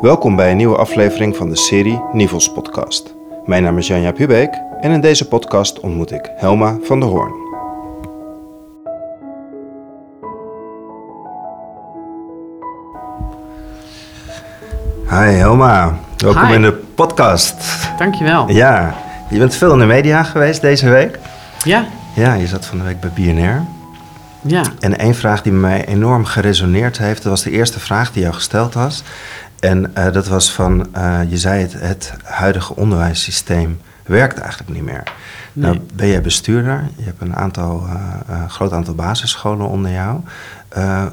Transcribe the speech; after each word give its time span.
Welkom 0.00 0.36
bij 0.36 0.50
een 0.50 0.56
nieuwe 0.56 0.76
aflevering 0.76 1.36
van 1.36 1.48
de 1.48 1.56
serie 1.56 2.02
Nivels 2.12 2.52
Podcast. 2.52 3.14
Mijn 3.44 3.62
naam 3.62 3.78
is 3.78 3.86
Janja 3.86 4.12
Pubeek 4.12 4.60
en 4.80 4.90
in 4.90 5.00
deze 5.00 5.28
podcast 5.28 5.80
ontmoet 5.80 6.10
ik 6.12 6.30
Helma 6.36 6.76
van 6.82 7.00
der 7.00 7.08
Hoorn. 7.08 7.32
Hi 15.08 15.30
Helma, 15.40 15.98
welkom 16.16 16.46
Hi. 16.46 16.54
in 16.54 16.62
de 16.62 16.72
podcast. 16.94 17.54
Dankjewel. 17.98 18.50
Ja, 18.50 18.94
je 19.30 19.38
bent 19.38 19.54
veel 19.54 19.72
in 19.72 19.78
de 19.78 19.84
media 19.84 20.22
geweest 20.22 20.60
deze 20.60 20.88
week. 20.88 21.18
Ja, 21.64 21.86
Ja, 22.14 22.34
je 22.34 22.46
zat 22.46 22.66
van 22.66 22.78
de 22.78 22.84
week 22.84 23.00
bij 23.00 23.10
BNR. 23.14 23.64
ja. 24.40 24.62
En 24.80 24.98
één 24.98 25.14
vraag 25.14 25.42
die 25.42 25.52
mij 25.52 25.86
enorm 25.86 26.24
geresoneerd 26.24 26.98
heeft, 26.98 27.22
dat 27.22 27.32
was 27.32 27.42
de 27.42 27.50
eerste 27.50 27.80
vraag 27.80 28.12
die 28.12 28.22
jou 28.22 28.34
gesteld 28.34 28.74
was. 28.74 29.02
En 29.60 29.94
eh, 29.94 30.12
dat 30.12 30.26
was 30.26 30.52
van, 30.52 30.94
eh, 30.94 31.20
je 31.28 31.36
zei 31.36 31.62
het, 31.62 31.72
het 31.72 32.12
huidige 32.22 32.76
onderwijssysteem 32.76 33.80
werkt 34.06 34.38
eigenlijk 34.38 34.70
niet 34.70 34.84
meer. 34.84 35.02
Nou 35.52 35.80
ben 35.94 36.08
jij 36.08 36.22
bestuurder, 36.22 36.88
je 36.96 37.04
hebt 37.04 37.20
een 37.20 37.36
aantal, 37.36 37.86
eh, 38.26 38.48
groot 38.48 38.72
aantal 38.72 38.94
basisscholen 38.94 39.68
onder 39.68 39.90
jou. 39.90 40.20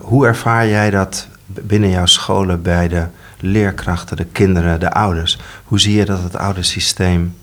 Hoe 0.02 0.28
ervaar 0.28 0.68
jij 0.68 0.90
dat 0.90 1.28
binnen 1.46 1.90
jouw 1.90 2.06
scholen 2.06 2.62
bij 2.62 2.88
de 2.88 3.06
leerkrachten, 3.40 4.18
de 4.18 4.26
kinderen, 4.26 4.80
de 4.80 4.92
ouders? 4.92 5.40
Hoe 5.64 5.80
zie 5.80 5.96
je 5.98 6.06
dat 6.06 6.24
het 6.24 6.38
oude 6.38 6.64
systeem 6.64 7.36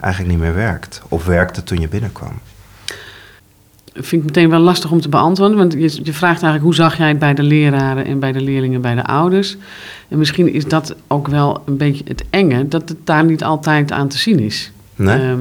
eigenlijk 0.00 0.32
niet 0.32 0.42
meer 0.42 0.54
werkt? 0.54 1.02
Of 1.08 1.24
werkte 1.24 1.62
toen 1.62 1.80
je 1.80 1.88
binnenkwam? 1.88 2.40
Vind 4.00 4.22
ik 4.22 4.24
meteen 4.24 4.50
wel 4.50 4.60
lastig 4.60 4.90
om 4.90 5.00
te 5.00 5.08
beantwoorden. 5.08 5.56
Want 5.56 5.72
je, 5.72 5.80
je 6.02 6.12
vraagt 6.12 6.42
eigenlijk 6.42 6.62
hoe 6.62 6.74
zag 6.74 6.96
jij 6.96 7.08
het 7.08 7.18
bij 7.18 7.34
de 7.34 7.42
leraren 7.42 8.04
en 8.04 8.18
bij 8.18 8.32
de 8.32 8.40
leerlingen, 8.40 8.80
bij 8.80 8.94
de 8.94 9.04
ouders. 9.04 9.56
En 10.08 10.18
misschien 10.18 10.52
is 10.52 10.64
dat 10.64 10.94
ook 11.06 11.28
wel 11.28 11.62
een 11.66 11.76
beetje 11.76 12.04
het 12.08 12.24
enge, 12.30 12.68
dat 12.68 12.88
het 12.88 12.98
daar 13.04 13.24
niet 13.24 13.44
altijd 13.44 13.92
aan 13.92 14.08
te 14.08 14.18
zien 14.18 14.38
is. 14.38 14.72
Nee? 14.96 15.18
Ehm, 15.18 15.40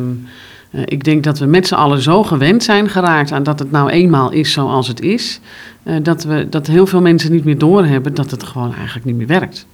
eh, 0.72 0.82
ik 0.86 1.04
denk 1.04 1.24
dat 1.24 1.40
we 1.40 1.46
met 1.46 1.68
z'n 1.68 1.74
allen 1.74 2.02
zo 2.02 2.24
gewend 2.24 2.64
zijn 2.64 2.90
geraakt 2.90 3.32
aan 3.32 3.44
dat 3.44 3.60
het 3.60 3.72
nou 3.72 3.90
eenmaal 3.90 4.32
is 4.32 4.52
zoals 4.52 4.88
het 4.88 5.02
is. 5.02 5.40
eh, 5.84 5.96
dat, 6.04 6.24
we, 6.24 6.48
dat 6.50 6.68
heel 6.68 6.88
veel 6.88 7.02
mensen 7.02 7.32
niet 7.32 7.44
meer 7.46 7.58
doorhebben 7.58 8.14
dat 8.14 8.32
het 8.32 8.44
gewoon 8.44 8.74
eigenlijk 8.74 9.06
niet 9.06 9.16
meer 9.16 9.28
werkt. 9.28 9.68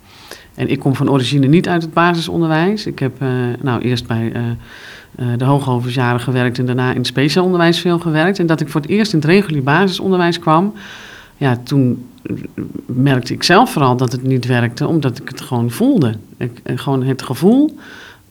En 0.55 0.67
ik 0.69 0.79
kom 0.79 0.95
van 0.95 1.09
origine 1.09 1.47
niet 1.47 1.67
uit 1.67 1.81
het 1.81 1.93
basisonderwijs. 1.93 2.85
Ik 2.85 2.99
heb 2.99 3.21
eh, 3.21 3.27
nou 3.61 3.81
eerst 3.81 4.07
bij 4.07 4.57
eh, 5.15 5.27
de 5.37 5.45
hoogoverjaren 5.45 6.19
gewerkt 6.19 6.59
en 6.59 6.65
daarna 6.65 6.89
in 6.89 6.97
het 6.97 7.07
speciaal 7.07 7.43
onderwijs 7.43 7.79
veel 7.79 7.99
gewerkt. 7.99 8.39
En 8.39 8.45
dat 8.45 8.61
ik 8.61 8.69
voor 8.69 8.81
het 8.81 8.89
eerst 8.89 9.13
in 9.13 9.19
het 9.19 9.27
regulier 9.27 9.63
basisonderwijs 9.63 10.39
kwam, 10.39 10.73
ja, 11.37 11.57
toen 11.63 12.05
merkte 12.85 13.33
ik 13.33 13.43
zelf 13.43 13.71
vooral 13.71 13.97
dat 13.97 14.11
het 14.11 14.23
niet 14.23 14.45
werkte, 14.45 14.87
omdat 14.87 15.19
ik 15.19 15.29
het 15.29 15.41
gewoon 15.41 15.71
voelde. 15.71 16.15
Ik, 16.37 16.59
eh, 16.63 16.77
gewoon 16.77 17.03
het 17.03 17.21
gevoel 17.21 17.77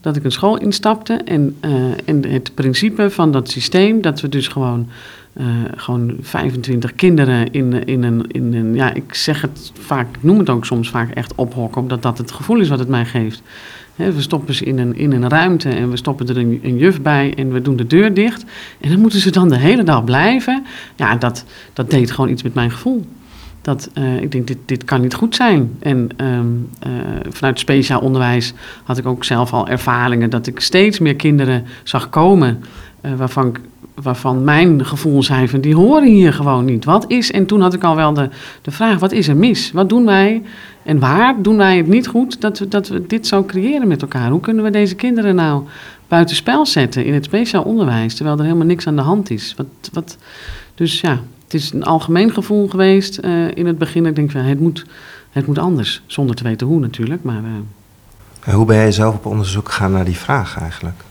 dat 0.00 0.16
ik 0.16 0.24
een 0.24 0.32
school 0.32 0.58
instapte 0.58 1.14
en, 1.14 1.56
eh, 1.60 1.72
en 2.04 2.24
het 2.28 2.54
principe 2.54 3.10
van 3.10 3.32
dat 3.32 3.50
systeem, 3.50 4.00
dat 4.00 4.20
we 4.20 4.28
dus 4.28 4.48
gewoon, 4.48 4.88
gewoon 5.76 6.16
25 6.20 6.94
kinderen 6.94 7.52
in, 7.52 7.84
in, 7.84 8.02
een, 8.02 8.24
in 8.28 8.54
een, 8.54 8.74
ja, 8.74 8.94
ik 8.94 9.14
zeg 9.14 9.40
het 9.40 9.72
vaak, 9.78 10.16
ik 10.16 10.22
noem 10.22 10.38
het 10.38 10.50
ook 10.50 10.64
soms 10.64 10.90
vaak 10.90 11.10
echt 11.10 11.34
ophokken, 11.34 11.80
omdat 11.80 12.02
dat 12.02 12.18
het 12.18 12.32
gevoel 12.32 12.60
is 12.60 12.68
wat 12.68 12.78
het 12.78 12.88
mij 12.88 13.04
geeft. 13.04 13.42
We 14.08 14.20
stoppen 14.20 14.54
ze 14.54 14.64
in 14.64 14.78
een, 14.78 14.96
in 14.96 15.12
een 15.12 15.28
ruimte 15.28 15.68
en 15.68 15.90
we 15.90 15.96
stoppen 15.96 16.28
er 16.28 16.36
een, 16.36 16.76
juf 16.78 17.00
bij 17.00 17.34
en 17.36 17.52
we 17.52 17.62
doen 17.62 17.76
de 17.76 17.86
deur 17.86 18.14
dicht. 18.14 18.44
En 18.80 18.90
dan 18.90 19.00
moeten 19.00 19.20
ze 19.20 19.30
dan 19.30 19.48
de 19.48 19.58
hele 19.58 19.82
dag 19.82 20.04
blijven. 20.04 20.64
Ja, 20.96 21.16
dat, 21.16 21.44
dat 21.72 21.90
deed 21.90 22.10
gewoon 22.10 22.30
iets 22.30 22.42
met 22.42 22.54
mijn 22.54 22.70
gevoel. 22.70 23.06
Dat, 23.62 23.90
eh, 23.94 24.22
ik 24.22 24.32
denk, 24.32 24.46
dit, 24.46 24.58
dit 24.64 24.84
kan 24.84 25.00
niet 25.00 25.14
goed 25.14 25.34
zijn. 25.34 25.76
En 25.78 26.08
ehm, 26.16 26.46
eh, 26.78 26.90
vanuit 27.28 27.58
speciaal 27.58 28.00
onderwijs 28.00 28.52
had 28.84 28.98
ik 28.98 29.06
ook 29.06 29.24
zelf 29.24 29.52
al 29.52 29.68
ervaringen 29.68 30.30
dat 30.30 30.46
ik 30.46 30.60
steeds 30.60 30.98
meer 30.98 31.16
kinderen 31.16 31.64
zag 31.82 32.08
komen 32.08 32.62
eh, 33.00 33.14
waarvan, 33.14 33.56
waarvan 33.94 34.44
mijn 34.44 34.84
gevoel 34.84 35.22
zei 35.22 35.48
van 35.48 35.60
die 35.60 35.74
horen 35.74 36.08
hier 36.08 36.32
gewoon 36.32 36.64
niet. 36.64 36.84
Wat 36.84 37.04
is, 37.08 37.30
en 37.30 37.46
toen 37.46 37.60
had 37.60 37.74
ik 37.74 37.84
al 37.84 37.96
wel 37.96 38.12
de, 38.12 38.28
de 38.62 38.70
vraag, 38.70 38.98
wat 38.98 39.12
is 39.12 39.28
er 39.28 39.36
mis? 39.36 39.72
Wat 39.72 39.88
doen 39.88 40.04
wij 40.04 40.42
en 40.82 40.98
waar 40.98 41.42
doen 41.42 41.56
wij 41.56 41.76
het 41.76 41.86
niet 41.86 42.06
goed 42.06 42.40
dat 42.40 42.58
we, 42.58 42.68
dat 42.68 42.88
we 42.88 43.06
dit 43.06 43.26
zo 43.26 43.44
creëren 43.44 43.88
met 43.88 44.02
elkaar? 44.02 44.30
Hoe 44.30 44.40
kunnen 44.40 44.64
we 44.64 44.70
deze 44.70 44.94
kinderen 44.94 45.34
nou 45.34 45.62
buitenspel 46.08 46.66
zetten 46.66 47.04
in 47.04 47.14
het 47.14 47.24
speciaal 47.24 47.62
onderwijs, 47.62 48.14
terwijl 48.14 48.38
er 48.38 48.44
helemaal 48.44 48.66
niks 48.66 48.86
aan 48.86 48.96
de 48.96 49.02
hand 49.02 49.30
is? 49.30 49.54
Wat, 49.56 49.66
wat, 49.92 50.16
dus 50.74 51.00
ja, 51.00 51.20
het 51.44 51.54
is 51.54 51.72
een 51.72 51.84
algemeen 51.84 52.32
gevoel 52.32 52.68
geweest 52.68 53.18
eh, 53.18 53.56
in 53.56 53.66
het 53.66 53.78
begin. 53.78 54.06
Ik 54.06 54.16
denk 54.16 54.30
van 54.30 54.40
het 54.40 54.60
moet, 54.60 54.86
het 55.30 55.46
moet 55.46 55.58
anders, 55.58 56.02
zonder 56.06 56.36
te 56.36 56.42
weten 56.42 56.66
hoe 56.66 56.80
natuurlijk. 56.80 57.22
Maar 57.22 57.42
eh, 58.44 58.54
hoe 58.54 58.66
ben 58.66 58.76
jij 58.76 58.92
zelf 58.92 59.14
op 59.14 59.26
onderzoek 59.26 59.68
gegaan 59.68 59.92
naar 59.92 60.04
die 60.04 60.16
vraag 60.16 60.58
eigenlijk? 60.60 61.04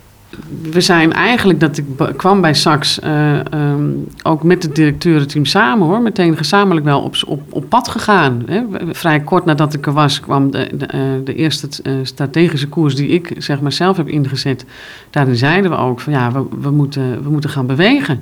We 0.62 0.82
zijn 0.82 1.14
eigenlijk 1.14 1.60
dat 1.60 1.78
ik 1.78 1.86
kwam 2.18 2.42
bij 2.42 2.54
Sax 2.54 3.00
eh, 3.00 3.54
ehm, 3.54 3.92
ook 4.24 4.44
met 4.44 4.64
het 4.64 4.76
directeurenteam 4.76 5.46
samen 5.46 5.88
hoor, 5.88 6.02
meteen 6.02 6.38
gezamenlijk 6.38 6.86
wel 6.86 7.02
op, 7.02 7.16
op, 7.28 7.42
op 7.50 7.70
pad 7.70 7.88
gegaan. 7.88 8.44
Hè. 8.46 8.62
Vrij 8.92 9.20
kort 9.20 9.46
nadat 9.46 9.74
ik 9.74 9.86
er 9.86 9.94
was, 9.94 10.20
kwam 10.20 10.52
de, 10.52 10.70
de, 10.74 10.86
eh, 10.86 11.02
de 11.24 11.36
eerste 11.36 11.68
eh, 11.84 11.94
strategische 12.04 12.68
koers 12.68 12.96
die 12.96 13.08
ik 13.08 13.34
zeg 13.38 13.62
maar 13.62 13.72
zelf 13.72 13.98
heb 13.98 14.08
ingezet. 14.08 14.66
Daarin 15.10 15.36
zeiden 15.36 15.72
we 15.72 15.78
ook 15.78 16.00
van 16.00 16.14
ja, 16.14 16.32
we, 16.32 16.46
we, 16.62 16.72
moeten, 16.72 17.24
we 17.24 17.30
moeten 17.30 17.50
gaan 17.50 17.68
bewegen. 17.68 18.22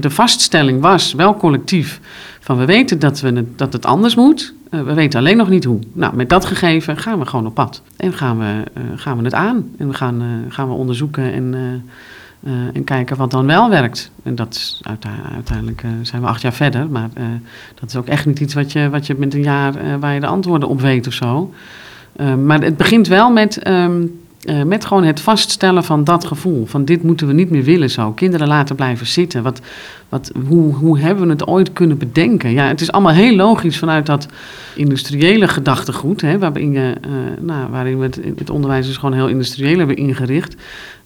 De, 0.00 0.10
vaststelling 0.10 0.80
was 0.80 1.12
wel 1.12 1.36
collectief 1.36 2.00
van 2.40 2.58
we 2.58 2.64
weten 2.64 2.98
dat, 2.98 3.20
we 3.20 3.32
het, 3.32 3.58
dat 3.58 3.72
het 3.72 3.86
anders 3.86 4.14
moet. 4.14 4.54
Eh, 4.70 4.82
we 4.82 4.94
weten 4.94 5.18
alleen 5.18 5.36
nog 5.36 5.48
niet 5.48 5.64
hoe. 5.64 5.78
Nou, 5.92 6.16
met 6.16 6.28
dat 6.28 6.44
gegeven 6.44 6.96
gaan 6.96 7.18
we 7.18 7.26
gewoon 7.26 7.46
op 7.46 7.54
pad. 7.54 7.82
En 7.96 8.12
gaan 8.12 8.38
we, 8.38 8.62
eh, 8.74 8.82
gaan 8.96 9.18
we 9.18 9.24
het 9.24 9.34
aan. 9.34 9.70
En 9.78 9.88
we 9.88 9.94
gaan, 9.94 10.20
eh, 10.20 10.54
gaan 10.54 10.68
we 10.68 10.74
onderzoeken 10.74 11.32
en, 11.32 11.54
en 12.74 12.84
kijken 12.84 13.16
wat 13.16 13.30
dan 13.30 13.46
wel 13.46 13.70
werkt. 13.70 14.10
En 14.22 14.34
dat 14.34 14.54
is 14.54 14.80
uite- 14.82 15.08
uiteindelijk 15.34 15.82
zijn 16.02 16.22
we 16.22 16.28
acht 16.28 16.40
jaar 16.40 16.52
verder. 16.52 16.88
Maar 16.88 17.08
dat 17.80 17.88
is 17.88 17.96
ook 17.96 18.06
echt 18.06 18.26
niet 18.26 18.40
iets 18.40 18.54
wat 18.54 18.72
je, 18.72 18.90
wat 18.90 19.06
je 19.06 19.14
met 19.18 19.34
een 19.34 19.42
jaar 19.42 19.98
waar 20.00 20.14
je 20.14 20.20
de 20.20 20.26
antwoorden 20.26 20.68
op 20.68 20.80
weet 20.80 21.06
of 21.06 21.12
zo. 21.12 21.52
Maar 22.44 22.62
het 22.62 22.76
begint 22.76 23.06
wel 23.08 23.30
met, 23.30 23.58
ehm, 23.58 24.02
eh, 24.44 24.62
met 24.62 24.84
gewoon 24.84 25.04
het 25.04 25.20
vaststellen 25.20 25.84
van 25.84 26.04
dat 26.04 26.24
gevoel. 26.24 26.66
Van 26.66 26.84
dit 26.84 27.02
moeten 27.02 27.26
we 27.26 27.32
niet 27.32 27.50
meer 27.50 27.62
willen 27.62 27.90
zo. 27.90 28.12
Kinderen 28.12 28.48
laten 28.48 28.76
blijven 28.76 29.06
zitten. 29.06 29.42
Wat, 29.42 29.60
wat, 30.08 30.32
hoe, 30.48 30.74
hoe 30.74 30.98
hebben 30.98 31.24
we 31.24 31.30
het 31.30 31.46
ooit 31.46 31.72
kunnen 31.72 31.98
bedenken? 31.98 32.50
Ja, 32.50 32.66
het 32.66 32.80
is 32.80 32.92
allemaal 32.92 33.12
heel 33.12 33.36
logisch 33.36 33.78
vanuit 33.78 34.06
dat 34.06 34.28
industriële 34.74 35.48
gedachtegoed. 35.48 36.20
Hè, 36.20 36.38
waarin, 36.38 36.76
eh, 36.76 36.84
nou, 37.40 37.70
waarin 37.70 37.98
we 37.98 38.04
het, 38.04 38.20
het 38.36 38.50
onderwijs 38.50 38.86
dus 38.86 38.96
gewoon 38.96 39.14
heel 39.14 39.28
industrieel 39.28 39.78
hebben 39.78 39.96
ingericht. 39.96 40.56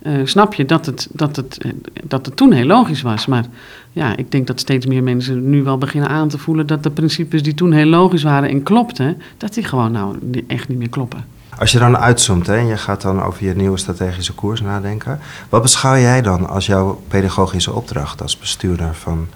eh, 0.02 0.12
snap 0.24 0.54
je 0.54 0.64
dat 0.64 0.86
het, 0.86 1.08
dat, 1.12 1.36
het, 1.36 1.58
dat 2.04 2.26
het 2.26 2.36
toen 2.36 2.52
heel 2.52 2.66
logisch 2.66 3.02
was. 3.02 3.26
Maar 3.26 3.44
ja, 3.92 4.16
ik 4.16 4.30
denk 4.30 4.46
dat 4.46 4.60
steeds 4.60 4.86
meer 4.86 5.02
mensen 5.02 5.50
nu 5.50 5.62
wel 5.62 5.78
beginnen 5.78 6.10
aan 6.10 6.28
te 6.28 6.38
voelen... 6.38 6.66
dat 6.66 6.82
de 6.82 6.90
principes 6.90 7.42
die 7.42 7.54
toen 7.54 7.72
heel 7.72 7.86
logisch 7.86 8.22
waren 8.22 8.48
en 8.48 8.62
klopten... 8.62 9.22
dat 9.36 9.54
die 9.54 9.64
gewoon 9.64 9.92
nou 9.92 10.16
echt 10.46 10.68
niet 10.68 10.78
meer 10.78 10.88
kloppen. 10.88 11.37
Als 11.58 11.72
je 11.72 11.78
dan 11.78 11.96
uitzoomt 11.96 12.46
hè, 12.46 12.56
en 12.56 12.66
je 12.66 12.76
gaat 12.76 13.02
dan 13.02 13.22
over 13.22 13.44
je 13.44 13.54
nieuwe 13.54 13.78
strategische 13.78 14.32
koers 14.32 14.60
nadenken, 14.60 15.20
wat 15.48 15.62
beschouw 15.62 15.96
jij 15.96 16.22
dan 16.22 16.48
als 16.48 16.66
jouw 16.66 17.02
pedagogische 17.08 17.72
opdracht 17.72 18.22
als 18.22 18.38
bestuurder 18.38 18.94
van 18.94 19.26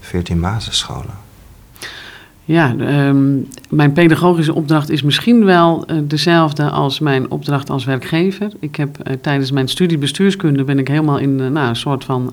14 0.00 0.40
basisscholen? 0.40 1.14
Ja, 2.44 2.74
ehm, 2.78 3.36
mijn 3.68 3.92
pedagogische 3.92 4.54
opdracht 4.54 4.90
is 4.90 5.02
misschien 5.02 5.44
wel 5.44 5.86
eh, 5.86 5.96
dezelfde 6.02 6.70
als 6.70 6.98
mijn 6.98 7.30
opdracht 7.30 7.70
als 7.70 7.84
werkgever. 7.84 8.50
Ik 8.60 8.76
heb 8.76 8.98
eh, 8.98 9.16
tijdens 9.20 9.50
mijn 9.50 9.68
studie 9.68 9.98
bestuurskunde 9.98 10.64
ben 10.64 10.78
ik 10.78 10.88
helemaal 10.88 11.18
in 11.18 11.40
eh, 11.40 11.48
nou, 11.48 11.68
een 11.68 11.76
soort 11.76 12.04
van 12.04 12.32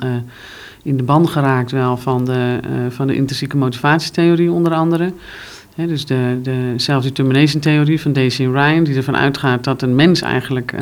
in 0.84 0.98
de 0.98 1.04
band 1.04 1.30
geraakt 1.30 1.72
wel 1.72 1.98
van 1.98 2.26
de, 2.26 2.60
van 2.90 3.08
de 3.08 3.16
intrinsieke 3.16 3.58
motivatietheorie 3.58 4.52
onder 4.52 4.74
andere. 4.74 5.14
Dus 5.88 6.06
de, 6.06 6.40
de 6.44 6.74
self-determination 6.76 7.62
theorie 7.62 8.02
van 8.02 8.14
Daisy 8.14 8.44
Ryan, 8.44 8.84
die 8.84 8.96
ervan 8.96 9.18
uitgaat 9.18 9.64
dat 9.64 9.82
een 9.82 9.96
mens 9.96 10.22
eigenlijk 10.22 10.72
eh, 10.72 10.82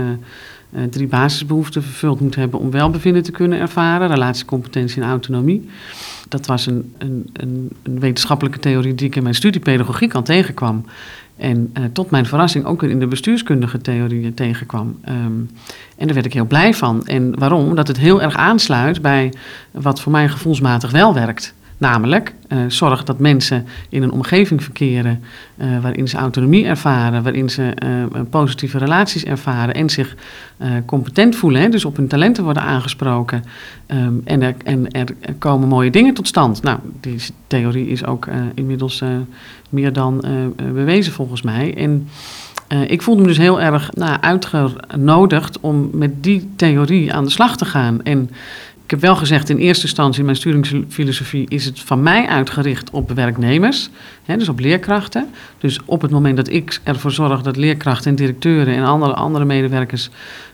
eh, 0.70 0.84
drie 0.90 1.08
basisbehoeften 1.08 1.84
vervuld 1.84 2.20
moet 2.20 2.36
hebben 2.36 2.60
om 2.60 2.72
welbevinden 2.72 3.24
te 3.24 3.32
kunnen 3.32 3.60
ervaren: 3.60 4.08
relatie, 4.08 4.46
competentie 4.46 5.02
en 5.02 5.08
autonomie. 5.08 5.70
Dat 6.30 6.46
was 6.46 6.66
een, 6.66 6.94
een, 6.98 7.30
een, 7.34 7.70
een 7.84 8.00
wetenschappelijke 8.00 8.60
theorie 8.60 8.96
die 8.96 9.08
ik 9.08 9.16
in 9.16 9.24
mijn 9.24 9.36
studie 9.36 9.62
pedagogiek 9.62 10.14
al 10.14 10.24
tegenkwam. 10.24 10.86
En 11.38 11.70
eh, 11.74 11.84
tot 11.94 12.10
mijn 12.10 12.26
verrassing 12.26 12.66
ook 12.66 12.84
in 12.84 13.00
de 13.00 13.08
bestuurskundige 13.08 13.78
theorieën 13.78 14.34
tegenkwam. 14.34 14.98
Ehm, 15.02 15.16
en 15.98 16.06
daar 16.06 16.14
werd 16.14 16.26
ik 16.26 16.34
heel 16.34 16.46
blij 16.46 16.74
van. 16.74 17.06
En 17.06 17.40
waarom? 17.40 17.68
Omdat 17.68 17.88
het 17.88 17.98
heel 17.98 18.22
erg 18.22 18.36
aansluit 18.36 19.02
bij 19.02 19.34
wat 19.72 20.02
voor 20.02 20.12
mij 20.12 20.30
gevoelsmatig 20.30 20.92
wel 20.92 21.14
werkt. 21.14 21.56
Namelijk, 21.78 22.34
eh, 22.48 22.58
zorg 22.68 23.04
dat 23.04 23.20
mensen 23.20 23.66
in 23.90 24.04
een 24.04 24.12
omgeving 24.12 24.64
verkeren 24.64 25.24
eh, 25.58 25.80
waarin 25.82 26.08
ze 26.08 26.18
autonomie 26.18 26.66
ervaren, 26.66 27.24
waarin 27.24 27.50
ze 27.50 27.72
eh, 27.76 28.22
positieve 28.30 28.78
relaties 28.78 29.24
ervaren 29.24 29.74
en 29.74 29.90
zich 29.90 30.16
competent 30.86 31.36
voelen, 31.36 31.72
dus 31.72 31.86
op 31.86 31.96
hun 31.96 32.08
talenten 32.08 32.44
worden 32.44 32.64
aangesproken. 32.64 33.44
Ehm, 33.86 34.14
en, 34.24 34.42
er, 34.42 34.56
en 34.64 34.92
er 34.92 35.06
komen 35.38 35.68
mooie 35.68 35.90
dingen 35.90 36.14
tot 36.14 36.28
stand. 36.28 36.62
Nou, 36.62 36.80
die 37.00 37.22
theorie 37.48 37.88
is 37.88 38.06
ook 38.06 38.28
inmiddels 38.54 39.04
meer 39.70 39.94
dan 39.94 40.24
bewezen 40.74 41.14
volgens 41.14 41.42
mij. 41.42 41.76
En 41.76 42.08
Uh, 42.74 42.90
ik 42.90 43.02
voelde 43.02 43.22
me 43.22 43.28
dus 43.28 43.38
heel 43.38 43.62
erg 43.62 43.94
nou, 43.94 44.18
uitgenodigd 44.22 45.60
om 45.60 45.90
met 45.94 46.24
die 46.24 46.50
theorie 46.56 47.14
aan 47.14 47.24
de 47.24 47.30
slag 47.30 47.58
te 47.58 47.66
gaan. 47.66 48.04
En 48.04 48.30
ik 48.88 48.94
heb 48.94 49.02
wel 49.02 49.16
gezegd 49.16 49.50
in 49.50 49.58
eerste 49.58 49.86
instantie 49.86 50.20
in 50.20 50.26
mijn 50.26 50.38
sturingsfilosofie 50.38 51.50
is 51.50 51.66
het 51.66 51.80
van 51.80 52.04
mij 52.04 52.28
uitgericht 52.28 52.90
op 52.90 53.12
werknemers, 53.12 53.90
hè, 54.26 54.38
dus 54.38 54.50
op 54.50 54.60
leerkrachten. 54.60 55.28
Dus 55.58 55.80
op 55.86 56.02
het 56.02 56.12
moment 56.12 56.38
dat 56.38 56.50
ik 56.50 56.80
ervoor 56.84 57.12
zorg 57.12 57.42
dat 57.42 57.56
leerkrachten 57.56 58.10
en 58.10 58.16
directeuren 58.16 58.76
en 58.76 58.84
andere, 58.84 59.14
andere 59.14 59.46
medewerkers, 59.46 60.10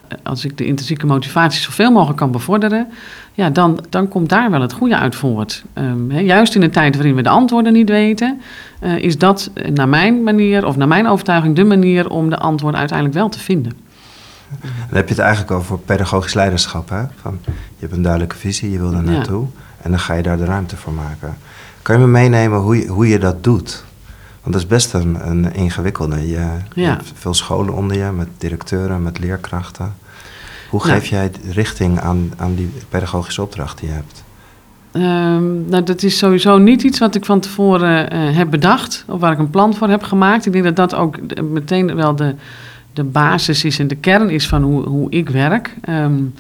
eh, 0.07 0.17
als 0.23 0.45
ik 0.45 0.57
de 0.57 0.65
intrinsieke 0.65 1.05
motivatie 1.05 1.61
zoveel 1.61 1.91
mogelijk 1.91 2.17
kan 2.17 2.31
bevorderen, 2.31 2.87
ja, 3.33 3.49
dan, 3.49 3.85
dan 3.89 4.07
komt 4.07 4.29
daar 4.29 4.51
wel 4.51 4.61
het 4.61 4.73
goede 4.73 4.97
uit 4.97 5.15
voort. 5.15 5.63
Um, 5.73 6.11
juist 6.11 6.55
in 6.55 6.61
een 6.61 6.71
tijd 6.71 6.95
waarin 6.95 7.15
we 7.15 7.21
de 7.21 7.29
antwoorden 7.29 7.73
niet 7.73 7.89
weten, 7.89 8.41
uh, 8.83 8.97
is 8.97 9.17
dat 9.17 9.51
naar 9.73 9.89
mijn 9.89 10.23
manier 10.23 10.65
of 10.65 10.77
naar 10.77 10.87
mijn 10.87 11.07
overtuiging 11.07 11.55
de 11.55 11.63
manier 11.63 12.09
om 12.09 12.29
de 12.29 12.37
antwoorden 12.37 12.79
uiteindelijk 12.79 13.17
wel 13.17 13.29
te 13.29 13.39
vinden. 13.39 13.71
Dan 14.61 14.97
heb 14.97 15.07
je 15.07 15.13
het 15.13 15.23
eigenlijk 15.23 15.51
over 15.51 15.77
pedagogisch 15.79 16.33
leiderschap. 16.33 16.89
Hè? 16.89 17.03
Van, 17.21 17.39
je 17.45 17.51
hebt 17.79 17.93
een 17.93 18.01
duidelijke 18.01 18.35
visie, 18.35 18.71
je 18.71 18.79
wil 18.79 18.93
er 18.93 19.03
naartoe. 19.03 19.47
En 19.81 19.91
dan 19.91 19.99
ga 19.99 20.13
je 20.13 20.23
daar 20.23 20.37
de 20.37 20.45
ruimte 20.45 20.77
voor 20.77 20.93
maken. 20.93 21.37
Kan 21.81 21.95
je 21.95 22.01
me 22.01 22.07
meenemen 22.07 22.59
hoe 22.59 22.77
je, 22.77 22.87
hoe 22.87 23.07
je 23.07 23.19
dat 23.19 23.43
doet? 23.43 23.83
Want 24.41 24.55
dat 24.55 24.63
is 24.63 24.67
best 24.67 24.93
een, 24.93 25.29
een 25.29 25.53
ingewikkelde. 25.53 26.27
Je, 26.27 26.47
hebt 26.75 27.11
veel 27.13 27.33
scholen 27.33 27.73
onder 27.73 27.97
je, 27.97 28.11
met 28.11 28.27
directeuren, 28.37 29.03
met 29.03 29.19
leerkrachten. 29.19 29.93
Hoe 30.69 30.83
geef 30.83 31.05
jij 31.05 31.31
richting 31.51 31.99
aan, 31.99 32.33
aan 32.37 32.55
die 32.55 32.71
pedagogische 32.89 33.41
opdracht 33.41 33.79
die 33.79 33.89
je 33.89 33.93
hebt? 33.93 34.23
Um, 34.95 35.65
nou, 35.69 35.83
dat 35.83 36.03
is 36.03 36.17
sowieso 36.17 36.57
niet 36.57 36.83
iets 36.83 36.99
wat 36.99 37.15
ik 37.15 37.25
van 37.25 37.39
tevoren 37.39 38.13
uh, 38.13 38.37
heb 38.37 38.49
bedacht. 38.49 39.05
Of 39.07 39.19
waar 39.19 39.31
ik 39.31 39.39
een 39.39 39.49
plan 39.49 39.73
voor 39.73 39.89
heb 39.89 40.03
gemaakt. 40.03 40.45
Ik 40.45 40.51
denk 40.51 40.63
dat 40.63 40.75
dat 40.75 40.95
ook 40.95 41.17
meteen 41.41 41.95
wel 41.95 42.15
de, 42.15 42.35
de 42.93 43.03
basis 43.03 43.63
is 43.63 43.79
en 43.79 43.87
de 43.87 43.95
kern 43.95 44.29
is 44.29 44.47
van 44.47 44.63
hoe, 44.63 44.83
hoe 44.87 45.11
ik 45.11 45.29
werk. 45.29 45.75
Um, 45.89 46.33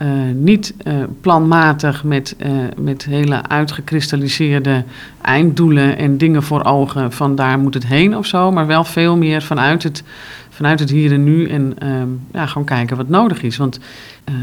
uh, 0.00 0.08
niet 0.34 0.74
uh, 0.84 0.94
planmatig 1.20 2.04
met, 2.04 2.36
uh, 2.38 2.50
met 2.76 3.04
hele 3.04 3.48
uitgekristalliseerde 3.48 4.84
einddoelen 5.22 5.96
en 5.96 6.18
dingen 6.18 6.42
voor 6.42 6.64
ogen 6.64 7.12
van 7.12 7.34
daar 7.34 7.58
moet 7.58 7.74
het 7.74 7.86
heen 7.86 8.16
of 8.16 8.26
zo, 8.26 8.50
maar 8.50 8.66
wel 8.66 8.84
veel 8.84 9.16
meer 9.16 9.42
vanuit 9.42 9.82
het, 9.82 10.02
vanuit 10.50 10.78
het 10.78 10.90
hier 10.90 11.12
en 11.12 11.24
nu 11.24 11.48
en 11.48 11.74
ehm, 11.78 12.08
ja, 12.32 12.46
gewoon 12.46 12.66
kijken 12.66 12.96
wat 12.96 13.08
nodig 13.08 13.42
is. 13.42 13.56
Want 13.56 13.80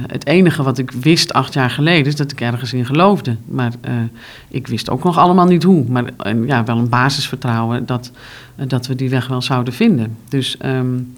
het 0.07 0.25
enige 0.25 0.63
wat 0.63 0.77
ik 0.77 0.91
wist 0.91 1.33
acht 1.33 1.53
jaar 1.53 1.69
geleden 1.69 2.05
is 2.05 2.15
dat 2.15 2.31
ik 2.31 2.41
ergens 2.41 2.73
in 2.73 2.85
geloofde, 2.85 3.35
maar 3.45 3.71
ik 4.47 4.67
wist 4.67 4.89
ook 4.89 5.03
nog 5.03 5.17
allemaal 5.17 5.45
niet 5.45 5.63
hoe. 5.63 5.85
Maar 5.87 6.03
ja, 6.45 6.63
wel 6.63 6.77
een 6.77 6.89
basisvertrouwen 6.89 7.85
dat, 7.85 8.11
dat 8.55 8.87
we 8.87 8.95
die 8.95 9.09
weg 9.09 9.27
wel 9.27 9.41
zouden 9.41 9.73
vinden. 9.73 10.17
Dus. 10.27 10.57
Um, 10.65 11.13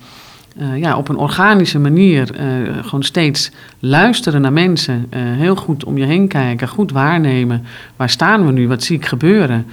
uh, 0.57 0.77
ja, 0.77 0.97
op 0.97 1.09
een 1.09 1.17
organische 1.17 1.79
manier 1.79 2.39
uh, 2.39 2.83
gewoon 2.83 3.03
steeds 3.03 3.51
luisteren 3.79 4.41
naar 4.41 4.53
mensen. 4.53 5.07
Uh, 5.13 5.19
heel 5.21 5.55
goed 5.55 5.83
om 5.83 5.97
je 5.97 6.05
heen 6.05 6.27
kijken, 6.27 6.67
goed 6.67 6.91
waarnemen. 6.91 7.65
Waar 7.95 8.09
staan 8.09 8.45
we 8.45 8.51
nu? 8.51 8.67
Wat 8.67 8.83
zie 8.83 8.97
ik 8.97 9.05
gebeuren? 9.05 9.65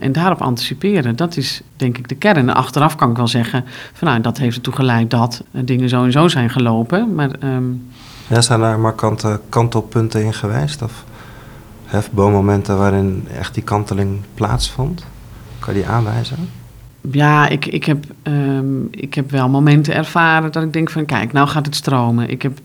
en 0.00 0.12
daarop 0.12 0.42
anticiperen. 0.42 1.16
Dat 1.16 1.36
is 1.36 1.62
denk 1.76 1.98
ik 1.98 2.08
de 2.08 2.14
kern. 2.14 2.36
En 2.36 2.54
achteraf 2.54 2.96
kan 2.96 3.10
ik 3.10 3.16
wel 3.16 3.28
zeggen, 3.28 3.64
van, 3.92 4.08
nou, 4.08 4.20
dat 4.20 4.38
heeft 4.38 4.56
ertoe 4.56 4.74
geleid 4.74 5.10
dat 5.10 5.42
dingen 5.50 5.88
zo 5.88 6.04
en 6.04 6.12
zo 6.12 6.28
zijn 6.28 6.50
gelopen. 6.50 7.14
Maar, 7.14 7.30
um... 7.42 7.88
ja, 8.26 8.40
zijn 8.40 8.60
daar 8.60 8.78
markante 8.78 9.40
kantelpunten 9.48 10.24
in 10.24 10.34
geweest? 10.34 10.82
Of 10.82 11.04
hefboommomenten 11.84 12.78
waarin 12.78 13.28
echt 13.38 13.54
die 13.54 13.62
kanteling 13.62 14.20
plaatsvond? 14.34 15.04
Kan 15.58 15.74
je 15.74 15.80
die 15.80 15.88
aanwijzen? 15.88 16.59
Ja, 17.10 17.48
ik, 17.48 17.66
ik, 17.66 17.84
heb, 17.84 18.04
um, 18.22 18.88
ik 18.90 19.14
heb 19.14 19.30
wel 19.30 19.48
momenten 19.48 19.94
ervaren 19.94 20.52
dat 20.52 20.62
ik 20.62 20.72
denk 20.72 20.90
van 20.90 21.04
kijk, 21.04 21.32
nou 21.32 21.48
gaat 21.48 21.66
het 21.66 21.74
stromen. 21.74 22.28
Ik 22.28 22.42
heb 22.42 22.58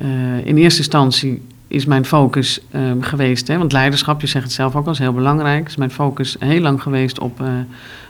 uh, 0.00 0.46
in 0.46 0.56
eerste 0.56 0.80
instantie 0.80 1.42
is 1.68 1.84
mijn 1.84 2.04
focus 2.04 2.60
um, 2.74 3.02
geweest, 3.02 3.48
hè, 3.48 3.58
want 3.58 3.72
leiderschap, 3.72 4.20
je 4.20 4.26
zegt 4.26 4.44
het 4.44 4.52
zelf 4.52 4.76
ook 4.76 4.86
al, 4.86 4.92
is 4.92 4.98
heel 4.98 5.12
belangrijk. 5.12 5.68
Is 5.68 5.76
mijn 5.76 5.90
focus 5.90 6.36
heel 6.38 6.60
lang 6.60 6.82
geweest 6.82 7.18
op, 7.18 7.40
uh, 7.40 7.48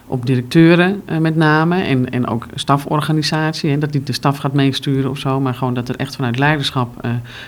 op 0.06 0.26
directeuren 0.26 1.02
uh, 1.10 1.18
met 1.18 1.36
name 1.36 1.82
en, 1.82 2.10
en 2.10 2.26
ook 2.26 2.46
staforganisatie. 2.54 3.70
Hè, 3.70 3.78
dat 3.78 3.92
niet 3.92 4.06
de 4.06 4.12
staf 4.12 4.36
gaat 4.36 4.52
meesturen 4.52 5.10
of 5.10 5.18
zo, 5.18 5.40
maar 5.40 5.54
gewoon 5.54 5.74
dat 5.74 5.88
er 5.88 5.96
echt 5.96 6.16
vanuit 6.16 6.38
leiderschap 6.38 7.02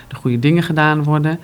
de 0.09 0.17
goede 0.17 0.39
dingen 0.39 0.63
gedaan 0.63 1.03
worden. 1.03 1.39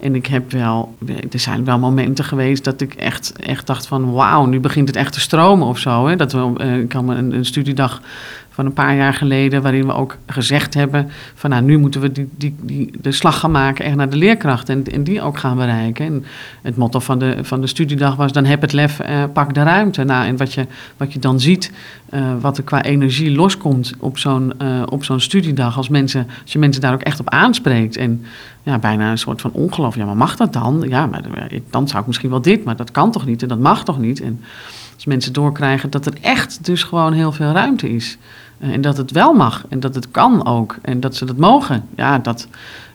En 0.00 0.14
ik 0.14 0.26
heb 0.26 0.52
wel, 0.52 0.94
er 1.06 1.38
zijn 1.38 1.64
wel 1.64 1.78
momenten 1.78 2.24
geweest 2.24 2.64
dat 2.64 2.80
ik 2.80 2.94
echt, 2.94 3.32
echt 3.32 3.66
dacht 3.66 3.86
van 3.86 4.12
wauw, 4.12 4.44
nu 4.44 4.60
begint 4.60 4.88
het 4.88 4.96
echt 4.96 5.12
te 5.12 5.20
stromen 5.20 5.66
of 5.66 5.78
zo. 5.78 6.06
Hè? 6.06 6.16
Dat 6.16 6.32
we, 6.32 6.52
ik 6.82 6.88
kan 6.88 7.04
me 7.04 7.14
een, 7.14 7.32
een 7.32 7.44
studiedag 7.44 8.00
van 8.56 8.66
een 8.66 8.72
paar 8.72 8.96
jaar 8.96 9.14
geleden, 9.14 9.62
waarin 9.62 9.86
we 9.86 9.92
ook 9.92 10.16
gezegd 10.26 10.74
hebben 10.74 11.10
van 11.34 11.50
nou, 11.50 11.62
nu 11.62 11.78
moeten 11.78 12.00
we 12.00 12.12
die, 12.12 12.28
die, 12.36 12.54
die, 12.62 12.90
de 13.00 13.12
slag 13.12 13.38
gaan 13.38 13.50
maken 13.50 13.96
naar 13.96 14.10
de 14.10 14.16
leerkracht 14.16 14.68
en, 14.68 14.84
en 14.84 15.04
die 15.04 15.22
ook 15.22 15.38
gaan 15.38 15.56
bereiken. 15.56 16.06
En 16.06 16.24
het 16.62 16.76
motto 16.76 16.98
van 16.98 17.18
de, 17.18 17.38
van 17.42 17.60
de 17.60 17.66
studiedag 17.66 18.16
was 18.16 18.32
dan 18.32 18.44
heb 18.44 18.60
het 18.60 18.72
lef, 18.72 19.00
uh, 19.00 19.24
pak 19.32 19.54
de 19.54 19.62
ruimte. 19.62 20.04
Nou, 20.04 20.26
en 20.26 20.36
wat 20.36 20.52
je, 20.52 20.66
wat 20.96 21.12
je 21.12 21.18
dan 21.18 21.40
ziet, 21.40 21.72
uh, 22.10 22.20
wat 22.40 22.58
er 22.58 22.64
qua 22.64 22.82
energie 22.82 23.30
loskomt 23.30 23.92
op 23.98 24.18
zo'n 24.18 24.52
uh, 24.62 24.82
op 24.88 25.04
zo'n 25.04 25.20
studiedag, 25.20 25.76
als, 25.76 25.88
mensen, 25.88 26.26
als 26.42 26.52
je 26.52 26.58
mensen 26.58 26.80
daar 26.80 26.92
ook 26.92 27.02
echt 27.02 27.20
op 27.20 27.30
aanspreekt 27.30 27.96
en 27.96 28.24
ja, 28.62 28.78
bijna 28.78 29.10
een 29.10 29.18
soort 29.18 29.40
van 29.40 29.52
ongeloof. 29.52 29.96
Ja, 29.96 30.04
maar 30.04 30.16
mag 30.16 30.36
dat 30.36 30.52
dan? 30.52 30.84
Ja, 30.88 31.06
maar 31.06 31.22
dan 31.70 31.88
zou 31.88 32.00
ik 32.00 32.06
misschien 32.06 32.30
wel 32.30 32.42
dit, 32.42 32.64
maar 32.64 32.76
dat 32.76 32.90
kan 32.90 33.10
toch 33.10 33.26
niet 33.26 33.42
en 33.42 33.48
dat 33.48 33.58
mag 33.58 33.84
toch 33.84 33.98
niet? 33.98 34.20
En 34.20 34.40
als 34.94 35.04
mensen 35.04 35.32
doorkrijgen 35.32 35.90
dat 35.90 36.06
er 36.06 36.14
echt 36.20 36.64
dus 36.64 36.82
gewoon 36.82 37.12
heel 37.12 37.32
veel 37.32 37.52
ruimte 37.52 37.90
is. 37.90 38.18
Eh, 38.58 38.70
en 38.70 38.80
dat 38.80 38.96
het 38.96 39.10
wel 39.10 39.32
mag 39.32 39.64
en 39.68 39.80
dat 39.80 39.94
het 39.94 40.10
kan 40.10 40.46
ook 40.46 40.76
en 40.82 41.00
dat 41.00 41.16
ze 41.16 41.24
dat 41.24 41.36
mogen. 41.36 41.88
Ja, 41.96 42.18
dat, 42.18 42.46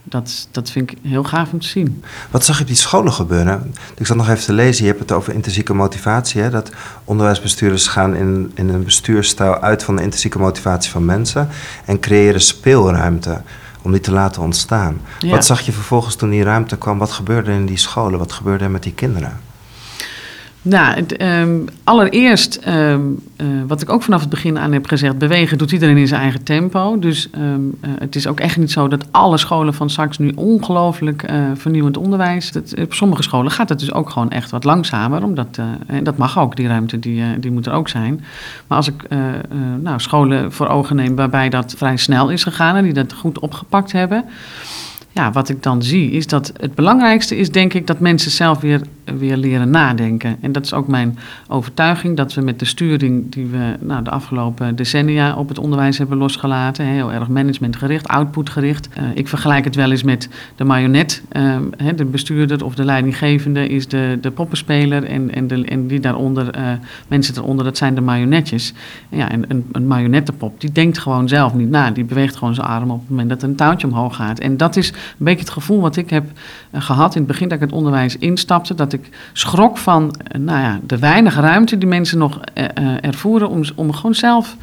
dat, 0.04 0.48
dat 0.52 0.70
vind 0.70 0.92
ik 0.92 0.98
heel 1.02 1.24
gaaf 1.24 1.52
om 1.52 1.60
te 1.60 1.68
zien. 1.68 2.04
Wat 2.32 2.46
zag 2.46 2.56
je 2.56 2.62
op 2.62 2.68
die 2.68 2.78
scholen 2.78 3.14
gebeuren? 3.14 3.74
Ik 3.96 4.06
zat 4.06 4.18
nog 4.18 4.30
even 4.30 4.46
te 4.46 4.54
lezen, 4.54 4.84
je 4.84 4.90
hebt 4.90 5.02
het 5.02 5.12
over 5.12 5.34
intrinsieke 5.34 5.74
motivatie. 5.74 6.42
Hè? 6.42 6.50
Dat 6.50 6.72
onderwijsbestuurders 7.04 7.88
gaan 7.88 8.16
in, 8.16 8.52
in 8.54 8.70
een 8.70 8.84
bestuurstijl 8.84 9.60
uit 9.60 9.84
van 9.84 9.96
de 9.96 10.02
intrinsieke 10.02 10.40
motivatie 10.40 10.92
van 10.92 11.06
mensen 11.06 11.48
en 11.86 12.00
creëren 12.00 12.42
speelruimte 12.42 13.42
om 13.82 13.92
die 13.92 14.02
te 14.02 14.12
laten 14.12 14.42
ontstaan. 14.42 15.02
Ja. 15.20 15.30
Wat 15.30 15.46
zag 15.46 15.62
je 15.62 15.72
vervolgens 15.72 16.16
toen 16.16 16.30
die 16.30 16.44
ruimte 16.44 16.78
kwam? 16.78 16.98
Wat 16.98 17.12
gebeurde 17.12 17.52
in 17.52 17.66
die 17.66 17.78
scholen? 17.78 18.20
Wat 18.20 18.32
gebeurde 18.32 18.64
er 18.64 18.72
met 18.72 18.84
die 18.84 18.94
kinderen? 18.94 19.40
Nou, 20.64 21.06
um, 21.22 21.66
allereerst, 21.84 22.60
um, 22.68 23.20
uh, 23.38 23.48
wat 23.68 23.82
ik 23.82 23.90
ook 23.90 24.04
vanaf 24.04 24.20
het 24.22 24.30
begin 24.30 24.58
aan 24.58 24.72
heb 24.72 24.88
gezegd, 24.88 25.18
bewegen 25.18 25.58
doet 25.58 25.72
iedereen 25.72 25.98
in 25.98 26.08
zijn 26.08 26.22
eigen 26.22 26.44
tempo. 26.44 27.00
Dus 27.00 27.30
um, 27.38 27.78
uh, 27.82 27.92
het 28.00 28.16
is 28.16 28.28
ook 28.28 28.40
echt 28.40 28.58
niet 28.58 28.72
zo 28.72 28.88
dat 28.88 29.06
alle 29.12 29.38
scholen 29.38 29.74
van 29.74 29.90
straks 29.90 30.18
nu 30.18 30.32
ongelooflijk 30.36 31.30
uh, 31.32 31.44
vernieuwend 31.54 31.98
onderwijs. 31.98 32.52
Dat, 32.52 32.74
op 32.82 32.94
sommige 32.94 33.24
scholen 33.24 33.52
gaat 33.52 33.70
het 33.70 33.80
dus 33.80 33.94
ook 33.94 34.10
gewoon 34.10 34.32
echt 34.32 34.52
wat 34.52 34.64
langzamer, 34.64 35.24
omdat 35.24 35.60
en 35.88 36.04
dat 36.04 36.18
mag 36.18 36.40
ook, 36.40 36.56
die 36.56 36.68
ruimte 36.68 37.00
die, 37.00 37.40
die 37.40 37.52
moet 37.52 37.66
er 37.66 37.74
ook 37.74 37.90
zijn. 37.90 38.24
Maar 38.68 38.78
als 38.78 38.88
ik 38.88 39.08
nou, 39.82 40.00
scholen 40.00 40.52
voor 40.52 40.68
ogen 40.68 40.96
neem 40.96 41.16
waarbij 41.16 41.50
dat 41.50 41.74
vrij 41.78 41.98
snel 41.98 42.30
is 42.30 42.44
gegaan 42.44 42.76
en 42.76 42.84
die 42.84 42.94
dat 42.94 43.14
goed 43.14 43.40
opgepakt 43.40 43.92
hebben 43.92 44.26
ja, 45.12 45.32
wat 45.32 45.50
ik 45.50 45.64
dan 45.64 45.84
zie 45.84 46.12
is 46.12 46.28
dat 46.28 46.54
het 46.60 46.76
belangrijkste 46.76 47.38
is, 47.38 47.52
denk 47.52 47.74
ik, 47.74 47.88
dat 47.88 48.00
mensen 48.00 48.32
zelf 48.32 48.60
weer, 48.60 48.82
weer 49.18 49.38
leren 49.38 49.70
nadenken. 49.70 50.38
En 50.42 50.52
dat 50.52 50.66
is 50.66 50.74
ook 50.74 50.88
mijn 50.88 51.18
overtuiging 51.48 52.18
dat 52.18 52.34
we 52.34 52.42
met 52.42 52.60
de 52.60 52.66
sturing 52.66 53.32
die 53.32 53.46
we 53.46 53.76
nou, 53.80 54.04
de 54.04 54.10
afgelopen 54.10 54.76
decennia 54.76 55.36
op 55.36 55.50
het 55.50 55.60
onderwijs 55.60 55.98
hebben 55.98 56.18
losgelaten, 56.18 56.86
heel 56.86 57.12
erg 57.12 57.28
managementgericht, 57.28 58.08
outputgericht. 58.08 58.90
Uh, 58.98 59.04
ik 59.14 59.28
vergelijk 59.28 59.66
het 59.66 59.76
wel 59.76 59.92
eens 59.92 60.04
met 60.04 60.30
de 60.56 60.64
marionet. 60.64 61.22
Uh, 61.32 61.58
de 61.96 62.06
bestuurder 62.06 62.66
of 62.66 62.76
de 62.76 62.86
leidinggevende 62.86 63.68
is 63.68 63.88
de, 63.88 64.18
de 64.22 64.32
poppenspeler 64.32 65.04
en, 65.04 65.34
en, 65.34 65.48
de, 65.48 65.66
en 65.66 65.88
die 65.88 66.00
daaronder, 66.00 66.58
uh, 66.58 66.72
mensen 67.08 67.34
daaronder, 67.34 67.66
dat 67.66 67.78
zijn 67.78 67.96
de 67.96 68.02
marionetjes. 68.02 68.74
Ja, 69.10 69.30
en 69.30 69.44
een, 69.48 69.66
een 69.72 69.88
marionettenpop, 69.88 70.62
die 70.62 70.72
denkt 70.72 70.98
gewoon 70.98 71.28
zelf 71.28 71.54
niet 71.54 71.70
na. 71.70 71.92
Die 71.92 72.04
beweegt 72.04 72.36
gewoon 72.36 72.56
zijn 72.56 72.68
arm 72.68 72.92
op 72.92 73.00
het 73.00 73.10
moment 73.10 73.30
dat 73.30 73.44
een 73.44 73.56
touwtje 73.56 73.88
omhoog 73.88 74.16
gaat. 74.16 74.40
En 74.40 74.58
dat 74.58 74.76
is 74.76 74.90
een 74.90 74.96
beetje 75.18 75.40
het 75.40 75.50
gevoel 75.50 75.82
wat 75.82 75.96
ik 75.96 76.10
heb 76.10 76.26
gehad 76.74 77.16
in 77.16 77.22
het 77.22 77.32
begin 77.32 77.48
dat 77.48 77.58
ik 77.58 77.64
het 77.64 77.74
onderwijs 77.74 78.18
instapte. 78.18 78.76
Dat 78.76 78.94
ik 78.94 79.10
schrok 79.34 79.78
van 79.78 80.16
uh, 80.36 80.42
nou 80.42 80.60
ja, 80.60 80.80
de 80.86 81.00
weinige 81.00 81.42
ruimte 81.42 81.78
die 81.78 81.88
mensen 81.88 82.18
nog 82.18 82.40
uh, 82.54 82.66
ervoeren 83.02 83.50
om, 83.50 83.64
om 83.76 83.94
gewoon 83.94 84.16
zelf 84.16 84.56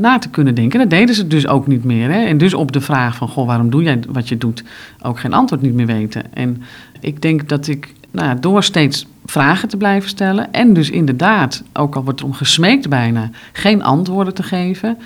na 0.00 0.18
te 0.18 0.28
kunnen 0.28 0.54
denken. 0.54 0.78
Dat 0.78 0.90
deden 0.90 1.14
ze 1.14 1.26
dus 1.26 1.46
ook 1.46 1.66
niet 1.66 1.84
meer. 1.84 2.10
Hè? 2.10 2.24
En 2.24 2.38
dus 2.38 2.54
op 2.54 2.72
de 2.72 2.80
vraag 2.80 3.16
van, 3.16 3.28
goh, 3.28 3.46
waarom 3.46 3.70
doe 3.70 3.82
jij 3.82 4.00
wat 4.08 4.28
je 4.28 4.38
doet, 4.38 4.64
ook 5.02 5.18
geen 5.18 5.32
antwoord 5.32 5.62
niet 5.62 5.74
meer 5.74 5.86
weten. 5.86 6.34
En 6.34 6.62
ik 7.00 7.22
denk 7.22 7.48
dat 7.48 7.66
ik 7.66 7.92
nou 8.10 8.28
ja, 8.28 8.34
door 8.34 8.62
steeds 8.62 9.06
vragen 9.24 9.68
te 9.68 9.76
blijven 9.76 10.08
stellen 10.08 10.52
en 10.52 10.72
dus 10.72 10.90
inderdaad, 10.90 11.62
ook 11.72 11.96
al 11.96 12.04
wordt 12.04 12.20
er 12.20 12.26
om 12.26 12.32
gesmeekt 12.32 12.88
bijna, 12.88 13.30
geen 13.52 13.82
antwoorden 13.82 14.34
te 14.34 14.42
geven, 14.42 14.98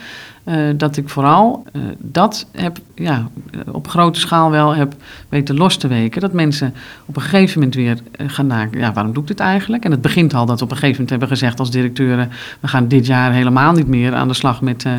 eh, 0.45 0.65
dat 0.77 0.97
ik 0.97 1.09
vooral 1.09 1.65
eh, 1.73 1.83
dat 1.99 2.47
heb, 2.53 2.79
ja, 2.95 3.29
op 3.67 3.89
grote 3.89 4.21
schaal 4.21 4.51
wel 4.51 4.75
heb 4.75 4.95
weten 5.29 5.57
los 5.57 5.77
te 5.77 5.89
weken. 5.89 6.21
Dat 6.21 6.33
mensen 6.33 6.75
op 7.07 7.17
een 7.17 7.23
gegeven 7.23 7.59
moment 7.59 7.75
weer 7.75 7.99
eh, 8.13 8.29
gaan 8.29 8.47
nadenken, 8.47 8.81
ja, 8.81 8.93
waarom 8.93 9.13
doe 9.13 9.23
ik 9.23 9.29
dit 9.29 9.41
eigenlijk? 9.41 9.85
En 9.85 9.91
het 9.91 10.01
begint 10.01 10.35
al 10.35 10.47
dat 10.47 10.59
we 10.59 10.65
op 10.65 10.71
een 10.71 10.77
gegeven 10.77 10.93
moment 10.93 11.11
hebben 11.11 11.29
gezegd 11.29 11.59
als 11.59 11.71
directeuren, 11.71 12.31
we 12.61 12.69
gaan 12.69 12.89
dit 12.89 13.07
jaar 13.07 13.33
helemaal 13.33 13.73
niet 13.73 13.87
meer 13.87 14.15
aan 14.15 14.29
de 14.29 14.35
slag 14.35 14.61
met, 14.63 14.85
eh, 14.85 14.93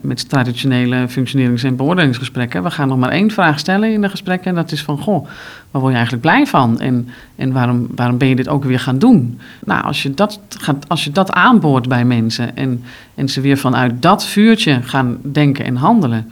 met 0.00 0.28
traditionele 0.28 1.08
functionerings- 1.08 1.62
en 1.62 1.76
beoordelingsgesprekken. 1.76 2.62
We 2.62 2.70
gaan 2.70 2.88
nog 2.88 2.98
maar 2.98 3.10
één 3.10 3.30
vraag 3.30 3.58
stellen 3.58 3.92
in 3.92 4.00
de 4.00 4.08
gesprekken 4.08 4.50
en 4.50 4.54
dat 4.54 4.72
is 4.72 4.82
van, 4.82 4.98
goh, 4.98 5.26
waar 5.70 5.80
word 5.80 5.92
je 5.92 5.98
eigenlijk 5.98 6.22
blij 6.22 6.46
van? 6.46 6.80
En, 6.80 7.08
en 7.36 7.52
waarom, 7.52 7.86
waarom 7.94 8.18
ben 8.18 8.28
je 8.28 8.36
dit 8.36 8.48
ook 8.48 8.64
weer 8.64 8.80
gaan 8.80 8.98
doen? 8.98 9.38
Nou, 9.64 9.84
als 9.84 10.02
je 10.02 10.14
dat, 10.14 10.40
gaat, 10.48 10.88
als 10.88 11.04
je 11.04 11.12
dat 11.12 11.32
aanboort 11.32 11.88
bij 11.88 12.04
mensen 12.04 12.56
en, 12.56 12.82
en 13.14 13.28
ze 13.28 13.40
weer 13.40 13.58
vanuit 13.58 14.02
dat 14.02 14.24
vuurtje 14.24 14.82
gaan 14.82 15.18
denken 15.22 15.64
en 15.64 15.76
handelen, 15.76 16.30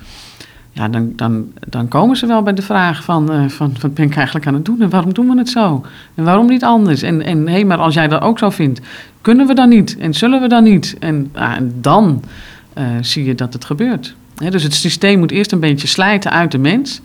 ja, 0.73 0.89
dan, 0.89 1.13
dan, 1.17 1.53
dan 1.69 1.89
komen 1.89 2.17
ze 2.17 2.27
wel 2.27 2.43
bij 2.43 2.55
de 2.55 2.63
vraag 2.63 3.05
van, 3.05 3.33
eh, 3.33 3.49
van 3.49 3.75
wat 3.81 3.95
ben 3.95 4.05
ik 4.05 4.17
eigenlijk 4.17 4.47
aan 4.47 4.55
het 4.55 4.65
doen 4.65 4.83
en 4.83 4.91
waarom 4.91 5.15
doen 5.15 5.29
we 5.29 5.39
het 5.39 5.49
zo? 5.49 5.85
En 6.15 6.25
waarom 6.25 6.47
niet 6.47 6.65
anders? 6.65 7.03
En, 7.03 7.23
en 7.23 7.49
hé, 7.49 7.65
maar 7.65 7.79
als 7.79 7.95
jij 7.95 8.09
dat 8.09 8.23
ook 8.23 8.39
zo 8.39 8.51
vindt, 8.51 8.81
kunnen 9.21 9.47
we 9.47 9.55
dan 9.55 9.69
niet? 9.69 9.97
En 9.99 10.15
zullen 10.15 10.41
we 10.41 10.49
dan 10.49 10.63
niet? 10.63 10.97
En, 10.99 11.31
ah, 11.33 11.53
en 11.53 11.75
dan 11.81 12.23
eh, 12.73 12.85
zie 13.01 13.25
je 13.25 13.35
dat 13.35 13.53
het 13.53 13.65
gebeurt. 13.65 14.15
Dus 14.51 14.63
het 14.63 14.75
systeem 14.75 15.19
moet 15.19 15.31
eerst 15.31 15.53
een 15.53 15.61
beetje 15.61 15.87
slijten 15.87 16.31
uit 16.31 16.51
de 16.51 16.59
mens. 16.59 17.01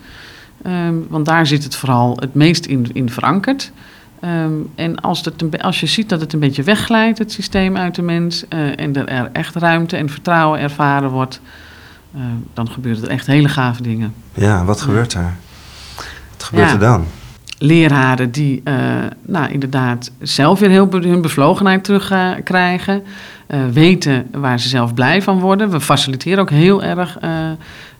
Ehm, 0.63 0.93
want 1.09 1.25
daar 1.25 1.47
zit 1.47 1.63
het 1.63 1.75
vooral 1.75 2.17
het 2.19 2.33
meest 2.33 2.65
in, 2.65 2.87
in 2.93 3.09
verankerd. 3.09 3.71
Ehm, 4.19 4.51
en 4.75 4.99
als, 5.01 5.25
een, 5.37 5.61
als 5.61 5.79
je 5.79 5.85
ziet 5.85 6.09
dat 6.09 6.21
het 6.21 6.33
een 6.33 6.39
beetje 6.39 6.63
wegglijdt, 6.63 7.17
het 7.17 7.31
systeem 7.31 7.77
uit 7.77 7.95
de 7.95 8.01
mens, 8.01 8.47
eh, 8.47 8.79
en 8.79 8.95
er, 8.95 9.07
er 9.07 9.29
echt 9.33 9.55
ruimte 9.55 9.97
en 9.97 10.09
vertrouwen 10.09 10.59
ervaren 10.59 11.09
wordt, 11.09 11.41
eh, 12.15 12.21
dan 12.53 12.69
gebeuren 12.69 13.03
er 13.03 13.09
echt 13.09 13.27
hele 13.27 13.49
gave 13.49 13.83
dingen. 13.83 14.13
Ja, 14.33 14.65
wat 14.65 14.81
gebeurt 14.81 15.13
er? 15.13 15.33
Wat 16.31 16.43
gebeurt 16.43 16.67
Ja. 16.67 16.73
er 16.73 16.79
dan? 16.79 17.05
Leraren 17.57 18.31
die 18.31 18.61
eh, 18.63 18.75
nou, 19.21 19.51
inderdaad 19.51 20.11
zelf 20.19 20.59
weer 20.59 20.69
heel 20.69 20.87
hun 20.91 21.21
bevlogenheid 21.21 21.83
terugkrijgen, 21.83 23.03
weten 23.71 24.27
waar 24.31 24.59
ze 24.59 24.69
zelf 24.69 24.93
blij 24.93 25.21
van 25.21 25.39
worden. 25.39 25.69
We 25.69 25.79
faciliteren 25.79 26.39
ook 26.39 26.49
heel 26.49 26.83
erg 26.83 27.17
eh, 27.19 27.51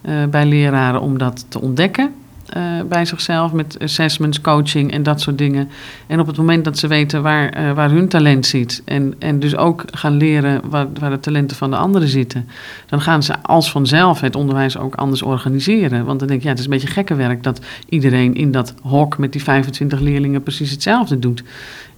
eh, 0.02 0.30
bij 0.30 0.46
leraren 0.46 1.02
om 1.02 1.18
dat 1.18 1.46
te 1.50 1.62
ontdekken. 1.62 2.14
Eh, 2.52 2.64
bij 2.90 3.06
zichzelf 3.06 3.52
met 3.52 3.78
assessments, 3.80 4.42
coaching 4.42 4.92
en 4.92 5.04
dat 5.04 5.22
soort 5.22 5.38
dingen. 5.38 5.70
En 6.08 6.20
op 6.20 6.28
het 6.28 6.38
moment 6.38 6.66
dat 6.66 6.78
ze 6.78 6.88
weten 6.88 7.22
waar, 7.22 7.50
eh, 7.50 7.72
waar 7.72 7.90
hun 7.90 8.08
talent 8.08 8.46
zit 8.46 8.82
en, 8.86 9.14
en 9.20 9.40
dus 9.40 9.56
ook 9.56 9.84
gaan 9.92 10.14
leren 10.18 10.62
waar, 10.70 10.88
waar 11.00 11.10
de 11.10 11.20
talenten 11.20 11.58
van 11.58 11.70
de 11.70 11.76
anderen 11.76 12.08
zitten, 12.08 12.50
dan 12.86 13.02
gaan 13.02 13.24
ze 13.24 13.34
als 13.42 13.72
vanzelf 13.72 14.22
het 14.22 14.36
onderwijs 14.36 14.78
ook 14.78 14.96
anders 14.96 15.22
organiseren. 15.22 16.06
Want 16.06 16.20
dan 16.20 16.28
denk 16.28 16.40
je, 16.40 16.46
ja, 16.46 16.52
het 16.52 16.60
is 16.60 16.66
een 16.66 16.72
beetje 16.72 16.88
gekke 16.88 17.16
werk 17.16 17.44
dat 17.44 17.62
iedereen 17.90 18.36
in 18.36 18.52
dat 18.52 18.74
hok 18.82 19.18
met 19.18 19.32
die 19.32 19.44
25 19.44 20.00
leerlingen 20.00 20.44
precies 20.44 20.72
hetzelfde 20.72 21.20
doet. 21.20 21.44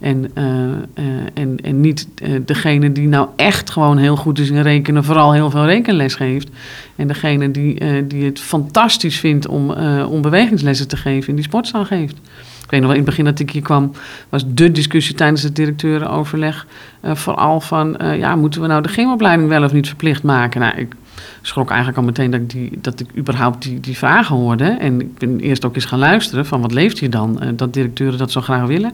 En, 0.04 0.30
eh, 0.34 0.44
eh, 0.94 1.04
en, 1.34 1.56
en 1.62 1.80
niet 1.80 2.08
eh, 2.14 2.30
degene 2.44 2.92
die 2.92 3.08
nou 3.08 3.28
echt 3.36 3.70
gewoon 3.70 3.96
heel 3.96 4.16
goed 4.16 4.38
is 4.38 4.50
in 4.50 4.62
rekenen, 4.62 5.04
vooral 5.04 5.32
heel 5.32 5.50
veel 5.50 5.64
rekenles 5.64 6.14
geeft. 6.14 6.48
En 6.96 7.06
degene 7.06 7.50
die, 7.50 8.06
die 8.06 8.24
het 8.24 8.40
fantastisch 8.40 9.18
vindt 9.18 9.46
om, 9.46 9.70
om 10.02 10.22
bewegingslessen 10.22 10.88
te 10.88 10.96
geven, 10.96 11.28
in 11.28 11.34
die 11.34 11.44
sportzaal 11.44 11.84
geeft. 11.84 12.16
Ik 12.64 12.70
weet 12.70 12.80
nog 12.80 12.90
wel, 12.90 12.98
in 12.98 13.04
het 13.04 13.04
begin 13.04 13.24
dat 13.24 13.38
ik 13.38 13.50
hier 13.50 13.62
kwam, 13.62 13.92
was 14.28 14.44
de 14.46 14.72
discussie 14.72 15.14
tijdens 15.14 15.42
het 15.42 15.56
directeurenoverleg 15.56 16.66
vooral 17.02 17.60
van, 17.60 17.96
ja, 18.16 18.36
moeten 18.36 18.60
we 18.60 18.66
nou 18.66 18.82
de 18.82 18.88
gymopleiding 18.88 19.48
wel 19.48 19.64
of 19.64 19.72
niet 19.72 19.86
verplicht 19.86 20.22
maken? 20.22 20.60
Nou, 20.60 20.76
ik 20.76 20.94
schrok 21.42 21.68
eigenlijk 21.68 21.98
al 21.98 22.04
meteen 22.04 22.30
dat 22.30 22.40
ik, 22.40 22.50
die, 22.50 22.78
dat 22.80 23.00
ik 23.00 23.08
überhaupt 23.16 23.62
die, 23.62 23.80
die 23.80 23.96
vragen 23.96 24.36
hoorde. 24.36 24.64
En 24.64 25.00
ik 25.00 25.18
ben 25.18 25.40
eerst 25.40 25.64
ook 25.64 25.74
eens 25.74 25.84
gaan 25.84 25.98
luisteren 25.98 26.46
van, 26.46 26.60
wat 26.60 26.72
leeft 26.72 26.98
hier 26.98 27.10
dan? 27.10 27.40
dat 27.56 27.72
directeuren 27.72 28.18
dat 28.18 28.30
zo 28.30 28.40
graag 28.40 28.66
willen. 28.66 28.92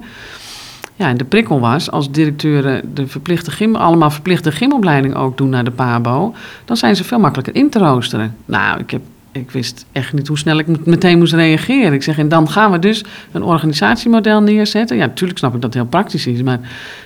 Ja, 1.00 1.09
en 1.09 1.16
de 1.16 1.25
prikkel 1.25 1.61
was, 1.61 1.90
als 1.90 2.11
directeuren 2.11 2.95
de 2.95 3.07
verplichte 3.07 3.50
gym, 3.50 3.76
allemaal 3.76 4.11
verplichte 4.11 4.52
gymopleiding 4.52 5.14
ook 5.14 5.37
doen 5.37 5.49
naar 5.49 5.64
de 5.64 5.71
PABO, 5.71 6.35
dan 6.64 6.76
zijn 6.76 6.97
ze 6.97 7.04
veel 7.04 7.19
makkelijker 7.19 7.54
in 7.54 7.71
te 7.71 7.78
roosteren. 7.78 8.37
Nou, 8.45 8.80
ik, 8.80 8.90
heb, 8.90 9.02
ik 9.33 9.51
wist 9.51 9.87
echt 9.93 10.13
niet 10.13 10.29
hoe 10.29 10.39
snel 10.39 10.59
ik 10.59 10.87
meteen 10.87 11.19
moest 11.19 11.33
reageren. 11.33 11.93
Ik 11.93 12.03
zeg, 12.03 12.19
en 12.19 12.29
dan 12.29 12.49
gaan 12.49 12.71
we 12.71 12.79
dus 12.79 13.05
een 13.33 13.43
organisatiemodel 13.43 14.41
neerzetten. 14.41 14.97
Ja, 14.97 15.07
natuurlijk 15.07 15.39
snap 15.39 15.55
ik 15.55 15.61
dat 15.61 15.75
het 15.75 15.83
heel 15.83 15.91
praktisch 15.91 16.27
is, 16.27 16.43
maar... 16.43 16.61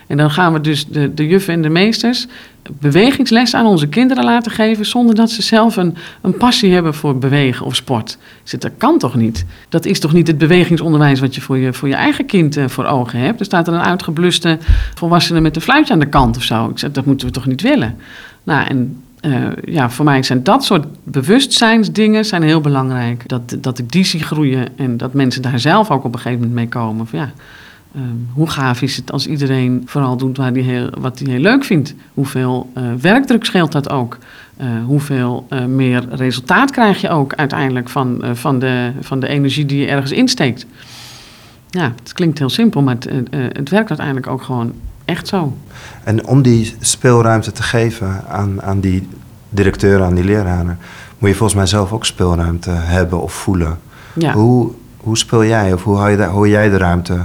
En 0.06 0.16
dan 0.16 0.30
gaan 0.30 0.52
we 0.52 0.60
dus 0.60 0.86
de, 0.86 1.14
de 1.14 1.26
juffen 1.26 1.54
en 1.54 1.62
de 1.62 1.68
meesters 1.68 2.26
bewegingsles 2.72 3.54
aan 3.54 3.66
onze 3.66 3.86
kinderen 3.88 4.24
laten 4.24 4.52
geven... 4.52 4.86
zonder 4.86 5.14
dat 5.14 5.30
ze 5.30 5.42
zelf 5.42 5.76
een, 5.76 5.96
een 6.20 6.36
passie 6.36 6.72
hebben 6.72 6.94
voor 6.94 7.18
bewegen 7.18 7.66
of 7.66 7.76
sport. 7.76 8.18
Ik 8.42 8.48
zeg, 8.48 8.60
dat 8.60 8.72
kan 8.76 8.98
toch 8.98 9.14
niet? 9.14 9.44
Dat 9.68 9.84
is 9.84 10.00
toch 10.00 10.12
niet 10.12 10.26
het 10.26 10.38
bewegingsonderwijs 10.38 11.20
wat 11.20 11.34
je 11.34 11.40
voor 11.40 11.58
je, 11.58 11.72
voor 11.72 11.88
je 11.88 11.94
eigen 11.94 12.26
kind 12.26 12.56
eh, 12.56 12.68
voor 12.68 12.84
ogen 12.84 13.18
hebt? 13.18 13.40
Er 13.40 13.46
staat 13.46 13.68
er 13.68 13.74
een 13.74 13.80
uitgebluste 13.80 14.58
volwassene 14.94 15.40
met 15.40 15.56
een 15.56 15.62
fluitje 15.62 15.92
aan 15.92 15.98
de 15.98 16.06
kant 16.06 16.36
of 16.36 16.42
zo. 16.42 16.68
Ik 16.68 16.78
zeg, 16.78 16.90
dat 16.90 17.06
moeten 17.06 17.26
we 17.26 17.32
toch 17.32 17.46
niet 17.46 17.62
willen? 17.62 17.96
Nou, 18.42 18.66
en 18.66 19.02
eh, 19.24 19.46
ja, 19.64 19.90
voor 19.90 20.04
mij 20.04 20.22
zijn 20.22 20.42
dat 20.42 20.64
soort 20.64 20.86
bewustzijnsdingen 21.04 22.24
zijn 22.24 22.42
heel 22.42 22.60
belangrijk. 22.60 23.28
Dat, 23.28 23.56
dat 23.60 23.78
ik 23.78 23.92
die 23.92 24.04
zie 24.04 24.22
groeien 24.22 24.78
en 24.78 24.96
dat 24.96 25.12
mensen 25.12 25.42
daar 25.42 25.58
zelf 25.58 25.90
ook 25.90 26.04
op 26.04 26.14
een 26.14 26.20
gegeven 26.20 26.38
moment 26.38 26.54
mee 26.54 26.68
komen. 26.68 27.06
Van, 27.06 27.18
ja, 27.18 27.30
ehm, 27.94 28.04
hoe 28.32 28.50
gaaf 28.50 28.82
is 28.82 28.96
het 28.96 29.12
als 29.12 29.26
iedereen 29.26 29.82
vooral 29.86 30.16
doet 30.16 30.36
waar 30.36 30.52
die 30.52 30.62
heel, 30.62 30.90
wat 30.98 31.18
hij 31.18 31.30
heel 31.30 31.40
leuk 31.40 31.64
vindt? 31.64 31.94
Hoeveel 32.14 32.70
eh, 32.74 32.82
werkdruk 33.00 33.44
scheelt 33.44 33.72
dat 33.72 33.90
ook? 33.90 34.18
Eh, 34.56 34.66
hoeveel 34.86 35.46
meer 35.68 36.04
resultaat 36.10 36.70
krijg 36.70 37.00
je 37.00 37.08
ook 37.08 37.34
uiteindelijk 37.34 37.88
van, 37.88 38.22
van, 38.32 38.58
de, 38.58 38.92
van 39.00 39.20
de 39.20 39.28
energie 39.28 39.66
die 39.66 39.80
je 39.80 39.86
ergens 39.86 40.12
insteekt? 40.12 40.66
Ja, 41.70 41.92
het 42.02 42.12
klinkt 42.12 42.38
heel 42.38 42.48
simpel, 42.48 42.82
maar 42.82 42.94
het, 42.94 43.10
het 43.30 43.68
werkt 43.68 43.88
uiteindelijk 43.88 44.26
ook 44.26 44.42
gewoon 44.42 44.72
echt 45.04 45.28
zo. 45.28 45.56
En 46.04 46.26
om 46.26 46.42
die 46.42 46.76
speelruimte 46.80 47.52
te 47.52 47.62
geven 47.62 48.24
aan, 48.28 48.62
aan 48.62 48.80
die 48.80 49.08
directeuren, 49.48 50.06
aan 50.06 50.14
die 50.14 50.24
leraren, 50.24 50.78
moet 51.18 51.28
je 51.30 51.34
volgens 51.36 51.58
mij 51.58 51.66
zelf 51.66 51.92
ook 51.92 52.04
speelruimte 52.04 52.70
hebben 52.70 53.20
of 53.22 53.32
voelen. 53.32 53.78
Ja. 54.14 54.32
Hoe, 54.32 54.70
hoe 54.96 55.18
speel 55.18 55.44
jij 55.44 55.72
of 55.72 55.82
hoe 55.84 55.96
hou, 55.96 56.10
je, 56.10 56.16
de- 56.16 56.48
jij 56.48 56.68
de 56.68 56.76
ruimte 56.76 57.24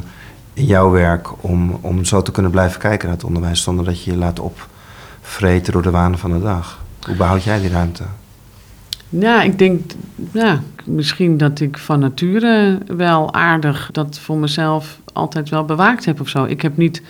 in 0.53 0.65
jouw 0.65 0.89
werk 0.89 1.43
om, 1.43 1.77
om 1.81 2.05
zo 2.05 2.21
te 2.21 2.31
kunnen 2.31 2.51
blijven 2.51 2.79
kijken 2.79 3.07
naar 3.07 3.15
het 3.17 3.25
onderwijs 3.25 3.63
zonder 3.63 3.85
dat 3.85 4.03
je 4.03 4.11
je 4.11 4.17
laat 4.17 4.39
opvreten 4.39 5.73
door 5.73 5.81
de 5.81 5.89
waan 5.91 6.17
van 6.17 6.31
de 6.31 6.41
dag? 6.41 6.83
Hoe 7.05 7.15
behoud 7.15 7.43
jij 7.43 7.59
die 7.59 7.69
ruimte? 7.69 8.03
Ja, 9.09 9.41
ik 9.41 9.57
denk, 9.59 9.91
ja, 10.31 10.61
misschien 10.85 11.37
dat 11.37 11.59
ik 11.59 11.77
van 11.77 11.99
nature 11.99 12.77
wel 12.87 13.33
aardig 13.33 13.89
dat 13.91 14.19
voor 14.19 14.37
mezelf 14.37 14.99
altijd 15.13 15.49
wel 15.49 15.65
bewaakt 15.65 16.05
heb 16.05 16.21
of 16.21 16.27
zo. 16.29 16.43
Ik 16.43 16.61
heb 16.61 16.77
niet, 16.77 17.01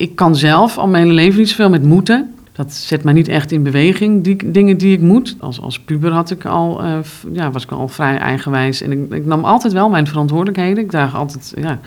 ik 0.00 0.16
kan 0.16 0.36
zelf 0.36 0.78
al 0.78 0.88
mijn 0.88 1.12
leven 1.12 1.38
niet 1.38 1.48
zoveel 1.48 1.70
met 1.70 1.82
moeten. 1.82 2.34
Dat 2.52 2.72
zet 2.72 3.04
mij 3.04 3.12
niet 3.12 3.28
echt 3.28 3.52
in 3.52 3.62
beweging, 3.62 4.24
die 4.24 4.50
dingen 4.50 4.76
die 4.76 4.92
ik 4.92 5.00
moet. 5.00 5.36
Als, 5.40 5.60
als 5.60 5.80
puber 5.80 6.12
had 6.12 6.30
ik 6.30 6.44
al, 6.44 6.82
eh, 6.82 6.98
ja, 7.32 7.50
was 7.50 7.62
ik 7.62 7.70
al 7.70 7.88
vrij 7.88 8.18
eigenwijs. 8.18 8.82
En 8.82 8.92
ik, 8.92 9.12
ik 9.12 9.26
nam 9.26 9.44
altijd 9.44 9.72
wel 9.72 9.88
mijn 9.88 10.06
verantwoordelijkheden. 10.06 10.84
Ik 10.84 10.90
draag 10.90 11.16
altijd, 11.16 11.52
ja, 11.56 11.78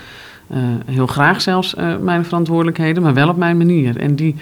eh, 0.48 0.58
heel 0.86 1.08
graag 1.08 1.41
zelfs 1.41 1.75
eh, 1.75 1.98
mijn 1.98 2.25
verantwoordelijkheden, 2.25 3.03
maar 3.03 3.13
wel 3.13 3.29
op 3.29 3.38
mijn 3.38 3.58
manier. 3.58 3.98
En 3.98 4.15
die, 4.15 4.36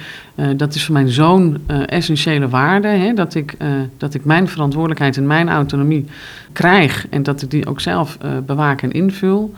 dat 0.55 0.75
is 0.75 0.85
voor 0.85 0.93
mij 0.93 1.11
zo'n 1.11 1.57
essentiële 1.85 2.49
waarde, 2.49 2.87
hè, 2.87 3.13
dat, 3.13 3.35
ik, 3.35 3.57
dat 3.97 4.13
ik 4.13 4.25
mijn 4.25 4.47
verantwoordelijkheid 4.47 5.17
en 5.17 5.27
mijn 5.27 5.49
autonomie 5.49 6.05
krijg 6.51 7.07
en 7.09 7.23
dat 7.23 7.41
ik 7.41 7.51
die 7.51 7.67
ook 7.67 7.79
zelf 7.79 8.17
bewaak 8.45 8.81
en 8.81 8.91
invul. 8.91 9.53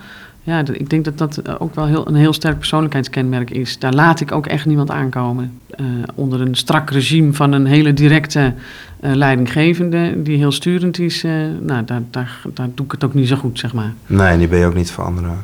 Ja, 0.46 0.64
ik 0.72 0.90
denk 0.90 1.06
dat 1.06 1.18
dat 1.18 1.38
eh, 1.38 1.56
ook 1.60 1.76
wel 1.76 1.86
heel, 1.86 2.08
een 2.08 2.16
heel 2.16 2.34
sterk 2.34 2.58
persoonlijkheidskenmerk 2.58 3.50
is. 3.50 3.80
Daar 3.80 3.94
laat 3.94 4.20
ik 4.20 4.32
ook 4.32 4.48
echt 4.48 4.66
niemand 4.66 4.92
aankomen. 4.92 5.60
Eh, 5.70 5.86
onder 6.16 6.42
een 6.42 6.56
strak 6.56 6.90
regime 6.90 7.34
van 7.34 7.52
een 7.52 7.66
hele 7.66 7.94
directe 7.94 8.54
eh, 9.00 9.14
leidinggevende, 9.14 10.24
die 10.24 10.38
heel 10.38 10.52
sturend 10.52 11.00
is, 11.00 11.24
nou, 11.62 11.86
daar, 11.86 12.02
daar, 12.10 12.42
daar 12.54 12.70
doe 12.76 12.86
ik 12.86 12.92
het 12.92 13.04
ook 13.04 13.14
niet 13.14 13.28
zo 13.28 13.36
goed, 13.36 13.60
zeg 13.60 13.74
maar. 13.74 13.94
Nee, 14.06 14.38
die 14.38 14.48
ben 14.48 14.60
je 14.60 14.66
ook 14.66 14.76
niet 14.76 14.92
veranderen. 14.92 15.44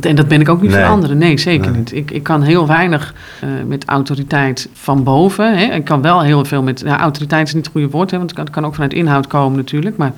En 0.00 0.14
dat 0.16 0.28
ben 0.28 0.40
ik 0.40 0.48
ook 0.48 0.60
niet 0.62 0.70
Nee. 0.70 0.80
voor 0.80 0.90
anderen. 0.92 1.18
Nee, 1.18 1.38
zeker 1.38 1.70
Nee. 1.70 1.78
niet. 1.78 1.92
Ik, 1.94 2.10
ik 2.10 2.22
kan 2.22 2.42
heel 2.42 2.66
weinig 2.66 3.14
eh, 3.40 3.48
met 3.66 3.84
autoriteit 3.84 4.68
van 4.72 5.02
boven. 5.02 5.58
Hè. 5.58 5.64
Ik 5.74 5.84
kan 5.84 6.02
wel 6.02 6.20
heel 6.22 6.44
veel 6.44 6.62
met... 6.62 6.80
Ja, 6.84 6.98
autoriteit 7.00 7.46
is 7.46 7.54
niet 7.54 7.64
het 7.64 7.72
goede 7.72 7.88
woord, 7.90 8.10
hè, 8.10 8.16
want 8.16 8.28
het 8.30 8.38
kan, 8.38 8.46
het 8.48 8.54
kan 8.54 8.64
ook 8.66 8.74
vanuit 8.74 8.92
inhoud 8.92 9.26
komen 9.26 9.56
natuurlijk. 9.56 9.96
Maar, 9.96 10.12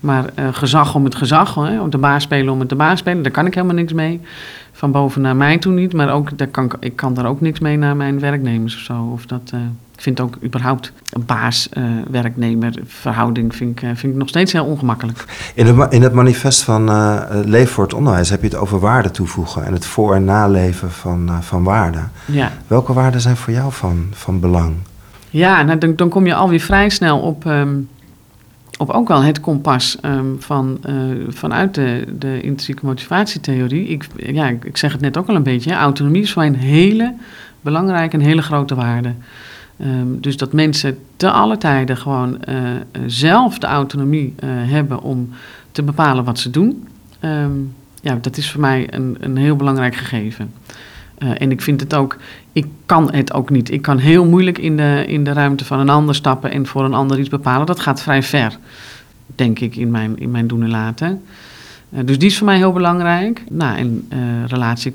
maar 0.00 0.24
eh, 0.34 0.44
gezag 0.52 0.94
om 0.94 1.04
het 1.04 1.14
gezag, 1.14 1.54
hè, 1.54 1.80
om 1.80 1.90
de 1.90 1.98
baas 1.98 2.22
spelen 2.22 2.52
om 2.52 2.60
het 2.60 2.68
de 2.68 2.74
baas 2.74 2.98
spelen, 2.98 3.22
daar 3.22 3.32
kan 3.32 3.46
ik 3.46 3.54
helemaal 3.54 3.76
niks 3.76 3.92
mee. 3.92 4.20
Van 4.72 4.90
boven 4.90 5.20
naar 5.22 5.36
mij 5.36 5.58
toe 5.58 5.72
niet. 5.72 5.92
Maar 5.92 6.12
ook, 6.12 6.38
daar 6.38 6.48
kan, 6.48 6.64
ik- 6.64 6.76
ik 6.80 6.96
kan 6.96 7.14
daar 7.14 7.26
ook 7.26 7.40
niks 7.40 7.60
mee 7.60 7.76
naar 7.76 7.96
mijn 7.96 8.18
werknemers 8.20 8.74
of 8.74 8.80
zo. 8.80 9.08
Of 9.12 9.26
dat, 9.26 9.50
eh, 9.54 9.60
ik 9.94 10.00
vind 10.00 10.20
ook 10.20 10.38
überhaupt 10.44 10.92
een 11.10 11.24
baas-werknemer 11.24 12.72
verhouding 12.86 13.54
vind 13.54 13.70
ik, 13.70 13.82
eh, 13.82 13.88
vind 13.94 14.12
ik 14.12 14.18
nog 14.18 14.28
steeds 14.28 14.52
heel 14.52 14.64
ongemakkelijk. 14.64 15.24
In 15.54 15.66
het, 15.66 15.92
in 15.92 16.02
het 16.02 16.12
manifest 16.12 16.62
van 16.62 16.88
eh 16.88 17.22
Leef 17.44 17.70
voor 17.70 17.84
het 17.84 17.94
Onderwijs 17.94 18.30
heb 18.30 18.40
je 18.40 18.46
het 18.46 18.56
over 18.56 18.78
waarde 18.80 19.10
toevoegen 19.10 19.64
en 19.64 19.72
het 19.72 19.86
voor- 19.86 20.14
en 20.14 20.24
naleven 20.24 20.90
van, 20.90 21.28
eh, 21.28 21.40
van 21.40 21.62
waarden. 21.62 22.10
Ja. 22.24 22.52
Welke 22.66 22.92
waarden 22.92 23.20
zijn 23.20 23.36
voor 23.36 23.52
jou 23.52 23.72
van, 23.72 24.06
van 24.12 24.40
belang? 24.40 24.74
Ja, 25.30 25.62
nou, 25.62 25.78
dan, 25.78 25.96
dan 25.96 26.08
kom 26.08 26.26
je 26.26 26.34
alweer 26.34 26.60
vrij 26.60 26.88
snel 26.88 27.18
op, 27.18 27.46
ehm, 27.46 27.74
op 28.78 28.90
ook 28.90 29.08
wel 29.08 29.22
het 29.22 29.40
kompas 29.40 29.98
ehm, 30.00 30.26
van, 30.38 30.78
eh, 30.82 30.94
vanuit 31.28 31.74
de, 31.74 32.14
de 32.18 32.34
intrinsieke 32.34 32.86
motivatietheorie. 32.86 33.86
Ik, 33.86 34.06
ja, 34.16 34.48
ik, 34.48 34.76
zeg 34.76 34.92
het 34.92 35.00
net 35.00 35.16
ook 35.16 35.28
al 35.28 35.34
een 35.34 35.42
beetje, 35.42 35.74
autonomie 35.74 36.22
is 36.22 36.32
voor 36.32 36.42
mij 36.42 36.50
een 36.50 36.58
hele 36.58 37.14
belangrijke 37.60 38.16
en 38.16 38.22
hele 38.22 38.42
grote 38.42 38.74
waarde. 38.74 39.14
Ehm, 39.76 40.20
dus 40.20 40.36
dat 40.36 40.52
mensen 40.52 40.98
te 41.16 41.30
alle 41.30 41.58
tijden 41.58 41.96
gewoon 41.96 42.42
eh, 42.42 42.56
zelf 43.06 43.58
de 43.58 43.66
autonomie 43.66 44.34
eh, 44.36 44.48
hebben 44.50 45.02
om 45.02 45.30
te 45.72 45.82
bepalen 45.82 46.24
wat 46.24 46.38
ze 46.38 46.50
doen. 46.50 46.88
Ehm, 47.20 47.50
ja, 48.00 48.18
dat 48.20 48.36
is 48.36 48.50
voor 48.50 48.60
mij 48.60 48.86
een, 48.90 49.16
een 49.20 49.36
heel 49.36 49.56
belangrijk 49.56 49.96
gegeven. 49.96 50.52
Eh, 51.18 51.40
en 51.40 51.50
ik 51.50 51.60
vind 51.60 51.80
het 51.80 51.94
ook, 51.94 52.16
ik 52.52 52.66
kan 52.86 53.12
het 53.12 53.32
ook 53.32 53.50
niet. 53.50 53.70
Ik 53.70 53.82
kan 53.82 53.98
heel 53.98 54.24
moeilijk 54.24 54.58
in 54.58 54.76
de, 54.76 55.04
in 55.06 55.24
de 55.24 55.32
ruimte 55.32 55.64
van 55.64 55.78
een 55.78 55.88
ander 55.88 56.14
stappen 56.14 56.50
en 56.50 56.66
voor 56.66 56.84
een 56.84 56.94
ander 56.94 57.18
iets 57.18 57.28
bepalen. 57.28 57.66
Dat 57.66 57.80
gaat 57.80 58.02
vrij 58.02 58.22
ver, 58.22 58.58
denk 59.26 59.58
ik, 59.58 59.76
in 59.76 59.90
mijn, 59.90 60.18
in 60.18 60.30
mijn 60.30 60.46
doen 60.46 60.62
en 60.62 60.70
laten. 60.70 61.22
Uh, 61.94 62.00
dus 62.04 62.18
die 62.18 62.28
is 62.28 62.38
voor 62.38 62.46
mij 62.46 62.56
heel 62.56 62.72
belangrijk. 62.72 63.44
Nou, 63.50 63.78
en 63.78 64.08
uh, 64.12 64.18
relatie, 64.46 64.92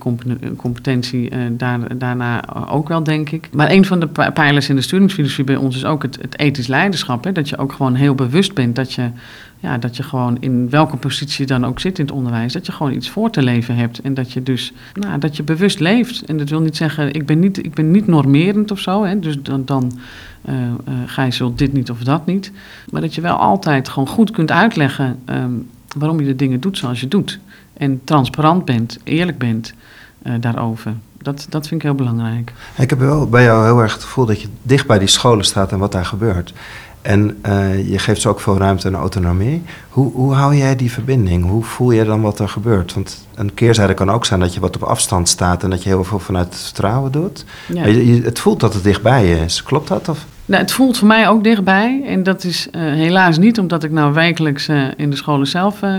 competentie, 0.55 1.31
uh, 1.31 1.37
daar, 1.51 1.97
daarna 1.97 2.55
ook 2.69 2.87
wel, 2.87 3.03
denk 3.03 3.29
ik. 3.29 3.49
Maar 3.51 3.71
een 3.71 3.85
van 3.85 3.99
de 3.99 4.07
pijlers 4.33 4.69
in 4.69 4.75
de 4.75 4.81
sturingsfilosofie 4.81 5.43
bij 5.43 5.55
ons 5.55 5.75
is 5.75 5.85
ook 5.85 6.01
het, 6.01 6.17
het 6.21 6.39
ethisch 6.39 6.67
leiderschap. 6.67 7.23
Hè? 7.23 7.31
Dat 7.31 7.49
je 7.49 7.57
ook 7.57 7.71
gewoon 7.71 7.95
heel 7.95 8.15
bewust 8.15 8.53
bent 8.53 8.75
dat 8.75 8.93
je 8.93 9.09
ja, 9.61 9.77
dat 9.77 9.97
je 9.97 10.03
gewoon 10.03 10.37
in 10.39 10.69
welke 10.69 10.97
positie 10.97 11.45
dan 11.45 11.65
ook 11.65 11.79
zit 11.79 11.99
in 11.99 12.05
het 12.05 12.13
onderwijs, 12.13 12.53
dat 12.53 12.65
je 12.65 12.71
gewoon 12.71 12.93
iets 12.93 13.09
voor 13.09 13.29
te 13.29 13.41
leven 13.41 13.75
hebt. 13.75 13.99
En 13.99 14.13
dat 14.13 14.31
je 14.31 14.43
dus, 14.43 14.73
nou, 14.93 15.19
dat 15.19 15.37
je 15.37 15.43
bewust 15.43 15.79
leeft. 15.79 16.23
En 16.23 16.37
dat 16.37 16.49
wil 16.49 16.61
niet 16.61 16.77
zeggen, 16.77 17.13
ik 17.13 17.25
ben 17.25 17.39
niet, 17.39 17.65
ik 17.65 17.73
ben 17.73 17.91
niet 17.91 18.07
normerend 18.07 18.71
of 18.71 18.79
zo. 18.79 19.03
Hè, 19.03 19.19
dus 19.19 19.41
dan, 19.41 19.65
dan 19.65 19.91
ga 21.05 21.23
je 21.23 21.31
zult 21.31 21.57
dit 21.57 21.73
niet 21.73 21.89
of 21.89 21.99
dat 22.03 22.25
niet. 22.25 22.51
Maar 22.89 23.01
dat 23.01 23.15
je 23.15 23.21
wel 23.21 23.35
altijd 23.35 23.89
gewoon 23.89 24.07
goed 24.07 24.31
kunt 24.31 24.51
uitleggen 24.51 25.19
um, 25.25 25.67
waarom 25.97 26.19
je 26.19 26.25
de 26.25 26.35
dingen 26.35 26.59
doet 26.59 26.77
zoals 26.77 26.99
je 26.99 27.07
doet. 27.07 27.39
En 27.73 28.01
transparant 28.03 28.65
bent, 28.65 28.99
eerlijk 29.03 29.37
bent 29.37 29.73
uh, 30.23 30.33
daarover. 30.39 30.93
Dat, 31.17 31.45
dat 31.49 31.67
vind 31.67 31.81
ik 31.81 31.87
heel 31.87 31.95
belangrijk. 31.95 32.53
Ik 32.77 32.89
heb 32.89 32.99
wel 32.99 33.29
bij 33.29 33.43
jou 33.43 33.65
heel 33.65 33.79
erg 33.79 33.93
het 33.93 34.03
gevoel 34.03 34.25
dat 34.25 34.41
je 34.41 34.47
dicht 34.61 34.87
bij 34.87 34.99
die 34.99 35.07
scholen 35.07 35.45
staat 35.45 35.71
en 35.71 35.79
wat 35.79 35.91
daar 35.91 36.05
gebeurt. 36.05 36.53
En 37.01 37.37
uh, 37.45 37.89
je 37.89 37.99
geeft 37.99 38.21
ze 38.21 38.29
ook 38.29 38.39
veel 38.39 38.57
ruimte 38.57 38.87
en 38.87 38.95
autonomie. 38.95 39.63
Hoe, 39.89 40.11
hoe 40.11 40.33
hou 40.33 40.55
jij 40.55 40.75
die 40.75 40.91
verbinding? 40.91 41.45
Hoe 41.45 41.63
voel 41.63 41.91
je 41.91 42.03
dan 42.03 42.21
wat 42.21 42.39
er 42.39 42.49
gebeurt? 42.49 42.93
Want 42.93 43.25
een 43.35 43.53
keerzijde 43.53 43.93
kan 43.93 44.11
ook 44.11 44.25
zijn 44.25 44.39
dat 44.39 44.53
je 44.53 44.59
wat 44.59 44.75
op 44.75 44.83
afstand 44.83 45.29
staat 45.29 45.63
en 45.63 45.69
dat 45.69 45.83
je 45.83 45.89
heel 45.89 46.03
veel 46.03 46.19
vanuit 46.19 46.53
het 46.53 46.61
vertrouwen 46.63 47.11
doet. 47.11 47.45
Ja. 47.73 47.85
Je, 47.85 48.15
je, 48.15 48.21
het 48.21 48.39
voelt 48.39 48.59
dat 48.59 48.73
het 48.73 48.83
dichtbij 48.83 49.25
je 49.25 49.35
is. 49.35 49.63
Klopt 49.63 49.87
dat? 49.87 50.09
Of? 50.09 50.25
Nou, 50.49 50.61
het 50.61 50.71
voelt 50.71 50.97
voor 50.97 51.07
mij 51.07 51.27
ook 51.27 51.43
dichtbij. 51.43 52.03
En 52.05 52.23
dat 52.23 52.43
is 52.43 52.67
uh, 52.71 52.81
helaas 52.81 53.37
niet 53.37 53.59
omdat 53.59 53.83
ik 53.83 53.91
nou 53.91 54.13
wekelijks 54.13 54.69
uh, 54.69 54.83
in 54.95 55.09
de 55.09 55.15
scholen 55.15 55.47
zelf 55.47 55.81
uh. 55.81 55.97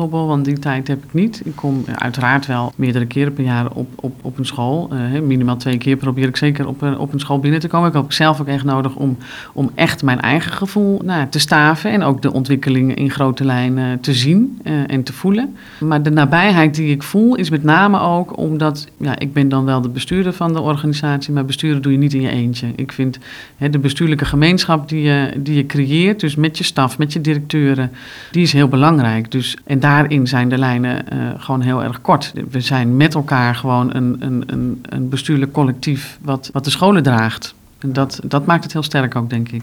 Want 0.00 0.44
die 0.44 0.58
tijd 0.58 0.88
heb 0.88 1.04
ik 1.04 1.12
niet. 1.12 1.42
Ik 1.44 1.56
kom 1.56 1.84
uiteraard 1.94 2.46
wel 2.46 2.72
meerdere 2.76 3.06
keren 3.06 3.32
per 3.32 3.44
jaar 3.44 3.70
op, 3.72 3.88
op, 3.94 4.12
op 4.22 4.38
een 4.38 4.46
school. 4.46 4.90
minimaal 5.22 5.56
twee 5.56 5.78
keer 5.78 5.96
probeer 5.96 6.28
ik 6.28 6.36
zeker 6.36 6.68
op, 6.68 6.82
op 6.98 7.12
een 7.12 7.20
school 7.20 7.38
binnen 7.38 7.60
te 7.60 7.68
komen. 7.68 7.88
Ik 7.88 7.94
heb 7.94 8.04
ik 8.04 8.12
zelf 8.12 8.40
ook 8.40 8.46
echt 8.46 8.64
nodig 8.64 8.94
om, 8.94 9.16
om 9.52 9.70
echt 9.74 10.02
mijn 10.02 10.20
eigen 10.20 10.52
gevoel 10.52 11.00
nou, 11.04 11.28
te 11.28 11.38
staven. 11.38 11.90
En 11.90 12.02
ook 12.02 12.22
de 12.22 12.32
ontwikkelingen 12.32 12.96
in 12.96 13.10
grote 13.10 13.44
lijnen 13.44 14.00
te 14.00 14.14
zien 14.14 14.60
en 14.86 15.02
te 15.02 15.12
voelen. 15.12 15.56
Maar 15.80 16.02
de 16.02 16.10
nabijheid 16.10 16.74
die 16.74 16.90
ik 16.90 17.02
voel 17.02 17.34
is 17.34 17.50
met 17.50 17.62
name 17.62 18.00
ook 18.00 18.36
omdat... 18.38 18.86
Ja, 18.96 19.18
ik 19.18 19.32
ben 19.32 19.48
dan 19.48 19.64
wel 19.64 19.80
de 19.80 19.88
bestuurder 19.88 20.32
van 20.32 20.52
de 20.52 20.60
organisatie. 20.60 21.32
Maar 21.32 21.44
besturen 21.44 21.82
doe 21.82 21.92
je 21.92 21.98
niet 21.98 22.14
in 22.14 22.20
je 22.20 22.30
eentje. 22.30 22.66
Ik 22.76 22.92
vind... 22.92 23.18
Hè, 23.56 23.70
de 23.70 23.79
bestuurlijke 23.80 24.24
gemeenschap 24.24 24.88
die 24.88 25.02
je, 25.02 25.32
die 25.36 25.54
je 25.54 25.66
creëert, 25.66 26.20
dus 26.20 26.34
met 26.34 26.58
je 26.58 26.64
staf, 26.64 26.98
met 26.98 27.12
je 27.12 27.20
directeuren, 27.20 27.92
die 28.30 28.42
is 28.42 28.52
heel 28.52 28.68
belangrijk. 28.68 29.30
Dus, 29.30 29.56
en 29.64 29.80
daarin 29.80 30.26
zijn 30.26 30.48
de 30.48 30.58
lijnen 30.58 31.04
uh, 31.12 31.18
gewoon 31.36 31.60
heel 31.60 31.82
erg 31.82 32.00
kort. 32.00 32.32
We 32.50 32.60
zijn 32.60 32.96
met 32.96 33.14
elkaar 33.14 33.54
gewoon 33.54 33.94
een, 33.94 34.16
een, 34.20 34.42
een, 34.46 34.84
een 34.88 35.08
bestuurlijk 35.08 35.52
collectief 35.52 36.18
wat, 36.22 36.50
wat 36.52 36.64
de 36.64 36.70
scholen 36.70 37.02
draagt. 37.02 37.54
En 37.78 37.92
dat, 37.92 38.20
dat 38.24 38.46
maakt 38.46 38.62
het 38.62 38.72
heel 38.72 38.82
sterk 38.82 39.16
ook, 39.16 39.30
denk 39.30 39.48
ik. 39.48 39.62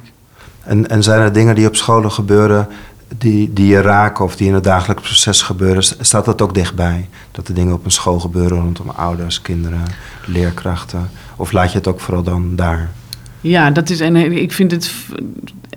En, 0.64 0.90
en 0.90 1.04
zijn 1.04 1.22
er 1.22 1.34
dingen 1.34 1.56
die 1.56 1.68
op 1.68 1.76
scholen 1.76 2.12
gebeuren 2.12 2.68
die, 3.18 3.54
die 3.54 3.68
je 3.68 3.82
raken 3.82 4.26
of 4.26 4.36
die 4.36 4.48
in 4.48 4.54
het 4.54 4.64
dagelijks 4.64 5.04
proces 5.04 5.42
gebeuren, 5.42 5.84
staat 5.84 6.26
dat 6.26 6.42
ook 6.42 6.54
dichtbij? 6.54 7.10
Dat 7.32 7.48
er 7.48 7.54
dingen 7.54 7.74
op 7.74 7.86
een 7.86 7.92
school 7.92 8.20
gebeuren 8.20 8.58
rondom 8.58 8.90
ouders, 8.90 9.42
kinderen, 9.42 9.84
leerkrachten? 10.26 11.10
Of 11.36 11.52
laat 11.52 11.72
je 11.72 11.78
het 11.78 11.88
ook 11.88 12.00
vooral 12.00 12.24
dan 12.24 12.56
daar? 12.56 12.90
Ja, 13.48 13.72
dat 13.72 13.90
is, 13.90 14.00
en 14.00 14.16
ik 14.16 14.52
vind 14.52 14.72
het 14.72 14.94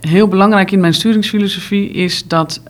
heel 0.01 0.29
belangrijk 0.29 0.71
in 0.71 0.81
mijn 0.81 0.95
sturingsfilosofie 0.95 1.91
is 1.91 2.27
dat 2.27 2.63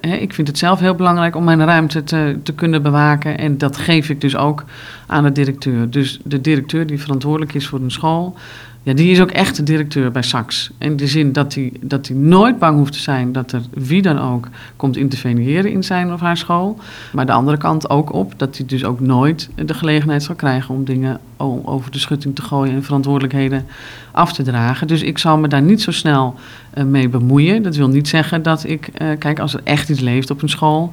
hè, 0.00 0.14
ik 0.16 0.32
vind 0.34 0.48
het 0.48 0.58
zelf 0.58 0.80
heel 0.80 0.94
belangrijk 0.94 1.36
om 1.36 1.44
mijn 1.44 1.64
ruimte 1.64 2.04
te, 2.04 2.38
te 2.42 2.52
kunnen 2.52 2.82
bewaken. 2.82 3.38
En 3.38 3.58
dat 3.58 3.76
geef 3.76 4.08
ik 4.08 4.20
dus 4.20 4.36
ook 4.36 4.64
aan 5.06 5.24
de 5.24 5.32
directeur. 5.32 5.90
Dus 5.90 6.20
de 6.24 6.40
directeur 6.40 6.86
die 6.86 7.00
verantwoordelijk 7.00 7.54
is 7.54 7.66
voor 7.66 7.80
een 7.80 7.90
school, 7.90 8.36
ja, 8.82 8.92
die 8.94 9.10
is 9.10 9.20
ook 9.20 9.30
echt 9.30 9.56
de 9.56 9.62
directeur 9.62 10.10
bij 10.10 10.22
Sax. 10.22 10.70
In 10.78 10.96
de 10.96 11.06
zin 11.06 11.32
dat 11.32 11.54
hij, 11.54 11.72
dat 11.80 12.08
nooit 12.08 12.58
bang 12.58 12.76
hoeft 12.76 12.92
te 12.92 12.98
zijn 12.98 13.32
dat 13.32 13.52
er 13.52 13.62
wie 13.70 14.02
dan 14.02 14.18
ook 14.18 14.48
komt 14.76 14.96
interveneren 14.96 15.70
in 15.70 15.84
zijn 15.84 16.12
of 16.12 16.20
haar 16.20 16.36
school. 16.36 16.78
Maar 17.12 17.26
de 17.26 17.32
andere 17.32 17.56
kant 17.56 17.90
ook 17.90 18.12
op 18.12 18.32
dat 18.36 18.56
hij 18.56 18.66
dus 18.66 18.84
ook 18.84 19.00
nooit 19.00 19.50
de 19.54 19.74
gelegenheid 19.74 20.22
zal 20.22 20.34
krijgen 20.34 20.74
om 20.74 20.84
dingen 20.84 21.20
over 21.64 21.90
de 21.90 21.98
schutting 21.98 22.34
te 22.34 22.42
gooien 22.42 22.74
en 22.74 22.84
verantwoordelijkheden 22.84 23.66
af 24.12 24.32
te 24.32 24.42
dragen. 24.42 24.86
Dus 24.86 25.02
ik 25.02 25.18
zal 25.18 25.38
me 25.38 25.48
daar 25.48 25.62
niet 25.62 25.82
zo 25.82 25.90
snel 25.90 26.34
uh, 26.74 26.84
mee 26.84 27.08
bemoeien. 27.08 27.62
Dat 27.62 27.76
wil 27.76 27.88
niet 27.88 28.08
zeggen 28.08 28.42
dat 28.42 28.64
ik, 28.64 28.90
uh, 29.02 29.08
kijk, 29.18 29.38
als 29.38 29.54
er 29.54 29.60
echt 29.64 29.88
iets 29.88 30.00
leeft 30.00 30.30
op 30.30 30.42
een 30.42 30.48
school 30.48 30.92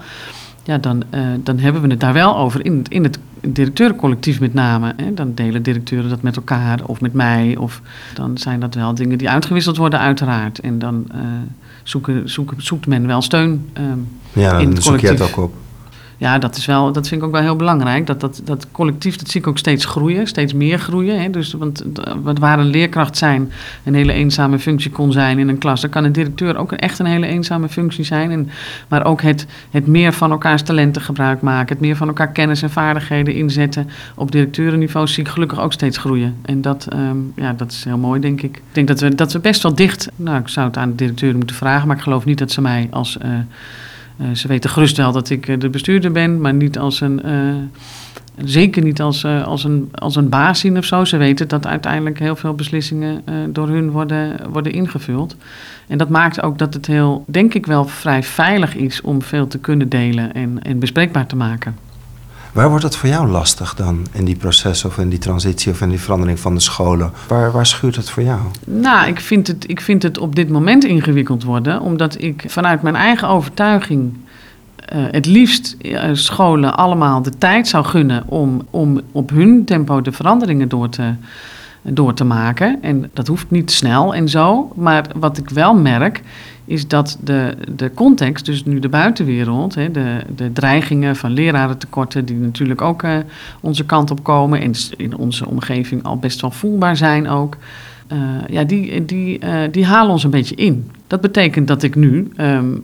ja, 0.66 0.78
dan, 0.78 1.04
uh, 1.14 1.22
dan 1.44 1.60
hebben 1.60 1.82
we 1.82 1.88
het 1.88 2.00
daar 2.00 2.14
wel 2.14 2.38
over 2.38 2.66
in, 2.66 2.86
in 2.90 3.04
het 3.04 3.20
directeurencollectief 3.54 4.40
met 4.40 4.54
name. 4.54 4.94
Hè. 4.98 5.14
Dan 5.14 5.32
delen 5.34 5.64
directeuren 5.64 6.10
dat 6.10 6.22
met 6.22 6.36
elkaar 6.36 6.80
of 6.86 7.02
met 7.02 7.14
mij. 7.14 7.56
Of 7.60 7.82
dan 8.14 8.38
zijn 8.38 8.60
dat 8.60 8.76
wel 8.76 8.96
dingen 8.96 9.18
die 9.18 9.30
uitgewisseld 9.30 9.78
worden 9.78 10.00
uiteraard. 10.00 10.60
En 10.60 10.80
dan 10.80 11.06
uh, 11.16 11.22
zoeken, 11.84 12.30
zoeken, 12.30 12.64
zoekt 12.64 12.88
men 12.88 13.08
wel 13.08 13.22
steun 13.22 13.70
um, 13.78 14.08
ja, 14.34 14.58
in 14.58 14.70
het 14.70 14.84
collectief. 14.84 14.84
zoek 14.84 15.00
je 15.00 15.08
het 15.08 15.22
ook 15.22 15.44
op 15.44 15.54
ja, 16.18 16.38
dat, 16.38 16.56
is 16.56 16.66
wel, 16.66 16.92
dat 16.92 17.08
vind 17.08 17.22
ik 17.22 17.28
ook 17.28 17.34
wel 17.34 17.42
heel 17.42 17.56
belangrijk. 17.56 18.08
Dat, 18.08 18.20
dat, 18.20 18.42
dat 18.44 18.68
collectief, 18.72 19.16
dat 19.16 19.30
zie 19.30 19.42
ik 19.42 19.48
ook 19.48 19.58
steeds 19.58 19.86
groeien, 19.86 20.28
steeds 20.28 20.54
meer 20.54 20.80
groeien. 20.80 21.22
Hè? 21.22 21.30
Dus, 21.30 21.54
want 21.54 21.84
waar 22.40 22.60
een 22.60 22.66
leerkracht 22.66 23.18
zijn 23.18 23.52
een 23.84 23.94
hele 23.94 24.14
eenzame 24.14 24.60
functie 24.60 24.92
kon 24.92 25.12
zijn 25.12 25.40
in 25.40 25.48
een 25.48 25.58
klas, 25.58 25.82
dan 25.82 25.90
kan 25.90 26.04
een 26.04 26.12
directeur 26.12 26.58
ook 26.58 26.72
echt 26.72 27.00
een 27.00 27.06
hele 27.06 27.26
eenzame 27.26 27.70
functie 27.70 28.04
zijn. 28.04 28.32
En, 28.32 28.50
maar 28.88 29.06
ook 29.06 29.22
het, 29.22 29.46
het 29.72 29.88
meer 29.88 30.14
van 30.14 30.32
elkaars 30.32 30.62
talenten 30.62 31.02
gebruik 31.02 31.42
maken, 31.42 31.76
het 31.76 31.86
meer 31.86 31.96
van 31.96 32.08
elkaar 32.08 32.32
kennis 32.32 32.62
en 32.62 32.70
vaardigheden 32.70 33.34
inzetten. 33.34 33.90
Op 34.16 34.32
directeurenniveau 34.32 35.08
zie 35.08 35.24
ik 35.24 35.30
gelukkig 35.30 35.60
ook 35.60 35.74
steeds 35.74 35.98
groeien. 35.98 36.36
En 36.42 36.62
dat, 36.62 36.88
um, 36.94 37.34
ja, 37.36 37.54
dat 37.54 37.72
is 37.72 37.84
heel 37.84 37.98
mooi, 37.98 38.20
denk 38.20 38.42
ik. 38.42 38.56
Ik 38.56 38.64
denk 38.72 38.88
dat 38.88 39.00
we, 39.00 39.16
dat 39.16 39.34
we 39.34 39.40
best 39.40 39.64
wel 39.64 39.76
dicht, 39.76 40.10
nou, 40.16 40.40
ik 40.40 40.48
zou 40.48 40.68
het 40.68 40.78
aan 40.78 40.90
de 40.90 40.96
directeur 40.96 41.36
moeten 41.36 41.56
vragen, 41.56 41.88
maar 41.88 41.98
ik 41.98 42.04
geloof 42.04 42.26
niet 42.26 42.38
dat 42.38 42.52
ze 42.52 42.62
mij 42.62 42.88
als. 42.92 43.18
Uh, 43.26 43.32
ze 44.34 44.48
weten 44.48 44.70
gerust 44.70 44.98
wel 44.98 45.12
dat 45.12 45.30
ik 45.30 45.62
de 45.62 45.70
bestuurder 45.70 46.12
ben, 46.12 46.42
maar 46.42 46.54
niet 46.54 46.78
als 46.78 47.02
een. 47.02 47.22
Uh, 47.26 47.56
zeker 48.46 48.84
niet 48.84 49.02
als, 49.02 49.26
als, 49.26 49.64
een, 49.64 49.90
als 49.94 50.16
een 50.16 50.30
baas 50.30 50.60
zien 50.60 50.78
of 50.78 50.86
zo. 50.86 51.06
Ze 51.06 51.18
weten 51.18 51.48
dat 51.48 51.68
uiteindelijk 51.68 52.20
heel 52.20 52.36
veel 52.36 52.54
beslissingen 52.54 53.24
door 53.50 53.68
hun 53.68 53.92
worden, 53.92 54.52
worden 54.52 54.72
ingevuld. 54.72 55.36
En 55.88 55.98
dat 55.98 56.10
maakt 56.10 56.42
ook 56.42 56.58
dat 56.58 56.74
het 56.74 56.86
heel, 56.88 57.24
denk 57.28 57.54
ik 57.54 57.66
wel, 57.66 57.86
vrij 57.86 58.24
veilig 58.24 58.76
is 58.76 59.02
om 59.02 59.22
veel 59.22 59.48
te 59.48 59.60
kunnen 59.60 59.90
delen 59.90 60.34
en, 60.34 60.64
en 60.64 60.80
bespreekbaar 60.80 61.26
te 61.26 61.36
maken. 61.36 61.76
Waar 62.56 62.70
wordt 62.70 62.84
het 62.84 62.96
voor 62.96 63.10
jou 63.10 63.28
lastig 63.28 63.74
dan 63.74 64.08
in 64.12 64.26
die 64.26 64.36
proces 64.36 64.86
of 64.86 64.98
in 64.98 65.10
die 65.10 65.20
transitie 65.20 65.72
of 65.72 65.82
in 65.82 65.90
die 65.90 66.00
verandering 66.00 66.40
van 66.40 66.54
de 66.54 66.60
scholen? 66.60 67.12
Waar, 67.28 67.52
waar 67.52 67.66
schuurt 67.66 67.96
het 67.96 68.10
voor 68.10 68.24
jou? 68.24 68.40
Nou, 68.66 69.08
ik 69.08 69.20
vind, 69.20 69.48
het, 69.48 69.70
ik 69.70 69.82
vind 69.82 70.04
het 70.04 70.18
op 70.18 70.36
dit 70.36 70.50
moment 70.50 70.84
ingewikkeld 70.84 71.44
worden, 71.44 71.82
omdat 71.82 72.22
ik 72.22 72.44
vanuit 72.48 72.82
mijn 72.82 72.96
eigen 72.96 73.28
overtuiging 73.28 74.14
uh, 74.14 75.06
het 75.12 75.26
liefst 75.26 75.76
uh, 75.82 76.10
scholen 76.14 76.78
allemaal 76.78 77.22
de 77.22 77.38
tijd 77.38 77.68
zou 77.68 77.86
gunnen 77.86 78.24
om, 78.28 78.62
om 78.70 79.02
op 79.12 79.30
hun 79.30 79.66
tempo 79.66 80.02
de 80.02 80.12
veranderingen 80.12 80.70
door 80.70 80.90
te, 80.90 81.14
door 81.82 82.14
te 82.14 82.24
maken. 82.24 82.78
En 82.82 83.10
dat 83.14 83.28
hoeft 83.28 83.52
niet 83.52 83.72
snel 83.72 84.16
en 84.16 84.30
zo, 84.30 84.72
maar 84.76 85.06
wat 85.16 85.38
ik 85.38 85.50
wel 85.50 85.76
merk 85.76 86.22
is 86.66 86.88
dat 86.88 87.18
de, 87.24 87.58
de 87.76 87.92
context, 87.94 88.46
dus 88.46 88.66
nu 88.66 88.80
de 88.80 88.90
buitenwereld, 88.90 89.76
hè, 89.76 89.92
de, 89.92 90.18
de 90.36 90.52
dreigingen 90.54 91.16
van 91.16 91.32
lerarentekorten, 91.32 92.26
die 92.26 92.36
natuurlijk 92.36 92.82
ook 92.82 93.04
uh, 93.04 93.18
onze 93.62 93.86
kant 93.86 94.12
op 94.12 94.24
komen 94.24 94.62
en 94.62 94.72
in 94.98 95.18
onze 95.18 95.48
omgeving 95.48 96.04
al 96.04 96.18
best 96.18 96.42
wel 96.42 96.52
voelbaar 96.52 96.98
zijn 96.98 97.28
ook, 97.30 97.58
uh, 98.14 98.20
ja, 98.50 98.64
die, 98.64 99.06
die, 99.06 99.44
uh, 99.44 99.60
die 99.72 99.86
halen 99.86 100.12
ons 100.12 100.24
een 100.24 100.30
beetje 100.30 100.56
in. 100.56 100.92
Dat 101.08 101.22
betekent 101.22 101.68
dat 101.68 101.84
ik 101.84 101.96
nu, 101.96 102.32
um, 102.38 102.84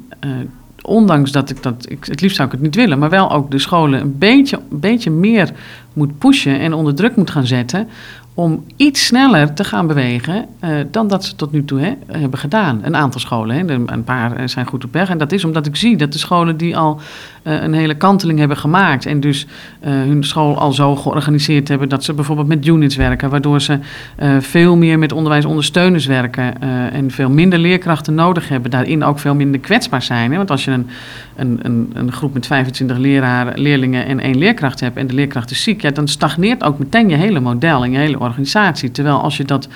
ondanks 0.81 1.31
dat 1.31 1.49
ik 1.49 1.63
dat, 1.63 1.85
ik, 1.89 2.05
het 2.05 2.21
liefst 2.21 2.35
zou 2.35 2.47
ik 2.47 2.53
het 2.53 2.63
niet 2.63 2.75
willen, 2.75 2.99
maar 2.99 3.09
wel 3.09 3.31
ook 3.31 3.51
de 3.51 3.59
scholen 3.59 4.01
een 4.01 4.17
beetje, 4.17 4.59
een 4.71 4.79
beetje 4.79 5.11
meer 5.11 5.51
moet 5.93 6.17
pushen 6.17 6.59
en 6.59 6.73
onder 6.73 6.95
druk 6.95 7.15
moet 7.15 7.31
gaan 7.31 7.45
zetten 7.45 7.87
om 8.33 8.63
iets 8.75 9.05
sneller 9.05 9.53
te 9.53 9.63
gaan 9.63 9.87
bewegen 9.87 10.45
uh, 10.63 10.79
dan 10.91 11.07
dat 11.07 11.25
ze 11.25 11.35
tot 11.35 11.51
nu 11.51 11.65
toe 11.65 11.97
hebben 12.07 12.39
gedaan. 12.39 12.79
Een 12.83 12.95
aantal 12.95 13.19
scholen, 13.19 13.55
hè. 13.55 13.73
een 13.93 14.03
paar 14.03 14.35
eh, 14.35 14.47
zijn 14.47 14.65
goed 14.65 14.83
op 14.83 14.93
weg. 14.93 15.09
En 15.09 15.17
dat 15.17 15.31
is 15.31 15.45
omdat 15.45 15.65
ik 15.65 15.75
zie 15.75 15.97
dat 15.97 16.11
de 16.11 16.19
scholen 16.19 16.57
die 16.57 16.77
al 16.77 16.99
uh, 17.43 17.62
een 17.62 17.73
hele 17.73 17.95
kanteling 17.95 18.39
hebben 18.39 18.58
gemaakt... 18.58 19.06
en 19.06 19.19
dus 19.19 19.47
hun 19.80 20.23
school 20.23 20.60
al 20.60 20.71
zo 20.71 20.95
georganiseerd 20.95 21.67
hebben... 21.67 21.89
dat 21.89 22.04
ze 22.04 22.13
bijvoorbeeld 22.13 22.47
met 22.47 22.67
units 22.67 22.95
werken... 22.95 23.30
waardoor 23.30 23.62
ze 23.62 23.80
veel 24.39 24.75
meer 24.75 24.99
met 24.99 25.12
onderwijsondersteuners 25.12 26.06
werken... 26.06 26.62
en 26.91 27.12
veel 27.12 27.30
minder 27.30 27.60
leerkrachten 27.60 28.15
nodig 28.15 28.49
hebben. 28.49 28.71
Daarin 28.71 29.04
ook 29.04 29.19
veel 29.19 29.36
minder 29.36 29.60
kwetsbaar 29.60 30.01
zijn. 30.01 30.32
Hè. 30.32 30.38
Want 30.38 30.51
als 30.51 30.65
je 30.65 30.71
een, 30.71 30.88
een, 31.36 31.60
een, 31.62 31.91
een 31.93 32.12
groep 32.12 32.34
met 32.34 32.47
25 32.47 32.97
leraren, 32.97 33.60
leerlingen 33.60 34.06
en 34.06 34.19
één 34.19 34.38
leerkracht 34.38 34.80
hebt... 34.80 34.97
en 34.97 35.08
de 35.08 35.13
leerkracht 35.13 35.51
is 35.51 35.63
ziek... 35.63 35.82
Ja, 35.82 35.91
dan 35.91 36.08
stagneert 36.08 36.63
ook 36.63 36.80
meteen 36.80 37.10
je 37.10 37.15
hele 37.15 37.39
model 37.39 37.84
en 37.84 37.91
je 37.91 37.97
hele 37.97 38.19
organisatie. 38.19 38.91
Terwijl 38.91 39.21
als 39.21 39.38
je, 39.38 39.43
dat, 39.43 39.67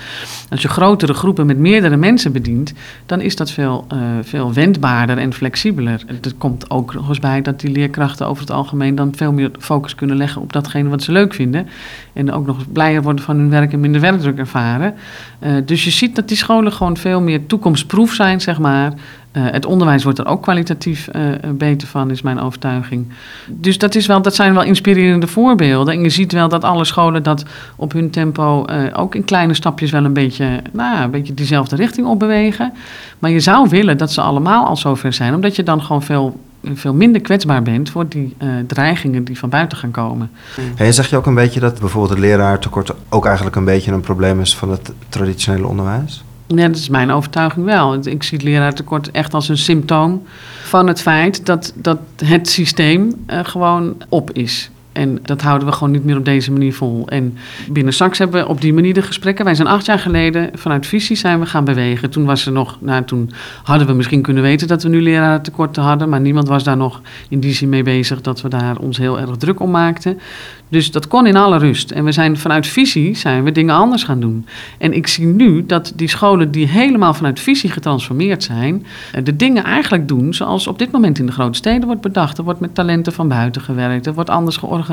als 0.50 0.62
je 0.62 0.68
grotere 0.68 1.14
groepen 1.14 1.46
met 1.46 1.58
meerdere 1.58 1.96
mensen 1.96 2.32
bedient, 2.32 2.72
dan 3.06 3.20
is 3.20 3.36
dat 3.36 3.50
veel, 3.50 3.86
veel 4.22 4.52
wendbaarder 4.52 5.18
en 5.18 5.32
flexibeler. 5.32 6.04
Er 6.22 6.34
komt 6.38 6.70
ook 6.70 6.94
nog 6.94 7.08
eens 7.08 7.18
bij 7.18 7.42
dat 7.42 7.55
die 7.60 7.70
leerkrachten 7.70 8.26
over 8.26 8.42
het 8.42 8.50
algemeen 8.50 8.94
dan 8.94 9.12
veel 9.16 9.32
meer 9.32 9.50
focus 9.58 9.94
kunnen 9.94 10.16
leggen 10.16 10.42
op 10.42 10.52
datgene 10.52 10.88
wat 10.88 11.02
ze 11.02 11.12
leuk 11.12 11.34
vinden. 11.34 11.68
En 12.12 12.32
ook 12.32 12.46
nog 12.46 12.72
blijer 12.72 13.02
worden 13.02 13.24
van 13.24 13.36
hun 13.36 13.50
werk 13.50 13.72
en 13.72 13.80
minder 13.80 14.00
werkdruk 14.00 14.38
ervaren. 14.38 14.94
Uh, 15.40 15.52
dus 15.64 15.84
je 15.84 15.90
ziet 15.90 16.16
dat 16.16 16.28
die 16.28 16.36
scholen 16.36 16.72
gewoon 16.72 16.96
veel 16.96 17.20
meer 17.20 17.46
toekomstproef 17.46 18.12
zijn, 18.12 18.40
zeg 18.40 18.58
maar. 18.58 18.92
Uh, 19.32 19.42
het 19.50 19.66
onderwijs 19.66 20.02
wordt 20.04 20.18
er 20.18 20.26
ook 20.26 20.42
kwalitatief 20.42 21.08
uh, 21.16 21.22
beter 21.52 21.88
van, 21.88 22.10
is 22.10 22.22
mijn 22.22 22.40
overtuiging. 22.40 23.06
Dus 23.46 23.78
dat, 23.78 23.94
is 23.94 24.06
wel, 24.06 24.22
dat 24.22 24.34
zijn 24.34 24.54
wel 24.54 24.62
inspirerende 24.62 25.26
voorbeelden. 25.26 25.94
En 25.94 26.02
je 26.02 26.10
ziet 26.10 26.32
wel 26.32 26.48
dat 26.48 26.64
alle 26.64 26.84
scholen 26.84 27.22
dat 27.22 27.44
op 27.76 27.92
hun 27.92 28.10
tempo 28.10 28.64
ook 28.92 29.14
in 29.14 29.24
kleine 29.24 29.54
stapjes 29.54 29.90
wel 29.90 30.04
een 30.04 30.12
beetje, 30.12 30.62
nou, 30.72 31.02
een 31.02 31.10
beetje 31.10 31.34
diezelfde 31.34 31.76
richting 31.76 32.06
op 32.06 32.18
bewegen. 32.18 32.72
Maar 33.18 33.30
je 33.30 33.40
zou 33.40 33.68
willen 33.68 33.98
dat 33.98 34.12
ze 34.12 34.20
allemaal 34.20 34.66
al 34.66 34.76
zover 34.76 35.12
zijn, 35.12 35.34
omdat 35.34 35.56
je 35.56 35.62
dan 35.62 35.82
gewoon 35.82 36.02
veel 36.02 36.40
veel 36.74 36.94
minder 36.94 37.20
kwetsbaar 37.20 37.62
bent 37.62 37.90
voor 37.90 38.08
die 38.08 38.34
uh, 38.42 38.48
dreigingen 38.66 39.24
die 39.24 39.38
van 39.38 39.48
buiten 39.48 39.78
gaan 39.78 39.90
komen. 39.90 40.30
En 40.76 40.94
zeg 40.94 41.10
je 41.10 41.16
ook 41.16 41.26
een 41.26 41.34
beetje 41.34 41.60
dat 41.60 41.80
bijvoorbeeld 41.80 42.12
het 42.12 42.20
leraartekort 42.20 42.92
ook 43.08 43.26
eigenlijk 43.26 43.56
een 43.56 43.64
beetje 43.64 43.92
een 43.92 44.00
probleem 44.00 44.40
is 44.40 44.56
van 44.56 44.70
het 44.70 44.92
traditionele 45.08 45.66
onderwijs? 45.66 46.24
Ja, 46.46 46.66
dat 46.66 46.76
is 46.76 46.88
mijn 46.88 47.10
overtuiging 47.10 47.64
wel. 47.64 47.94
Ik 47.94 48.22
zie 48.22 48.38
het 48.38 48.46
leraartekort 48.46 49.10
echt 49.10 49.34
als 49.34 49.48
een 49.48 49.58
symptoom 49.58 50.22
van 50.62 50.86
het 50.86 51.00
feit 51.00 51.46
dat, 51.46 51.72
dat 51.74 51.98
het 52.24 52.48
systeem 52.48 53.24
uh, 53.26 53.38
gewoon 53.42 53.96
op 54.08 54.30
is. 54.30 54.70
En 54.96 55.18
dat 55.22 55.42
houden 55.42 55.68
we 55.68 55.74
gewoon 55.74 55.90
niet 55.90 56.04
meer 56.04 56.16
op 56.16 56.24
deze 56.24 56.52
manier 56.52 56.74
vol. 56.74 57.08
En 57.08 57.38
binnen 57.70 57.92
SAX 57.92 58.18
hebben 58.18 58.42
we 58.42 58.48
op 58.48 58.60
die 58.60 58.74
manier 58.74 58.94
de 58.94 59.02
gesprekken. 59.02 59.44
Wij 59.44 59.54
zijn 59.54 59.68
acht 59.68 59.86
jaar 59.86 59.98
geleden 59.98 60.50
vanuit 60.54 60.86
visie 60.86 61.16
zijn 61.16 61.40
we 61.40 61.46
gaan 61.46 61.64
bewegen. 61.64 62.10
Toen 62.10 62.24
was 62.24 62.46
er 62.46 62.52
nog, 62.52 62.78
nou, 62.80 63.04
toen 63.04 63.30
hadden 63.62 63.86
we 63.86 63.92
misschien 63.92 64.22
kunnen 64.22 64.42
weten 64.42 64.68
dat 64.68 64.82
we 64.82 64.88
nu 64.88 65.02
lerarentekorten 65.02 65.82
hadden. 65.82 66.08
Maar 66.08 66.20
niemand 66.20 66.48
was 66.48 66.64
daar 66.64 66.76
nog 66.76 67.00
in 67.28 67.40
die 67.40 67.52
zin 67.52 67.68
mee 67.68 67.82
bezig 67.82 68.20
dat 68.20 68.40
we 68.40 68.48
daar 68.48 68.78
ons 68.78 68.98
heel 68.98 69.20
erg 69.20 69.36
druk 69.36 69.60
om 69.60 69.70
maakten. 69.70 70.18
Dus 70.68 70.90
dat 70.90 71.08
kon 71.08 71.26
in 71.26 71.36
alle 71.36 71.58
rust. 71.58 71.90
En 71.90 72.04
we 72.04 72.12
zijn 72.12 72.38
vanuit 72.38 72.66
visie 72.66 73.14
zijn 73.14 73.44
we 73.44 73.52
dingen 73.52 73.74
anders 73.74 74.04
gaan 74.04 74.20
doen. 74.20 74.46
En 74.78 74.92
ik 74.92 75.06
zie 75.06 75.26
nu 75.26 75.66
dat 75.66 75.92
die 75.94 76.08
scholen 76.08 76.50
die 76.50 76.66
helemaal 76.66 77.14
vanuit 77.14 77.40
visie 77.40 77.70
getransformeerd 77.70 78.42
zijn, 78.42 78.86
eh, 79.12 79.24
de 79.24 79.36
dingen 79.36 79.64
eigenlijk 79.64 80.08
doen 80.08 80.34
zoals 80.34 80.66
op 80.66 80.78
dit 80.78 80.90
moment 80.90 81.18
in 81.18 81.26
de 81.26 81.32
grote 81.32 81.58
steden 81.58 81.86
wordt 81.86 82.00
bedacht. 82.00 82.38
Er 82.38 82.44
wordt 82.44 82.60
met 82.60 82.74
talenten 82.74 83.12
van 83.12 83.28
buiten 83.28 83.62
gewerkt, 83.62 84.06
er 84.06 84.14
wordt 84.14 84.30
anders 84.30 84.56
georganiseerd, 84.56 84.85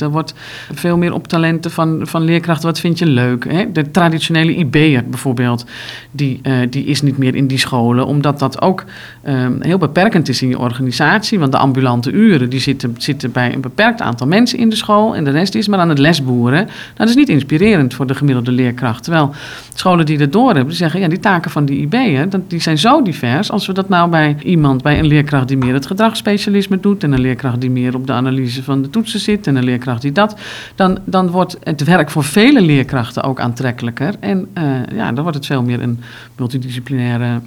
er 0.00 0.10
wordt 0.10 0.34
veel 0.72 0.96
meer 0.96 1.12
op 1.12 1.28
talenten 1.28 1.70
van, 1.70 2.00
van 2.02 2.22
leerkrachten. 2.22 2.66
Wat 2.66 2.80
vind 2.80 2.98
je 2.98 3.06
leuk? 3.06 3.52
Hè? 3.52 3.72
De 3.72 3.90
traditionele 3.90 4.56
IB'er 4.56 5.04
bijvoorbeeld, 5.08 5.64
die, 6.10 6.40
uh, 6.42 6.58
die 6.70 6.84
is 6.84 7.02
niet 7.02 7.18
meer 7.18 7.34
in 7.34 7.46
die 7.46 7.58
scholen, 7.58 8.06
omdat 8.06 8.38
dat 8.38 8.62
ook 8.62 8.84
um, 9.26 9.56
heel 9.60 9.78
beperkend 9.78 10.28
is 10.28 10.42
in 10.42 10.48
je 10.48 10.58
organisatie. 10.58 11.38
Want 11.38 11.52
de 11.52 11.58
ambulante 11.58 12.10
uren 12.10 12.50
die 12.50 12.60
zitten, 12.60 12.94
zitten 12.98 13.32
bij 13.32 13.54
een 13.54 13.60
beperkt 13.60 14.00
aantal 14.00 14.26
mensen 14.26 14.58
in 14.58 14.68
de 14.68 14.76
school 14.76 15.16
en 15.16 15.24
de 15.24 15.30
rest 15.30 15.54
is 15.54 15.68
maar 15.68 15.78
aan 15.78 15.88
het 15.88 15.98
lesboeren. 15.98 16.68
Dat 16.94 17.08
is 17.08 17.14
niet 17.14 17.28
inspirerend 17.28 17.94
voor 17.94 18.06
de 18.06 18.14
gemiddelde 18.14 18.52
leerkracht. 18.52 19.02
Terwijl 19.02 19.34
scholen 19.74 20.06
die 20.06 20.18
dat 20.18 20.32
door 20.32 20.46
hebben, 20.46 20.66
die 20.66 20.76
zeggen 20.76 21.00
ja, 21.00 21.08
die 21.08 21.20
taken 21.20 21.50
van 21.50 21.64
die 21.64 21.80
IB'en, 21.80 22.44
die 22.48 22.60
zijn 22.60 22.78
zo 22.78 23.02
divers. 23.02 23.50
Als 23.50 23.66
we 23.66 23.72
dat 23.72 23.88
nou 23.88 24.10
bij 24.10 24.36
iemand, 24.42 24.82
bij 24.82 24.98
een 24.98 25.06
leerkracht 25.06 25.48
die 25.48 25.56
meer 25.56 25.74
het 25.74 25.86
gedragsspecialisme 25.86 26.80
doet 26.80 27.02
en 27.02 27.12
een 27.12 27.20
leerkracht 27.20 27.60
die 27.60 27.70
meer 27.70 27.94
op 27.94 28.06
de 28.06 28.12
analyse 28.12 28.62
van 28.62 28.82
de 28.82 28.90
toetsen 28.90 29.20
zit 29.20 29.46
en 29.46 29.56
een 29.56 29.64
leerkracht 29.64 30.02
die 30.02 30.12
dat, 30.12 30.36
dan, 30.74 30.98
dan 31.04 31.30
wordt 31.30 31.56
het 31.62 31.84
werk 31.84 32.10
voor 32.10 32.24
vele 32.24 32.60
leerkrachten 32.60 33.22
ook 33.22 33.40
aantrekkelijker. 33.40 34.14
En 34.20 34.48
uh, 34.58 34.64
ja, 34.94 35.12
dan 35.12 35.22
wordt 35.22 35.36
het 35.36 35.46
veel 35.46 35.62
meer 35.62 35.82
een 35.82 36.00
multidisciplinaire 36.36 37.40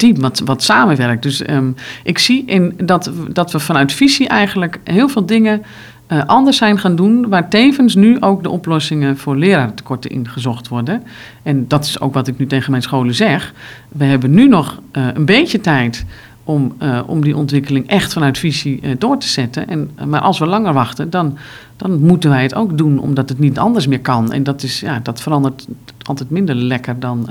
team 0.00 0.20
wat, 0.20 0.42
wat 0.44 0.62
samenwerkt. 0.62 1.22
Dus 1.22 1.48
um, 1.48 1.74
ik 2.02 2.18
zie 2.18 2.44
in 2.46 2.74
dat, 2.84 3.10
dat 3.32 3.52
we 3.52 3.58
vanuit 3.58 3.92
visie 3.92 4.28
eigenlijk 4.28 4.78
heel 4.84 5.08
veel 5.08 5.26
dingen 5.26 5.62
uh, 6.08 6.22
anders 6.26 6.56
zijn 6.56 6.78
gaan 6.78 6.96
doen, 6.96 7.28
waar 7.28 7.48
tevens 7.48 7.94
nu 7.94 8.20
ook 8.20 8.42
de 8.42 8.50
oplossingen 8.50 9.16
voor 9.16 9.36
leraartekorten 9.36 10.10
in 10.10 10.28
gezocht 10.28 10.68
worden. 10.68 11.02
En 11.42 11.68
dat 11.68 11.84
is 11.84 12.00
ook 12.00 12.14
wat 12.14 12.28
ik 12.28 12.38
nu 12.38 12.46
tegen 12.46 12.70
mijn 12.70 12.82
scholen 12.82 13.14
zeg. 13.14 13.54
We 13.88 14.04
hebben 14.04 14.30
nu 14.30 14.48
nog 14.48 14.80
uh, 14.92 15.06
een 15.14 15.24
beetje 15.24 15.60
tijd 15.60 16.04
om, 16.44 16.74
uh, 16.82 17.00
om 17.06 17.22
die 17.22 17.36
ontwikkeling 17.36 17.88
echt 17.88 18.12
vanuit 18.12 18.38
visie 18.38 18.98
door 18.98 19.18
te 19.18 19.28
zetten. 19.28 19.68
En, 19.68 19.90
maar 20.08 20.20
als 20.20 20.38
we 20.38 20.46
langer 20.46 20.72
wachten, 20.72 21.10
dan, 21.10 21.38
dan 21.76 22.00
moeten 22.00 22.30
wij 22.30 22.42
het 22.42 22.54
ook 22.54 22.78
doen, 22.78 22.98
omdat 22.98 23.28
het 23.28 23.38
niet 23.38 23.58
anders 23.58 23.86
meer 23.86 24.00
kan. 24.00 24.32
En 24.32 24.42
dat, 24.42 24.62
is, 24.62 24.80
ja, 24.80 25.00
dat 25.02 25.20
verandert 25.20 25.66
altijd 26.02 26.30
minder 26.30 26.54
lekker 26.54 27.00
dan, 27.00 27.28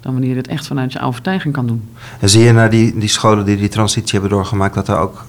dan 0.00 0.12
wanneer 0.12 0.30
je 0.30 0.36
het 0.36 0.48
echt 0.48 0.66
vanuit 0.66 0.92
je 0.92 1.00
overtuiging 1.00 1.54
kan 1.54 1.66
doen. 1.66 1.82
En 2.20 2.28
zie 2.28 2.42
je 2.42 2.52
naar 2.52 2.70
die, 2.70 2.98
die 2.98 3.08
scholen 3.08 3.44
die 3.44 3.56
die 3.56 3.68
transitie 3.68 4.12
hebben 4.12 4.30
doorgemaakt, 4.30 4.74
dat 4.74 4.88
er 4.88 4.96
ook 4.96 5.26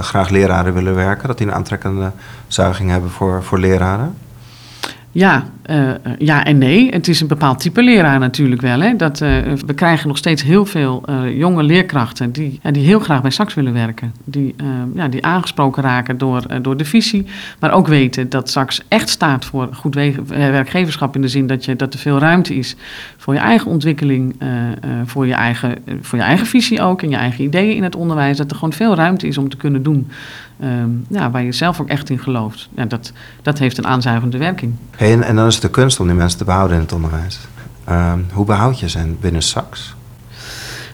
graag 0.00 0.28
leraren 0.28 0.74
willen 0.74 0.94
werken? 0.94 1.28
Dat 1.28 1.38
die 1.38 1.46
een 1.46 1.54
aantrekkende 1.54 2.12
zuiging 2.48 2.90
hebben 2.90 3.10
voor, 3.10 3.42
voor 3.42 3.58
leraren? 3.58 4.14
Ja, 5.14 5.44
uh, 5.70 5.90
ja 6.18 6.44
en 6.44 6.58
nee. 6.58 6.90
Het 6.90 7.08
is 7.08 7.20
een 7.20 7.26
bepaald 7.26 7.60
type 7.60 7.82
leraar 7.82 8.18
natuurlijk 8.18 8.60
wel. 8.60 8.80
Hè. 8.80 8.96
Dat, 8.96 9.20
uh, 9.20 9.28
we 9.66 9.74
krijgen 9.74 10.08
nog 10.08 10.16
steeds 10.16 10.42
heel 10.42 10.66
veel 10.66 11.04
jonge 11.30 11.62
leerkrachten 11.62 12.32
die, 12.32 12.60
die 12.70 12.84
heel 12.84 12.98
graag 12.98 13.22
bij 13.22 13.30
SAX 13.30 13.54
willen 13.54 13.72
werken. 13.72 14.14
Die, 14.24 14.54
ja, 14.94 15.08
die 15.08 15.24
aangesproken 15.24 15.82
raken 15.82 16.18
door, 16.18 16.62
door 16.62 16.76
de 16.76 16.84
visie. 16.84 17.26
Maar 17.60 17.72
ook 17.72 17.86
weten 17.86 18.28
dat 18.28 18.50
SAX 18.50 18.80
echt 18.88 19.08
staat 19.08 19.44
voor 19.44 19.68
goed 19.72 19.94
werkgeverschap 20.28 21.14
in 21.14 21.20
de 21.20 21.28
zin 21.28 21.46
dat, 21.46 21.64
je, 21.64 21.76
dat 21.76 21.94
er 21.94 22.00
veel 22.00 22.18
ruimte 22.18 22.54
is 22.54 22.76
voor 23.16 23.34
je 23.34 23.40
eigen 23.40 23.70
ontwikkeling, 23.70 24.36
voor, 25.04 25.26
je 25.26 25.34
eigen, 25.34 25.74
voor 26.00 26.18
je 26.18 26.24
eigen 26.24 26.46
visie 26.46 26.82
ook 26.82 27.02
en 27.02 27.10
je 27.10 27.16
eigen 27.16 27.44
ideeën 27.44 27.76
in 27.76 27.82
het 27.82 27.96
onderwijs. 27.96 28.36
Dat 28.36 28.50
er 28.50 28.56
gewoon 28.56 28.72
veel 28.72 28.94
ruimte 28.94 29.26
is 29.26 29.38
om 29.38 29.48
te 29.48 29.56
kunnen 29.56 29.82
doen 29.82 30.08
um, 30.64 31.04
ja, 31.08 31.30
waar 31.30 31.42
je 31.42 31.52
zelf 31.52 31.80
ook 31.80 31.88
echt 31.88 32.10
in 32.10 32.18
gelooft. 32.18 32.68
Ja, 32.76 32.84
dat, 32.84 33.12
dat 33.42 33.58
heeft 33.58 33.78
een 33.78 33.86
aanzuigende 33.86 34.38
werking. 34.38 34.74
Hey, 34.96 35.12
en, 35.12 35.22
en 35.22 35.36
dan 35.36 35.46
is 35.46 35.54
het 35.54 35.62
de 35.62 35.70
kunst 35.70 36.00
om 36.00 36.06
die 36.06 36.16
mensen 36.16 36.38
te 36.38 36.44
behouden 36.44 36.76
in 36.76 36.82
het 36.82 36.92
onderwijs. 36.92 37.38
Um, 37.90 38.26
hoe 38.32 38.46
behoud 38.46 38.80
je 38.80 38.88
ze 38.88 39.14
binnen 39.20 39.42
SAX? 39.42 39.94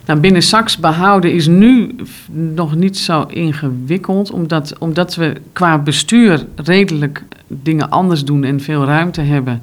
Nou, 0.04 0.20
binnen 0.20 0.42
SAX 0.42 0.78
behouden 0.78 1.32
is 1.32 1.46
nu 1.46 1.96
nog 2.32 2.74
niet 2.74 2.98
zo 2.98 3.22
ingewikkeld, 3.22 4.30
omdat, 4.30 4.78
omdat 4.78 5.14
we 5.14 5.40
qua 5.52 5.78
bestuur 5.78 6.46
redelijk 6.54 7.22
dingen 7.46 7.90
anders 7.90 8.24
doen 8.24 8.44
en 8.44 8.60
veel 8.60 8.84
ruimte 8.84 9.20
hebben. 9.20 9.62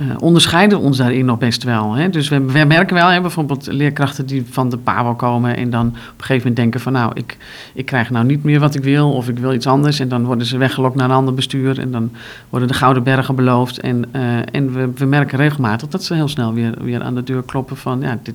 Uh, 0.00 0.14
onderscheiden 0.18 0.78
ons 0.78 0.96
daarin 0.96 1.24
nog 1.24 1.38
best 1.38 1.62
wel. 1.62 1.92
Hè? 1.92 2.10
Dus 2.10 2.28
we, 2.28 2.44
we, 2.44 2.64
merken 2.64 2.94
wel, 2.94 3.08
hè, 3.08 3.20
bijvoorbeeld 3.20 3.66
leerkrachten 3.66 4.26
die 4.26 4.46
van 4.50 4.70
de 4.70 4.76
PABO 4.76 5.14
komen 5.14 5.56
en 5.56 5.70
dan 5.70 5.86
op 5.86 5.94
een 5.94 6.02
gegeven 6.16 6.36
moment 6.36 6.56
denken 6.56 6.80
van 6.80 6.92
nou, 6.92 7.10
ik, 7.14 7.36
ik 7.74 7.86
krijg 7.86 8.10
nou 8.10 8.24
niet 8.24 8.44
meer 8.44 8.60
wat 8.60 8.74
ik 8.74 8.82
wil 8.82 9.12
of 9.12 9.28
ik 9.28 9.38
wil 9.38 9.52
iets 9.52 9.66
anders. 9.66 10.00
En 10.00 10.08
dan 10.08 10.24
worden 10.24 10.46
ze 10.46 10.56
weggelokt 10.56 10.96
naar 10.96 11.10
een 11.10 11.16
ander 11.16 11.34
bestuur 11.34 11.78
en 11.78 11.90
dan 11.90 12.10
worden 12.48 12.68
de 12.68 12.74
gouden 12.74 13.02
bergen 13.02 13.34
beloofd. 13.34 13.78
En, 13.78 14.04
uh, 14.16 14.36
en 14.54 14.72
we, 14.72 14.90
we 14.94 15.04
merken 15.04 15.38
regelmatig 15.38 15.88
dat 15.88 16.04
ze 16.04 16.14
heel 16.14 16.28
snel 16.28 16.54
weer, 16.54 16.74
weer 16.82 17.02
aan 17.02 17.14
de 17.14 17.22
deur 17.22 17.42
kloppen 17.42 17.76
van 17.76 18.00
ja, 18.00 18.18
dit, 18.22 18.34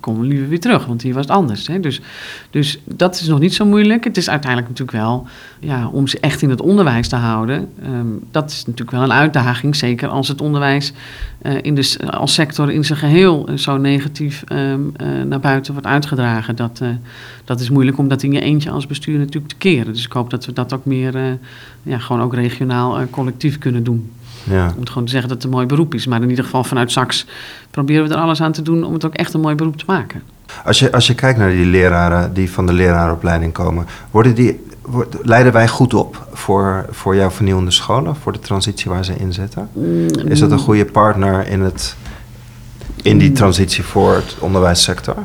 kom 0.00 0.20
we 0.20 0.26
liever 0.26 0.48
weer 0.48 0.60
terug, 0.60 0.86
want 0.86 1.02
hier 1.02 1.14
was 1.14 1.22
het 1.22 1.34
anders. 1.36 1.66
Hè? 1.66 1.80
Dus, 1.80 2.00
dus 2.50 2.78
dat 2.84 3.20
is 3.20 3.26
nog 3.26 3.38
niet 3.38 3.54
zo 3.54 3.64
moeilijk. 3.64 4.04
Het 4.04 4.16
is 4.16 4.30
uiteindelijk 4.30 4.70
natuurlijk 4.70 4.98
wel 4.98 5.26
ja, 5.60 5.88
om 5.88 6.06
ze 6.06 6.20
echt 6.20 6.42
in 6.42 6.50
het 6.50 6.60
onderwijs 6.60 7.08
te 7.08 7.16
houden. 7.16 7.68
Um, 7.86 8.20
dat 8.30 8.50
is 8.50 8.58
natuurlijk 8.58 8.90
wel 8.90 9.02
een 9.02 9.12
uitdaging, 9.12 9.76
zeker 9.76 10.08
als 10.08 10.28
het 10.28 10.40
onderwijs 10.40 10.92
uh, 11.42 11.52
in 11.62 11.74
de, 11.74 11.96
als 12.10 12.34
sector 12.34 12.70
in 12.70 12.84
zijn 12.84 12.98
geheel 12.98 13.48
zo 13.54 13.76
negatief 13.76 14.44
um, 14.52 14.92
uh, 15.02 15.22
naar 15.22 15.40
buiten 15.40 15.72
wordt 15.72 15.88
uitgedragen. 15.88 16.56
Dat, 16.56 16.82
dat 17.44 17.60
is 17.60 17.70
moeilijk 17.70 17.98
om 17.98 18.08
dat 18.08 18.22
in 18.22 18.32
je 18.32 18.40
eentje 18.40 18.70
als 18.70 18.86
bestuur 18.86 19.18
natuurlijk 19.18 19.48
te 19.48 19.58
keren. 19.58 19.92
Dus 19.92 20.04
ik 20.04 20.12
hoop 20.12 20.30
dat 20.30 20.46
we 20.46 20.52
dat 20.52 20.72
ook 20.72 20.84
meer, 20.84 21.38
ja, 21.82 21.98
gewoon 21.98 22.22
ook 22.22 22.34
regionaal 22.34 23.06
collectief 23.10 23.58
kunnen 23.58 23.84
doen. 23.84 24.10
Ja. 24.44 24.74
Om 24.76 24.86
gewoon 24.86 25.04
te 25.04 25.10
zeggen 25.10 25.28
dat 25.28 25.36
het 25.36 25.46
een 25.46 25.56
mooi 25.56 25.66
beroep 25.66 25.94
is. 25.94 26.06
Maar 26.06 26.22
in 26.22 26.30
ieder 26.30 26.44
geval 26.44 26.64
vanuit 26.64 26.92
SAX 26.92 27.26
proberen 27.70 28.08
we 28.08 28.14
er 28.14 28.20
alles 28.20 28.42
aan 28.42 28.52
te 28.52 28.62
doen 28.62 28.84
om 28.84 28.92
het 28.92 29.04
ook 29.04 29.14
echt 29.14 29.34
een 29.34 29.40
mooi 29.40 29.54
beroep 29.54 29.76
te 29.76 29.84
maken. 29.86 30.22
Als 30.64 30.78
je, 30.78 30.92
als 30.92 31.06
je 31.06 31.14
kijkt 31.14 31.38
naar 31.38 31.50
die 31.50 31.66
leraren 31.66 32.34
die 32.34 32.50
van 32.50 32.66
de 32.66 32.72
leraaropleiding 32.72 33.52
komen, 33.52 33.86
worden 34.10 34.34
die 34.34 34.60
leiden 35.22 35.52
wij 35.52 35.68
goed 35.68 35.94
op 35.94 36.26
voor, 36.32 36.86
voor 36.90 37.16
jouw 37.16 37.30
vernieuwende 37.30 37.70
scholen, 37.70 38.16
voor 38.16 38.32
de 38.32 38.38
transitie 38.38 38.90
waar 38.90 39.04
ze 39.04 39.14
in 39.16 39.32
zitten? 39.32 39.68
Is 40.24 40.38
dat 40.38 40.50
een 40.50 40.58
goede 40.58 40.84
partner 40.84 41.48
in, 41.48 41.60
het, 41.60 41.96
in 43.02 43.18
die 43.18 43.32
transitie 43.32 43.84
voor 43.84 44.14
het 44.14 44.36
onderwijssector? 44.38 45.16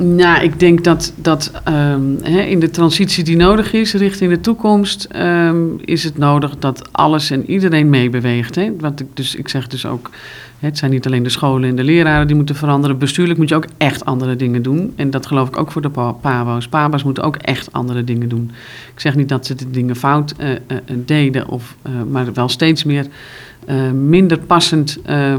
Nou, 0.00 0.42
ik 0.42 0.60
denk 0.60 0.84
dat, 0.84 1.12
dat 1.16 1.52
ehm, 1.64 2.02
hè, 2.22 2.40
in 2.40 2.60
de 2.60 2.70
transitie 2.70 3.24
die 3.24 3.36
nodig 3.36 3.72
is 3.72 3.92
richting 3.92 4.30
de 4.30 4.40
toekomst, 4.40 5.04
ehm, 5.04 5.56
is 5.84 6.04
het 6.04 6.18
nodig 6.18 6.58
dat 6.58 6.88
alles 6.92 7.30
en 7.30 7.50
iedereen 7.50 7.88
meebeweegt. 7.90 8.56
Ik, 8.56 8.72
dus, 9.14 9.34
ik 9.34 9.48
zeg 9.48 9.66
dus 9.66 9.86
ook, 9.86 10.10
het 10.58 10.78
zijn 10.78 10.90
niet 10.90 11.06
alleen 11.06 11.22
de 11.22 11.28
scholen 11.28 11.68
en 11.68 11.76
de 11.76 11.84
leraren 11.84 12.26
die 12.26 12.36
moeten 12.36 12.54
veranderen. 12.54 12.98
Bestuurlijk 12.98 13.38
moet 13.38 13.48
je 13.48 13.54
ook 13.54 13.66
echt 13.76 14.04
andere 14.04 14.36
dingen 14.36 14.62
doen. 14.62 14.92
En 14.96 15.10
dat 15.10 15.26
geloof 15.26 15.48
ik 15.48 15.58
ook 15.58 15.72
voor 15.72 15.82
de 15.82 15.90
pa- 15.90 16.12
PABO's. 16.12 16.68
PABO's 16.68 17.02
moeten 17.04 17.22
ook 17.22 17.36
echt 17.36 17.72
andere 17.72 18.04
dingen 18.04 18.28
doen. 18.28 18.50
Ik 18.94 19.00
zeg 19.00 19.14
niet 19.14 19.28
dat 19.28 19.46
ze 19.46 19.54
de 19.54 19.70
dingen 19.70 19.96
fout 19.96 20.34
eh, 20.36 20.50
eh, 20.52 20.58
deden, 20.88 21.48
of, 21.48 21.76
eh, 21.82 21.92
maar 22.10 22.32
wel 22.32 22.48
steeds 22.48 22.84
meer 22.84 23.06
eh, 23.68 23.90
minder 23.90 24.38
passend 24.38 24.98
eh, 25.02 25.32
eh, 25.32 25.38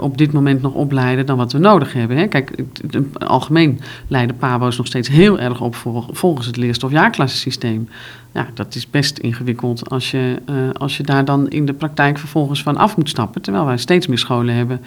op 0.00 0.18
dit 0.18 0.32
moment 0.32 0.62
nog 0.62 0.72
opleiden 0.72 1.26
dan 1.26 1.36
wat 1.36 1.52
we 1.52 1.58
nodig 1.58 1.92
hebben. 1.92 2.16
Hè. 2.16 2.26
Kijk, 2.26 2.50
het- 2.56 2.92
het- 2.94 3.24
algemeen 3.28 3.80
leiden 4.06 4.36
PABO's 4.36 4.76
nog 4.76 4.86
steeds 4.86 5.08
heel 5.08 5.38
erg 5.38 5.60
op 5.60 5.74
vol- 5.74 6.04
volgens 6.10 6.46
het 6.46 6.56
leerstofjaarklassensysteem. 6.56 7.88
Ja, 8.32 8.46
dat 8.54 8.74
is 8.74 8.90
best 8.90 9.18
ingewikkeld 9.18 9.90
als 9.90 10.10
je, 10.10 10.36
als 10.72 10.96
je 10.96 11.02
daar 11.02 11.24
dan 11.24 11.48
in 11.48 11.66
de 11.66 11.72
praktijk 11.72 12.18
vervolgens 12.18 12.62
van 12.62 12.76
af 12.76 12.96
moet 12.96 13.08
stappen. 13.08 13.42
Terwijl 13.42 13.64
wij 13.64 13.76
steeds 13.78 14.06
meer 14.06 14.18
scholen 14.18 14.54
hebben 14.54 14.80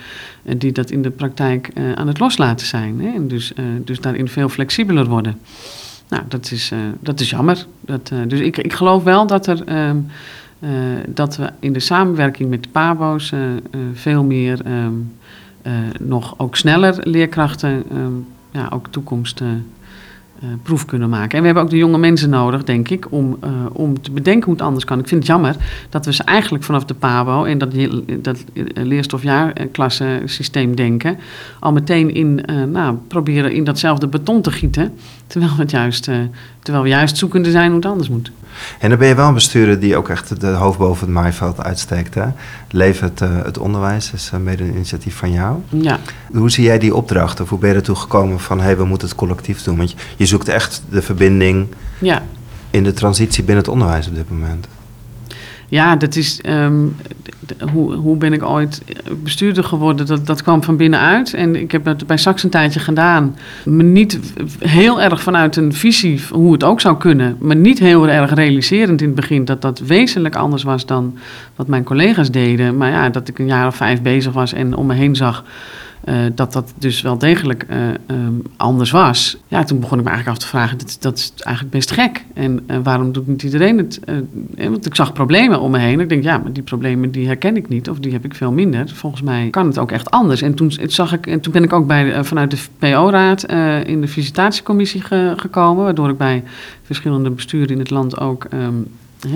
die 0.57 0.71
dat 0.71 0.89
in 0.89 1.01
de 1.01 1.09
praktijk 1.11 1.69
aan 1.95 2.07
het 2.07 2.19
loslaten 2.19 2.67
zijn. 2.67 3.01
Hè. 3.01 3.13
En 3.15 3.27
dus, 3.27 3.53
dus 3.83 3.99
daarin 3.99 4.27
veel 4.27 4.49
flexibeler 4.49 5.05
worden. 5.09 5.37
Nou, 6.09 6.23
dat 6.27 6.51
is, 6.51 6.71
dat 6.99 7.19
is 7.19 7.29
jammer. 7.29 7.65
Dat, 7.81 8.11
dus 8.27 8.39
ik, 8.39 8.57
ik 8.57 8.73
geloof 8.73 9.03
wel 9.03 9.27
dat 9.27 9.47
er... 9.47 9.63
ehm, 9.65 9.97
eh, 10.63 10.69
dat 11.07 11.35
we 11.35 11.49
in 11.59 11.73
de 11.73 11.79
samenwerking 11.79 12.49
met 12.49 12.63
de 12.63 12.69
PABO's 12.69 13.31
eh, 13.31 13.55
eh, 13.55 13.59
veel 13.93 14.23
meer 14.23 14.61
ehm, 14.65 14.93
eh, 15.63 15.73
nog 15.99 16.33
ook 16.37 16.55
sneller 16.55 16.95
leerkrachten 17.01 17.83
ehm, 17.91 18.11
ja, 18.51 18.69
ook 18.73 18.87
toekomst 18.87 19.41
eh, 19.41 19.47
eh, 19.47 20.49
proef 20.63 20.85
kunnen 20.85 21.09
maken. 21.09 21.31
En 21.31 21.39
we 21.39 21.45
hebben 21.45 21.63
ook 21.63 21.69
de 21.69 21.77
jonge 21.77 21.97
mensen 21.97 22.29
nodig, 22.29 22.63
denk 22.63 22.89
ik, 22.89 23.11
om, 23.11 23.37
om 23.73 24.01
te 24.01 24.11
bedenken 24.11 24.43
hoe 24.43 24.53
het 24.53 24.63
anders 24.63 24.85
kan. 24.85 24.99
Ik 24.99 25.07
vind 25.07 25.21
het 25.21 25.29
jammer 25.29 25.55
dat 25.89 26.05
we 26.05 26.13
ze 26.13 26.23
eigenlijk 26.23 26.63
vanaf 26.63 26.85
de 26.85 26.93
PABO 26.93 27.43
en 27.43 27.57
dat, 27.57 27.71
dat 28.21 28.43
leerstofjaarklasse 28.73 30.21
systeem 30.25 30.75
denken, 30.75 31.17
al 31.59 31.71
meteen 31.71 32.13
in, 32.13 32.45
nou, 32.71 32.97
proberen 33.07 33.51
in 33.51 33.63
datzelfde 33.63 34.07
beton 34.07 34.41
te 34.41 34.51
gieten, 34.51 34.93
terwijl 35.27 35.55
het 35.55 35.71
juist, 35.71 36.03
terwijl 36.59 36.83
we 36.83 36.89
juist 36.89 37.17
zoekende 37.17 37.51
zijn 37.51 37.67
hoe 37.67 37.75
het 37.75 37.85
anders 37.85 38.09
moet. 38.09 38.31
En 38.79 38.89
dan 38.89 38.97
ben 38.97 39.07
je 39.07 39.15
wel 39.15 39.27
een 39.27 39.33
bestuurder 39.33 39.79
die 39.79 39.97
ook 39.97 40.09
echt 40.09 40.41
de 40.41 40.47
hoofd 40.47 40.77
boven 40.77 41.05
het 41.05 41.15
maaiveld 41.15 41.63
uitsteekt. 41.63 42.13
Hè? 42.13 42.25
Leef 42.69 42.99
het, 42.99 43.21
eh, 43.21 43.29
het 43.43 43.57
onderwijs 43.57 44.11
is 44.13 44.29
eh, 44.33 44.39
mede 44.39 44.63
een 44.63 44.73
initiatief 44.73 45.15
van 45.15 45.31
jou. 45.31 45.57
Ja. 45.69 45.99
Hoe 46.31 46.51
zie 46.51 46.63
jij 46.63 46.79
die 46.79 46.95
opdracht? 46.95 47.39
Of 47.39 47.49
hoe 47.49 47.59
ben 47.59 47.69
je 47.69 47.75
ertoe 47.75 47.95
gekomen 47.95 48.39
van 48.39 48.57
hé, 48.57 48.63
hey, 48.63 48.77
we 48.77 48.85
moeten 48.85 49.07
het 49.07 49.17
collectief 49.17 49.63
doen? 49.63 49.77
Want 49.77 49.91
je, 49.91 49.97
je 50.15 50.25
zoekt 50.25 50.47
echt 50.47 50.83
de 50.89 51.01
verbinding 51.01 51.67
Ja, 51.99 52.21
in 52.69 52.83
de 52.83 52.93
transitie 52.93 53.43
binnen 53.43 53.63
het 53.63 53.73
onderwijs 53.73 54.07
op 54.07 54.15
dit 54.15 54.29
moment. 54.29 54.67
Ja, 55.73 55.95
dat 55.95 56.15
is. 56.15 56.39
ehm, 56.41 56.85
hoe, 57.71 57.93
hoe 57.93 58.17
ben 58.17 58.33
ik 58.33 58.43
ooit 58.43 58.81
bestuurder 59.23 59.63
geworden? 59.63 60.05
Dat, 60.05 60.25
dat 60.25 60.43
kwam 60.43 60.63
van 60.63 60.77
binnenuit. 60.77 61.33
En 61.33 61.55
ik 61.55 61.71
heb 61.71 61.85
het 61.85 62.07
bij 62.07 62.17
Sax 62.17 62.43
een 62.43 62.49
tijdje 62.49 62.79
gedaan. 62.79 63.35
Niet 63.65 64.19
heel 64.59 65.01
erg 65.01 65.21
vanuit 65.21 65.55
een 65.55 65.73
visie 65.73 66.21
hoe 66.31 66.53
het 66.53 66.63
ook 66.63 66.81
zou 66.81 66.97
kunnen. 66.97 67.37
Maar 67.39 67.55
niet 67.55 67.79
heel 67.79 68.09
erg 68.09 68.33
realiserend 68.33 69.01
in 69.01 69.07
het 69.07 69.15
begin 69.15 69.45
dat 69.45 69.61
dat 69.61 69.79
wezenlijk 69.79 70.35
anders 70.35 70.63
was 70.63 70.85
dan 70.85 71.17
wat 71.55 71.67
mijn 71.67 71.83
collega's 71.83 72.31
deden. 72.31 72.77
Maar 72.77 72.89
ja, 72.89 73.09
dat 73.09 73.27
ik 73.27 73.39
een 73.39 73.47
jaar 73.47 73.67
of 73.67 73.75
vijf 73.75 74.01
bezig 74.01 74.33
was 74.33 74.53
en 74.53 74.75
om 74.75 74.85
me 74.85 74.93
heen 74.93 75.15
zag. 75.15 75.43
Eh, 76.03 76.15
dat 76.35 76.53
dat 76.53 76.73
dus 76.77 77.01
wel 77.01 77.17
degelijk 77.17 77.63
eh, 77.67 77.87
ehm, 77.89 78.33
anders 78.57 78.91
was. 78.91 79.37
Ja, 79.47 79.63
toen 79.63 79.79
begon 79.79 79.97
ik 79.97 80.03
me 80.03 80.09
eigenlijk 80.09 80.39
af 80.39 80.43
te 80.43 80.49
vragen, 80.49 80.77
dat, 80.77 80.97
dat 80.99 81.17
is 81.17 81.33
eigenlijk 81.35 81.75
best 81.75 81.91
gek. 81.91 82.25
En 82.33 82.63
eh, 82.67 82.77
waarom 82.83 83.11
doet 83.11 83.27
niet 83.27 83.43
iedereen 83.43 83.77
het? 83.77 83.99
Want 84.57 84.85
ik 84.85 84.95
zag 84.95 85.13
problemen 85.13 85.59
om 85.59 85.71
me 85.71 85.77
heen. 85.79 85.99
Ik 85.99 86.09
denk, 86.09 86.23
ja, 86.23 86.37
maar 86.37 86.53
die 86.53 86.63
problemen 86.63 87.11
die 87.11 87.25
herken 87.27 87.57
ik 87.57 87.69
niet. 87.69 87.89
Of 87.89 87.99
die 87.99 88.11
heb 88.11 88.25
ik 88.25 88.35
veel 88.35 88.51
minder. 88.51 88.89
Volgens 88.89 89.21
mij 89.21 89.49
kan 89.49 89.65
het 89.67 89.77
ook 89.77 89.91
echt 89.91 90.11
anders. 90.11 90.41
En 90.41 90.53
toen, 90.53 90.71
zag 90.87 91.13
ik, 91.13 91.27
en 91.27 91.39
toen 91.39 91.53
ben 91.53 91.63
ik 91.63 91.73
ook 91.73 91.87
bij, 91.87 92.23
vanuit 92.23 92.51
de 92.51 92.57
PO-raad 92.79 93.43
in 93.87 94.01
de 94.01 94.07
visitatiecommissie 94.07 95.01
ge- 95.01 95.33
gekomen. 95.37 95.83
Waardoor 95.83 96.09
ik 96.09 96.17
bij 96.17 96.43
verschillende 96.83 97.29
besturen 97.29 97.69
in 97.69 97.79
het 97.79 97.89
land 97.89 98.19
ook... 98.19 98.43
ehm, 98.43 98.73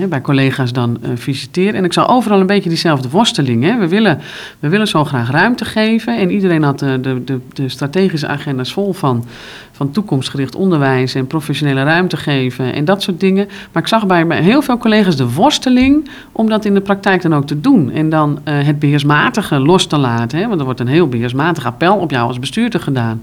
bij 0.08 0.20
collega's 0.20 0.72
dan 0.72 0.98
eh, 1.02 1.10
visiteer. 1.14 1.74
En 1.74 1.84
ik 1.84 1.92
zag 1.92 2.08
overal 2.08 2.40
een 2.40 2.46
beetje 2.46 2.68
diezelfde 2.68 3.08
worsteling. 3.08 3.64
Hè. 3.64 3.78
We, 3.78 3.88
willen, 3.88 4.20
we 4.58 4.68
willen 4.68 4.88
zo 4.88 5.04
graag 5.04 5.30
ruimte 5.30 5.64
geven. 5.64 6.18
En 6.18 6.30
iedereen 6.30 6.62
had 6.62 6.78
de, 6.78 7.00
de, 7.00 7.24
de, 7.24 7.40
de 7.52 7.68
strategische 7.68 8.26
agenda's 8.26 8.72
vol 8.72 8.92
van, 8.92 9.24
van 9.72 9.90
toekomstgericht 9.90 10.54
onderwijs 10.54 11.14
en 11.14 11.26
professionele 11.26 11.82
ruimte 11.82 12.16
geven 12.16 12.72
en 12.72 12.84
dat 12.84 13.02
soort 13.02 13.20
dingen. 13.20 13.48
Maar 13.72 13.82
ik 13.82 13.88
zag 13.88 14.06
bij, 14.06 14.26
bij 14.26 14.42
heel 14.42 14.62
veel 14.62 14.78
collega's 14.78 15.16
de 15.16 15.32
worsteling 15.32 16.10
om 16.32 16.48
dat 16.48 16.64
in 16.64 16.74
de 16.74 16.80
praktijk 16.80 17.22
dan 17.22 17.34
ook 17.34 17.46
te 17.46 17.60
doen. 17.60 17.90
En 17.90 18.08
dan 18.08 18.38
eh, 18.44 18.54
het 18.62 18.78
beheersmatige 18.78 19.58
los 19.58 19.86
te 19.86 19.98
laten. 19.98 20.38
Hè, 20.38 20.48
want 20.48 20.58
er 20.58 20.64
wordt 20.64 20.80
een 20.80 20.86
heel 20.86 21.08
beheersmatig 21.08 21.66
appel 21.66 21.96
op 21.96 22.10
jou 22.10 22.26
als 22.26 22.38
bestuurder 22.38 22.80
gedaan. 22.80 23.22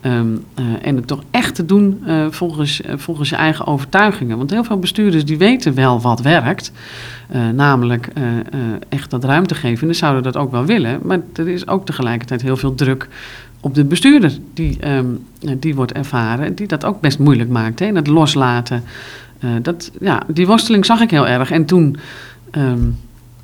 Ehm, 0.00 0.36
eh, 0.54 0.64
en 0.82 0.96
het 0.96 1.06
toch 1.06 1.22
echt 1.30 1.54
te 1.54 1.66
doen 1.66 2.00
eh, 2.06 2.26
volgens, 2.30 2.80
eh, 2.80 2.94
volgens 2.96 3.28
je 3.28 3.36
eigen 3.36 3.66
overtuigingen. 3.66 4.36
Want 4.36 4.50
heel 4.50 4.64
veel 4.64 4.78
bestuurders 4.78 5.24
die 5.24 5.38
weten 5.38 5.74
wel 5.74 6.00
wat 6.00 6.20
werkt. 6.20 6.72
Namelijk 7.54 8.08
echt 8.88 9.10
dat 9.10 9.24
ruimte 9.24 9.54
geven. 9.54 9.88
En 9.88 9.94
zouden 9.94 10.22
dat 10.22 10.36
ook 10.36 10.50
wel 10.50 10.64
willen. 10.64 11.00
Maar 11.02 11.20
er 11.34 11.48
is 11.48 11.68
ook 11.68 11.86
tegelijkertijd 11.86 12.42
heel 12.42 12.56
veel 12.56 12.74
druk 12.74 13.08
op 13.60 13.74
de 13.74 13.84
bestuurder. 13.84 14.38
Die, 14.54 14.76
ehm, 14.80 15.06
eh, 15.40 15.50
die 15.58 15.74
wordt 15.74 15.92
ervaren. 15.92 16.54
Die 16.54 16.66
dat 16.66 16.84
ook 16.84 17.00
best 17.00 17.18
moeilijk 17.18 17.50
maakt. 17.50 17.78
Hè? 17.78 17.86
En 17.86 17.94
het 17.96 18.06
loslaten. 18.06 18.82
Dat, 19.62 19.90
ja, 20.00 20.22
die 20.28 20.46
worsteling 20.46 20.84
zag 20.84 21.00
ik 21.00 21.10
heel 21.10 21.26
erg. 21.26 21.50
En 21.50 21.64
toen... 21.64 21.96
ehm, 22.50 22.78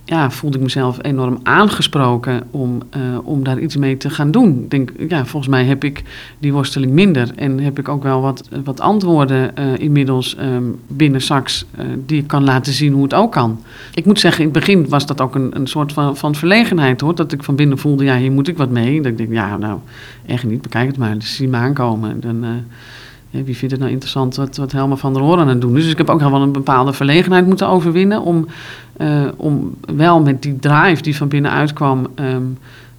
ja, 0.05 0.31
voelde 0.31 0.57
ik 0.57 0.63
mezelf 0.63 0.99
enorm 1.03 1.39
aangesproken 1.43 2.43
om, 2.51 2.83
eh, 2.91 3.01
om 3.23 3.45
daar 3.45 3.59
iets 3.59 3.77
mee 3.77 3.97
te 3.97 4.11
gaan 4.11 4.31
doen. 4.31 4.61
Ik 4.63 4.71
denk, 4.71 4.93
ja, 5.09 5.25
volgens 5.25 5.51
mij 5.51 5.65
heb 5.65 5.85
ik 5.85 6.03
die 6.39 6.53
worsteling 6.53 6.93
minder. 6.93 7.33
En 7.37 7.59
heb 7.59 7.79
ik 7.79 7.89
ook 7.89 8.03
wel 8.03 8.21
wat, 8.21 8.49
wat 8.65 8.81
antwoorden 8.81 9.57
eh, 9.57 9.79
inmiddels 9.79 10.37
ehm, 10.37 10.65
binnen 10.87 11.21
SAX 11.21 11.67
eh, 11.75 11.87
die 12.07 12.19
ik 12.19 12.27
kan 12.27 12.45
laten 12.45 12.73
zien 12.73 12.93
hoe 12.93 13.03
het 13.03 13.15
ook 13.15 13.33
kan. 13.33 13.61
Ik 13.95 14.05
moet 14.05 14.21
zeggen, 14.21 14.41
in 14.45 14.51
het 14.51 14.59
begin 14.59 14.89
was 14.89 15.07
dat 15.07 15.21
ook 15.21 15.35
een, 15.35 15.51
een 15.57 15.67
soort 15.67 15.93
van, 15.93 16.17
van 16.17 16.35
verlegenheid 16.35 17.01
hoor. 17.01 17.15
Dat 17.15 17.33
ik 17.33 17.43
van 17.43 17.57
binnen 17.57 17.79
voelde, 17.79 18.05
ja, 18.05 18.17
hier 18.17 18.33
moet 18.33 18.49
ik 18.49 18.57
wat 18.57 18.71
mee. 18.71 18.97
Dat 18.97 19.13
ik 19.13 19.19
denk, 19.19 19.33
ja, 19.33 19.57
nou, 19.57 19.79
echt 20.27 20.45
niet, 20.45 20.63
bekijk 20.63 20.87
het 20.87 20.97
maar. 20.97 21.19
Dus 21.19 21.37
zie 21.37 21.49
me 21.49 21.57
aankomen. 21.57 22.21
Dan, 22.21 22.45
wie 23.33 23.57
vindt 23.57 23.71
het 23.71 23.81
nou 23.81 23.93
interessant 23.93 24.37
wat, 24.37 24.73
Helma 24.73 24.97
van 24.97 25.13
der 25.13 25.23
Hoorn 25.23 25.41
aan 25.41 25.49
het 25.49 25.61
doen? 25.61 25.75
Dus 25.75 25.91
ik 25.91 25.99
heb 25.99 26.11
ook 26.11 26.21
wel 26.21 26.43
een 26.43 26.53
bepaalde 26.53 26.93
verlegenheid 26.93 27.47
moeten 27.47 27.69
overwinnen... 27.69 28.23
om, 28.23 28.47
eh, 28.97 29.25
om 29.37 29.75
wel 29.95 30.21
met 30.21 30.43
die 30.43 30.59
drive 30.59 31.03
die 31.03 31.17
van 31.17 31.29
binnenuit 31.29 31.73
kwam... 31.73 32.07
ehm, 32.15 32.43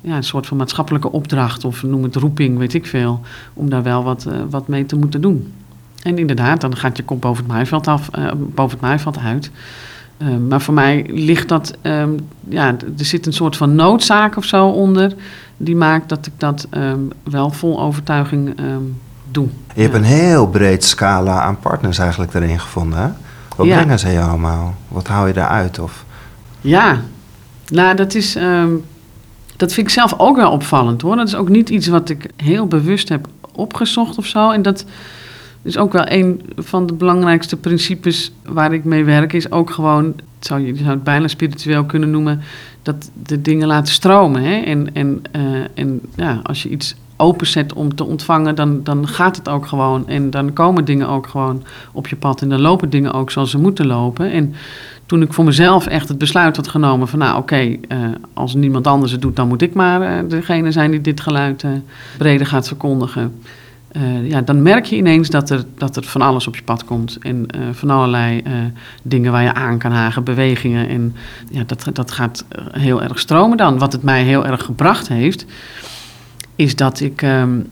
ja, 0.01 0.15
een 0.15 0.23
soort 0.23 0.47
van 0.47 0.57
maatschappelijke 0.57 1.11
opdracht 1.11 1.65
of 1.65 1.83
noem 1.83 2.03
het 2.03 2.15
roeping, 2.15 2.57
weet 2.57 2.73
ik 2.73 2.85
veel... 2.85 3.21
om 3.53 3.69
daar 3.69 3.83
wel 3.83 4.03
wat, 4.03 4.25
eh, 4.25 4.33
wat 4.49 4.67
mee 4.67 4.85
te 4.85 4.95
moeten 4.95 5.21
doen. 5.21 5.53
En 6.03 6.17
inderdaad, 6.17 6.61
dan 6.61 6.75
gaat 6.75 6.97
je 6.97 7.03
kop 7.03 7.21
boven 7.21 7.43
het 7.43 7.53
maaiveld, 7.53 7.87
af, 7.87 8.09
eh, 8.09 8.31
boven 8.35 8.71
het 8.71 8.81
maaiveld 8.81 9.17
uit... 9.17 9.51
Eh, 10.17 10.27
maar 10.49 10.61
voor 10.61 10.73
mij 10.73 11.05
ligt 11.09 11.49
dat, 11.49 11.77
ehm, 11.81 12.09
ja, 12.49 12.67
er 12.67 13.05
zit 13.05 13.25
een 13.25 13.33
soort 13.33 13.57
van 13.57 13.75
noodzaak 13.75 14.37
of 14.37 14.45
zo 14.45 14.67
onder, 14.67 15.13
die 15.57 15.75
maakt 15.75 16.09
dat 16.09 16.25
ik 16.25 16.33
dat 16.37 16.67
ehm, 16.69 16.99
wel 17.23 17.49
vol 17.49 17.81
overtuiging 17.81 18.57
ehm, 18.59 18.83
doe. 19.33 19.47
Je 19.75 19.81
hebt 19.81 19.93
een 19.93 20.03
heel 20.03 20.47
breed 20.47 20.83
scala 20.83 21.41
aan 21.41 21.59
partners 21.59 21.97
eigenlijk 21.97 22.33
erin 22.33 22.59
gevonden. 22.59 22.99
Hè? 22.99 23.07
Wat 23.55 23.67
brengen 23.67 23.99
ze 23.99 24.09
je 24.09 24.19
allemaal? 24.19 24.75
Wat 24.87 25.07
hou 25.07 25.27
je 25.27 25.33
daaruit? 25.33 25.79
Of... 25.79 26.05
Ja, 26.61 27.01
nou 27.67 27.95
dat 27.95 28.15
is, 28.15 28.35
ehm, 28.35 28.71
dat 29.57 29.73
vind 29.73 29.87
ik 29.87 29.93
zelf 29.93 30.13
ook 30.17 30.35
wel 30.35 30.51
opvallend 30.51 31.01
hoor. 31.01 31.15
Dat 31.15 31.27
is 31.27 31.35
ook 31.35 31.49
niet 31.49 31.69
iets 31.69 31.87
wat 31.87 32.09
ik 32.09 32.29
heel 32.35 32.67
bewust 32.67 33.09
heb 33.09 33.27
opgezocht 33.51 34.17
of 34.17 34.25
zo. 34.25 34.51
En 34.51 34.61
dat 34.61 34.85
is 35.61 35.77
ook 35.77 35.93
wel 35.93 36.05
een 36.07 36.41
van 36.55 36.85
de 36.85 36.93
belangrijkste 36.93 37.57
principes 37.57 38.31
waar 38.45 38.73
ik 38.73 38.83
mee 38.83 39.03
werk, 39.03 39.33
is 39.33 39.51
ook 39.51 39.71
gewoon, 39.71 40.15
zou 40.39 40.61
je 40.61 40.67
je 40.67 40.77
zou 40.77 40.89
het 40.89 41.03
bijna 41.03 41.27
spiritueel 41.27 41.85
kunnen 41.85 42.11
noemen, 42.11 42.41
dat 42.81 43.09
de 43.23 43.41
dingen 43.41 43.67
laten 43.67 43.93
stromen. 43.93 44.43
Hè? 44.43 44.61
En, 44.61 44.93
en, 44.93 45.21
eh, 45.31 45.41
en 45.73 46.01
ja, 46.15 46.39
als 46.43 46.63
je 46.63 46.69
iets 46.69 46.95
openzet 47.23 47.73
om 47.73 47.95
te 47.95 48.03
ontvangen, 48.03 48.55
dan, 48.55 48.83
dan 48.83 49.07
gaat 49.07 49.35
het 49.35 49.49
ook 49.49 49.65
gewoon. 49.67 50.07
En 50.07 50.29
dan 50.29 50.53
komen 50.53 50.85
dingen 50.85 51.07
ook 51.07 51.27
gewoon 51.27 51.63
op 51.91 52.07
je 52.07 52.15
pad. 52.15 52.41
En 52.41 52.49
dan 52.49 52.61
lopen 52.61 52.89
dingen 52.89 53.13
ook 53.13 53.31
zoals 53.31 53.51
ze 53.51 53.57
moeten 53.57 53.87
lopen. 53.87 54.31
En 54.31 54.53
toen 55.05 55.21
ik 55.21 55.33
voor 55.33 55.43
mezelf 55.43 55.87
echt 55.87 56.07
het 56.07 56.17
besluit 56.17 56.55
had 56.55 56.67
genomen 56.67 57.07
van... 57.07 57.19
nou 57.19 57.37
oké, 57.37 57.77
eh, 57.87 57.99
als 58.33 58.53
niemand 58.53 58.87
anders 58.87 59.11
het 59.11 59.21
doet, 59.21 59.35
dan 59.35 59.47
moet 59.47 59.61
ik 59.61 59.73
maar 59.73 60.01
eh, 60.01 60.29
degene 60.29 60.71
zijn 60.71 60.91
die 60.91 61.01
dit 61.01 61.21
geluid 61.21 61.63
eh, 61.63 61.71
breder 62.17 62.47
gaat 62.47 62.67
verkondigen. 62.67 63.33
ja, 64.23 64.41
dan 64.41 64.61
merk 64.61 64.85
je 64.85 64.95
ineens 64.95 65.29
dat 65.29 65.49
er, 65.49 65.63
dat 65.77 65.95
er 65.95 66.03
van 66.03 66.21
alles 66.21 66.47
op 66.47 66.55
je 66.55 66.63
pad 66.63 66.85
komt. 66.85 67.17
En 67.21 67.35
uh, 67.55 67.61
van 67.71 67.89
allerlei 67.89 68.41
uh, 68.47 68.53
dingen 69.03 69.31
waar 69.31 69.43
je 69.43 69.53
aan 69.53 69.77
kan 69.77 69.91
hagen, 69.91 70.23
bewegingen. 70.23 70.89
En 70.89 71.15
ja, 71.51 71.63
dat, 71.65 71.89
dat 71.93 72.11
gaat 72.11 72.45
heel 72.71 73.01
erg 73.01 73.19
stromen 73.19 73.57
dan. 73.57 73.77
Wat 73.77 73.93
het 73.93 74.03
mij 74.03 74.23
heel 74.23 74.45
erg 74.45 74.63
gebracht 74.63 75.07
heeft, 75.07 75.45
is 76.55 76.75
dat 76.75 76.99
ik 76.99 77.21
um, 77.21 77.67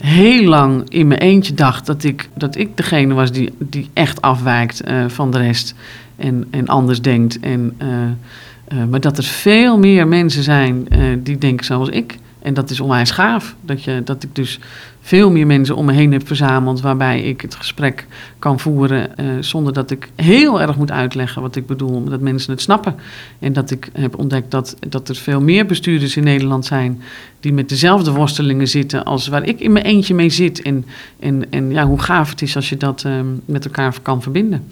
heel 0.00 0.44
lang 0.44 0.90
in 0.90 1.06
mijn 1.06 1.20
eentje 1.20 1.54
dacht 1.54 1.86
dat 1.86 2.04
ik, 2.04 2.28
dat 2.34 2.56
ik 2.56 2.76
degene 2.76 3.14
was 3.14 3.32
die, 3.32 3.50
die 3.58 3.90
echt 3.92 4.22
afwijkt 4.22 4.82
van 5.06 5.30
de 5.30 5.38
rest. 5.38 5.74
En, 6.16 6.44
en 6.50 6.68
anders 6.68 7.02
denkt. 7.02 7.40
En, 7.40 7.76
maar 8.90 9.00
dat 9.00 9.18
er 9.18 9.24
veel 9.24 9.78
meer 9.78 10.08
mensen 10.08 10.42
zijn 10.42 10.88
die 11.22 11.38
denken 11.38 11.64
zoals 11.64 11.88
ik. 11.88 12.18
En 12.44 12.54
dat 12.54 12.70
is 12.70 12.80
onwijs 12.80 13.10
gaaf. 13.10 13.54
Dat, 13.60 13.84
je, 13.84 14.02
dat 14.04 14.22
ik 14.22 14.34
dus 14.34 14.58
veel 15.00 15.30
meer 15.30 15.46
mensen 15.46 15.76
om 15.76 15.84
me 15.84 15.92
heen 15.92 16.12
heb 16.12 16.26
verzameld. 16.26 16.80
waarbij 16.80 17.22
ik 17.22 17.40
het 17.40 17.54
gesprek 17.54 18.06
kan 18.38 18.60
voeren. 18.60 19.10
Uh, 19.20 19.26
zonder 19.40 19.72
dat 19.72 19.90
ik 19.90 20.10
heel 20.14 20.60
erg 20.60 20.76
moet 20.76 20.90
uitleggen 20.90 21.42
wat 21.42 21.56
ik 21.56 21.66
bedoel. 21.66 22.04
Dat 22.04 22.20
mensen 22.20 22.52
het 22.52 22.60
snappen. 22.60 22.94
En 23.38 23.52
dat 23.52 23.70
ik 23.70 23.90
heb 23.92 24.18
ontdekt 24.18 24.50
dat, 24.50 24.76
dat 24.88 25.08
er 25.08 25.14
veel 25.14 25.40
meer 25.40 25.66
bestuurders 25.66 26.16
in 26.16 26.24
Nederland 26.24 26.64
zijn. 26.64 27.02
die 27.40 27.52
met 27.52 27.68
dezelfde 27.68 28.10
worstelingen 28.10 28.68
zitten. 28.68 29.04
als 29.04 29.28
waar 29.28 29.44
ik 29.44 29.60
in 29.60 29.72
mijn 29.72 29.84
eentje 29.84 30.14
mee 30.14 30.30
zit. 30.30 30.62
En, 30.62 30.84
en, 31.20 31.50
en 31.50 31.70
ja, 31.70 31.86
hoe 31.86 32.00
gaaf 32.00 32.30
het 32.30 32.42
is 32.42 32.56
als 32.56 32.68
je 32.68 32.76
dat 32.76 33.04
uh, 33.06 33.20
met 33.44 33.64
elkaar 33.64 33.94
kan 34.02 34.22
verbinden 34.22 34.66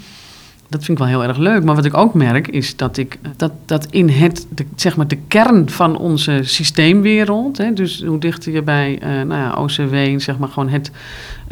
dat 0.73 0.85
vind 0.85 0.99
ik 0.99 1.05
wel 1.05 1.19
heel 1.19 1.29
erg 1.29 1.39
leuk. 1.39 1.65
Maar 1.65 1.75
wat 1.75 1.85
ik 1.85 1.97
ook 1.97 2.15
merk 2.15 2.49
is 2.49 2.77
dat 2.77 2.97
ik 2.97 3.19
dat, 3.37 3.53
dat 3.65 3.87
in 3.91 4.09
het, 4.09 4.47
de, 4.49 4.67
zeg 4.75 4.97
maar 4.97 5.09
de 5.09 5.19
kern 5.29 5.71
van 5.71 5.99
onze 5.99 6.41
systeemwereld, 6.43 7.59
hè, 7.59 7.73
dus 7.73 8.03
hoe 8.03 8.19
dichter 8.19 8.53
je 8.53 8.63
bij 8.63 8.99
uh, 9.03 9.09
nou 9.09 9.41
ja, 9.41 9.53
OCW, 9.55 10.21
zeg 10.21 10.39
maar 10.39 10.49
gewoon 10.49 10.69
het, 10.69 10.91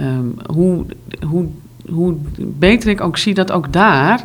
um, 0.01 0.35
hoe, 0.55 0.85
hoe, 1.27 1.47
hoe 1.89 2.17
beter 2.39 2.91
ik 2.91 3.01
ook 3.01 3.19
zie 3.19 3.35
dat 3.35 3.53
ook 3.53 3.73
daar 3.73 4.25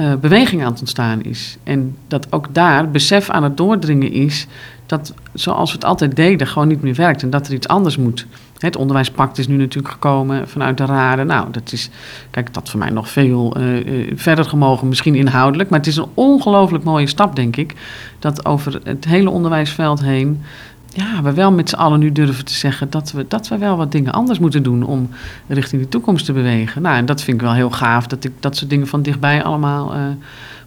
uh, 0.00 0.14
beweging 0.14 0.62
aan 0.62 0.70
het 0.70 0.80
ontstaan 0.80 1.22
is. 1.22 1.58
En 1.62 1.96
dat 2.08 2.26
ook 2.30 2.48
daar 2.52 2.90
besef 2.90 3.30
aan 3.30 3.42
het 3.42 3.56
doordringen 3.56 4.12
is 4.12 4.46
dat 4.86 5.14
zoals 5.32 5.70
we 5.70 5.76
het 5.76 5.86
altijd 5.86 6.16
deden 6.16 6.46
gewoon 6.46 6.68
niet 6.68 6.82
meer 6.82 6.94
werkt 6.94 7.22
en 7.22 7.30
dat 7.30 7.46
er 7.46 7.54
iets 7.54 7.68
anders 7.68 7.96
moet. 7.96 8.26
Het 8.58 8.76
onderwijspact 8.76 9.38
is 9.38 9.48
nu 9.48 9.56
natuurlijk 9.56 9.94
gekomen 9.94 10.48
vanuit 10.48 10.76
de 10.76 10.84
raden. 10.84 11.26
Nou, 11.26 11.50
dat 11.50 11.72
is, 11.72 11.90
kijk, 12.30 12.54
dat 12.54 12.70
voor 12.70 12.78
mij 12.78 12.90
nog 12.90 13.08
veel 13.10 13.56
uh, 13.60 14.12
verder 14.16 14.44
gemogen, 14.44 14.88
misschien 14.88 15.14
inhoudelijk. 15.14 15.70
Maar 15.70 15.78
het 15.78 15.88
is 15.88 15.96
een 15.96 16.08
ongelooflijk 16.14 16.84
mooie 16.84 17.06
stap, 17.06 17.36
denk 17.36 17.56
ik. 17.56 17.74
Dat 18.18 18.44
over 18.44 18.80
het 18.84 19.04
hele 19.04 19.30
onderwijsveld 19.30 20.00
heen. 20.00 20.42
Ja, 20.88 21.22
we 21.22 21.32
wel 21.32 21.52
met 21.52 21.68
z'n 21.68 21.76
allen 21.76 21.98
nu 21.98 22.12
durven 22.12 22.44
te 22.44 22.52
zeggen 22.52 22.90
dat 22.90 23.12
we, 23.12 23.24
dat 23.28 23.48
we 23.48 23.58
wel 23.58 23.76
wat 23.76 23.92
dingen 23.92 24.12
anders 24.12 24.38
moeten 24.38 24.62
doen 24.62 24.82
om 24.82 25.08
richting 25.46 25.82
de 25.82 25.88
toekomst 25.88 26.24
te 26.24 26.32
bewegen. 26.32 26.82
Nou, 26.82 26.96
en 26.96 27.06
dat 27.06 27.22
vind 27.22 27.36
ik 27.36 27.42
wel 27.42 27.54
heel 27.54 27.70
gaaf, 27.70 28.06
dat 28.06 28.24
ik 28.24 28.32
dat 28.40 28.56
soort 28.56 28.70
dingen 28.70 28.86
van 28.86 29.02
dichtbij 29.02 29.42
allemaal 29.42 29.94
uh, 29.94 30.00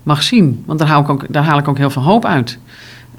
mag 0.04 0.24
zien. 0.24 0.64
Want 0.66 0.80
daar 0.80 0.88
haal, 0.88 1.12
ik 1.12 1.26
daar 1.30 1.44
haal 1.44 1.58
ik 1.58 1.68
ook 1.68 1.78
heel 1.78 1.90
veel 1.90 2.02
hoop 2.02 2.26
uit. 2.26 2.60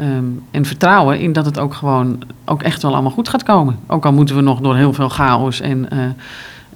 Um, 0.00 0.42
en 0.50 0.64
vertrouwen 0.64 1.18
in 1.18 1.32
dat 1.32 1.44
het 1.44 1.58
ook 1.58 1.74
gewoon 1.74 2.22
ook 2.44 2.62
echt 2.62 2.82
wel 2.82 2.92
allemaal 2.92 3.10
goed 3.10 3.28
gaat 3.28 3.42
komen. 3.42 3.78
Ook 3.86 4.04
al 4.04 4.12
moeten 4.12 4.36
we 4.36 4.42
nog 4.42 4.60
door 4.60 4.76
heel 4.76 4.92
veel 4.92 5.08
chaos 5.08 5.60
en, 5.60 5.88
uh, 5.92 5.98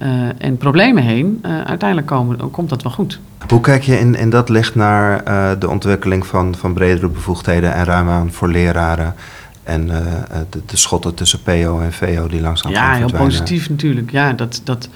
uh, 0.09 0.29
en 0.37 0.57
problemen 0.57 1.03
heen, 1.03 1.41
uh, 1.45 1.61
uiteindelijk 1.61 2.07
komen, 2.07 2.51
komt 2.51 2.69
dat 2.69 2.83
wel 2.83 2.91
goed. 2.91 3.19
Hoe 3.47 3.61
kijk 3.61 3.83
je 3.83 3.99
in, 3.99 4.15
in 4.15 4.29
dat 4.29 4.49
licht 4.49 4.75
naar 4.75 5.23
de 5.59 5.69
ontwikkeling 5.69 6.25
van, 6.25 6.55
van 6.55 6.73
bredere 6.73 7.07
bevoegdheden 7.07 7.73
en 7.73 7.85
ruim 7.85 8.09
aan 8.09 8.31
voor 8.31 8.47
leraren? 8.47 9.15
En 9.63 9.87
de, 9.87 10.61
de, 10.65 10.77
schotten 10.77 11.13
tussen 11.13 11.41
PO 11.43 11.79
en 11.79 11.93
VO 11.93 12.27
die 12.27 12.41
langzaam 12.41 12.71
ja, 12.71 12.79
gaan 12.79 12.99
Ja, 12.99 13.07
heel 13.07 13.17
positief 13.17 13.69
natuurlijk. 13.69 14.11
Ja, 14.11 14.33
dat, 14.33 14.61
dat, 14.63 14.89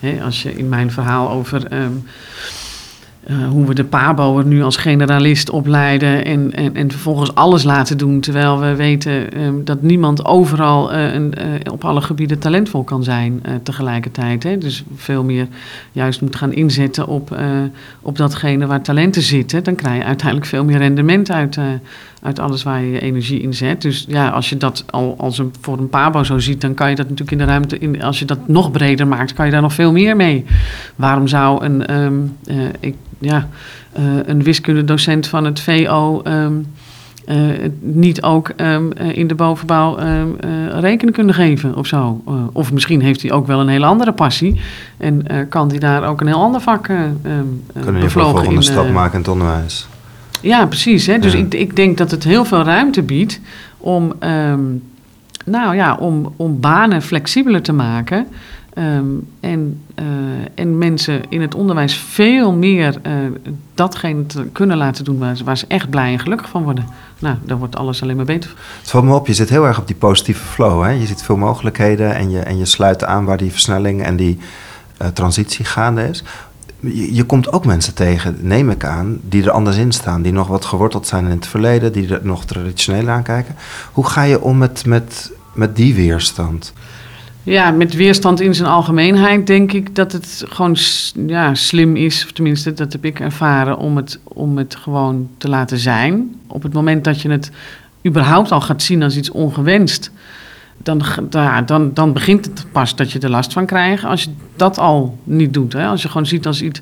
hè, 0.00 0.22
als 0.22 0.42
je 0.42 0.54
in 0.54 0.68
mijn 0.68 0.90
verhaal 0.90 1.30
over... 1.30 1.72
Um, 1.72 2.04
uh, 3.30 3.48
hoe 3.48 3.66
we 3.66 3.74
de 3.74 3.84
PABO 3.84 4.42
nu 4.44 4.62
als 4.62 4.76
generalist 4.76 5.50
opleiden 5.50 6.24
en, 6.24 6.52
en, 6.52 6.74
en 6.74 6.90
vervolgens 6.90 7.34
alles 7.34 7.62
laten 7.62 7.98
doen. 7.98 8.20
Terwijl 8.20 8.60
we 8.60 8.74
weten 8.74 9.40
um, 9.42 9.64
dat 9.64 9.82
niemand 9.82 10.24
overal 10.24 10.94
uh, 10.94 11.14
een, 11.14 11.34
uh, 11.38 11.72
op 11.72 11.84
alle 11.84 12.00
gebieden 12.00 12.38
talentvol 12.38 12.84
kan 12.84 13.04
zijn 13.04 13.42
tegelijkertijd. 13.62 14.42
Hè? 14.42 14.58
Dus 14.58 14.84
veel 14.96 15.24
meer 15.24 15.46
juist 15.92 16.20
moet 16.20 16.36
gaan 16.36 16.52
inzetten 16.52 17.06
op, 17.06 17.36
op 18.00 18.16
datgene 18.16 18.66
waar 18.66 18.82
talenten 18.82 19.22
zitten. 19.22 19.64
Dan 19.64 19.74
krijg 19.74 19.96
je 19.96 20.04
uiteindelijk 20.04 20.46
veel 20.46 20.64
meer 20.64 20.78
rendement 20.78 21.30
uit, 21.30 21.58
uit 22.22 22.38
alles 22.38 22.62
waar 22.62 22.82
je 22.82 22.90
je 22.90 23.00
energie 23.00 23.40
in 23.40 23.54
zet. 23.54 23.82
Dus 23.82 24.04
ja, 24.08 24.28
als 24.28 24.48
je 24.48 24.56
dat 24.56 24.84
al 24.90 25.14
als 25.18 25.38
een, 25.38 25.52
voor 25.60 25.78
een 25.78 25.88
PABO 25.88 26.24
zo 26.24 26.38
ziet, 26.38 26.60
dan 26.60 26.74
kan 26.74 26.90
je 26.90 26.96
dat 26.96 27.08
natuurlijk 27.08 27.30
in 27.30 27.38
de 27.38 27.44
ruimte, 27.44 27.78
in, 27.78 28.02
als 28.02 28.18
je 28.18 28.24
dat 28.24 28.48
nog 28.48 28.70
breder 28.70 29.06
maakt, 29.06 29.32
kan 29.32 29.46
je 29.46 29.52
daar 29.52 29.62
nog 29.62 29.72
veel 29.74 29.92
meer 29.92 30.16
mee. 30.16 30.44
Waarom 30.96 31.28
zou 31.28 31.64
een, 31.64 31.94
um, 31.94 32.36
ik, 32.80 32.94
ja, 33.22 33.48
uh, 33.98 34.04
een 34.24 34.42
wiskundedocent 34.42 35.26
van 35.26 35.44
het 35.44 35.60
VO 35.60 36.22
um, 36.24 36.66
uh, 37.26 37.36
niet 37.80 38.22
ook 38.22 38.52
um, 38.56 38.92
in 38.92 39.26
de 39.26 39.34
bovenbouw 39.34 39.98
um, 39.98 40.36
rekening 40.70 41.16
kunnen 41.16 41.34
geven 41.34 41.76
of 41.76 41.86
zo. 41.86 42.22
of 42.52 42.72
misschien 42.72 43.00
heeft 43.00 43.22
hij 43.22 43.32
ook 43.32 43.46
wel 43.46 43.60
een 43.60 43.68
hele 43.68 43.86
andere 43.86 44.12
passie 44.12 44.60
en 44.96 45.26
kan 45.48 45.68
hij 45.68 45.78
daar 45.78 46.08
ook 46.08 46.20
een 46.20 46.26
heel 46.26 46.42
ander 46.42 46.60
vak 46.60 46.82
Kunnen 46.82 48.02
je 48.02 48.10
volgende 48.10 48.54
in, 48.54 48.62
stap 48.62 48.90
maken 48.90 49.12
in 49.12 49.18
het 49.18 49.28
onderwijs? 49.28 49.86
Ja, 50.40 50.66
precies. 50.66 51.06
Hè? 51.06 51.18
Dus 51.18 51.32
ja. 51.32 51.38
ik, 51.38 51.54
ik 51.54 51.76
denk 51.76 51.98
dat 51.98 52.10
het 52.10 52.24
heel 52.24 52.44
veel 52.44 52.62
ruimte 52.62 53.02
biedt 53.02 53.40
om, 53.78 54.12
nou 55.44 55.76
ja, 55.76 55.94
om, 55.94 56.32
om 56.36 56.60
banen 56.60 57.02
flexibeler 57.02 57.62
te 57.62 57.72
maken. 57.72 58.26
Um, 58.78 59.28
en, 59.40 59.80
uh, 60.00 60.04
en 60.54 60.78
mensen 60.78 61.22
in 61.28 61.40
het 61.40 61.54
onderwijs 61.54 61.96
veel 61.96 62.52
meer 62.52 63.00
uh, 63.06 63.12
datgene 63.74 64.26
te 64.26 64.44
kunnen 64.52 64.76
laten 64.76 65.04
doen 65.04 65.18
waar 65.18 65.36
ze, 65.36 65.44
waar 65.44 65.56
ze, 65.56 65.64
echt 65.68 65.90
blij 65.90 66.12
en 66.12 66.18
gelukkig 66.18 66.48
van 66.48 66.62
worden. 66.62 66.86
Nou, 67.18 67.36
daar 67.44 67.58
wordt 67.58 67.76
alles 67.76 68.02
alleen 68.02 68.16
maar 68.16 68.24
beter. 68.24 68.54
Het 68.80 68.90
valt 68.90 69.04
me 69.04 69.14
op, 69.14 69.26
je 69.26 69.34
zit 69.34 69.48
heel 69.48 69.66
erg 69.66 69.78
op 69.78 69.86
die 69.86 69.96
positieve 69.96 70.44
flow. 70.44 70.82
Hè? 70.82 70.90
Je 70.90 71.06
ziet 71.06 71.22
veel 71.22 71.36
mogelijkheden 71.36 72.14
en 72.14 72.30
je, 72.30 72.38
en 72.38 72.58
je 72.58 72.64
sluit 72.64 73.04
aan 73.04 73.24
waar 73.24 73.36
die 73.36 73.50
versnelling 73.50 74.02
en 74.02 74.16
die 74.16 74.38
uh, 75.02 75.08
transitie 75.08 75.64
gaande 75.64 76.08
is. 76.08 76.24
Je, 76.80 77.14
je, 77.14 77.24
komt 77.24 77.52
ook 77.52 77.66
mensen 77.66 77.94
tegen, 77.94 78.36
neem 78.40 78.70
ik 78.70 78.84
aan, 78.84 79.18
die 79.22 79.42
er 79.42 79.50
anders 79.50 79.76
in 79.76 79.92
staan. 79.92 80.22
Die 80.22 80.32
nog 80.32 80.48
wat 80.48 80.64
geworteld 80.64 81.06
zijn 81.06 81.24
in 81.24 81.30
het 81.30 81.46
verleden, 81.46 81.92
die 81.92 82.14
er 82.14 82.20
nog 82.22 82.44
traditioneel 82.44 83.08
aankijken. 83.08 83.54
Hoe 83.92 84.06
ga 84.06 84.22
je 84.22 84.40
om 84.40 84.58
met, 84.58 84.86
met, 84.86 85.32
met 85.54 85.76
die 85.76 85.94
weerstand? 85.94 86.72
Ja, 87.44 87.70
met 87.70 87.94
weerstand 87.94 88.40
in 88.40 88.54
zijn 88.54 88.68
algemeenheid 88.68 89.46
denk 89.46 89.72
ik 89.72 89.94
dat 89.94 90.12
het 90.12 90.44
gewoon 90.48 90.76
ja, 91.26 91.54
slim 91.54 91.96
is, 91.96 92.24
of 92.24 92.32
tenminste 92.32 92.72
dat 92.72 92.92
heb 92.92 93.04
ik 93.04 93.20
ervaren, 93.20 93.78
om 93.78 93.96
het, 93.96 94.18
om 94.22 94.58
het 94.58 94.74
gewoon 94.74 95.28
te 95.38 95.48
laten 95.48 95.78
zijn. 95.78 96.40
Op 96.46 96.62
het 96.62 96.72
moment 96.72 97.04
dat 97.04 97.20
je 97.20 97.30
het 97.30 97.50
überhaupt 98.06 98.52
al 98.52 98.60
gaat 98.60 98.82
zien 98.82 99.02
als 99.02 99.16
iets 99.16 99.30
ongewenst, 99.30 100.10
dan, 100.82 101.02
dan, 101.66 101.90
dan 101.94 102.12
begint 102.12 102.44
het 102.44 102.66
pas 102.72 102.96
dat 102.96 103.12
je 103.12 103.18
er 103.18 103.30
last 103.30 103.52
van 103.52 103.66
krijgt. 103.66 104.04
Als 104.04 104.22
je 104.22 104.30
dat 104.56 104.78
al 104.78 105.18
niet 105.24 105.54
doet, 105.54 105.72
hè? 105.72 105.86
als 105.86 106.02
je 106.02 106.08
gewoon 106.08 106.26
ziet 106.26 106.46
als 106.46 106.62
iets, 106.62 106.80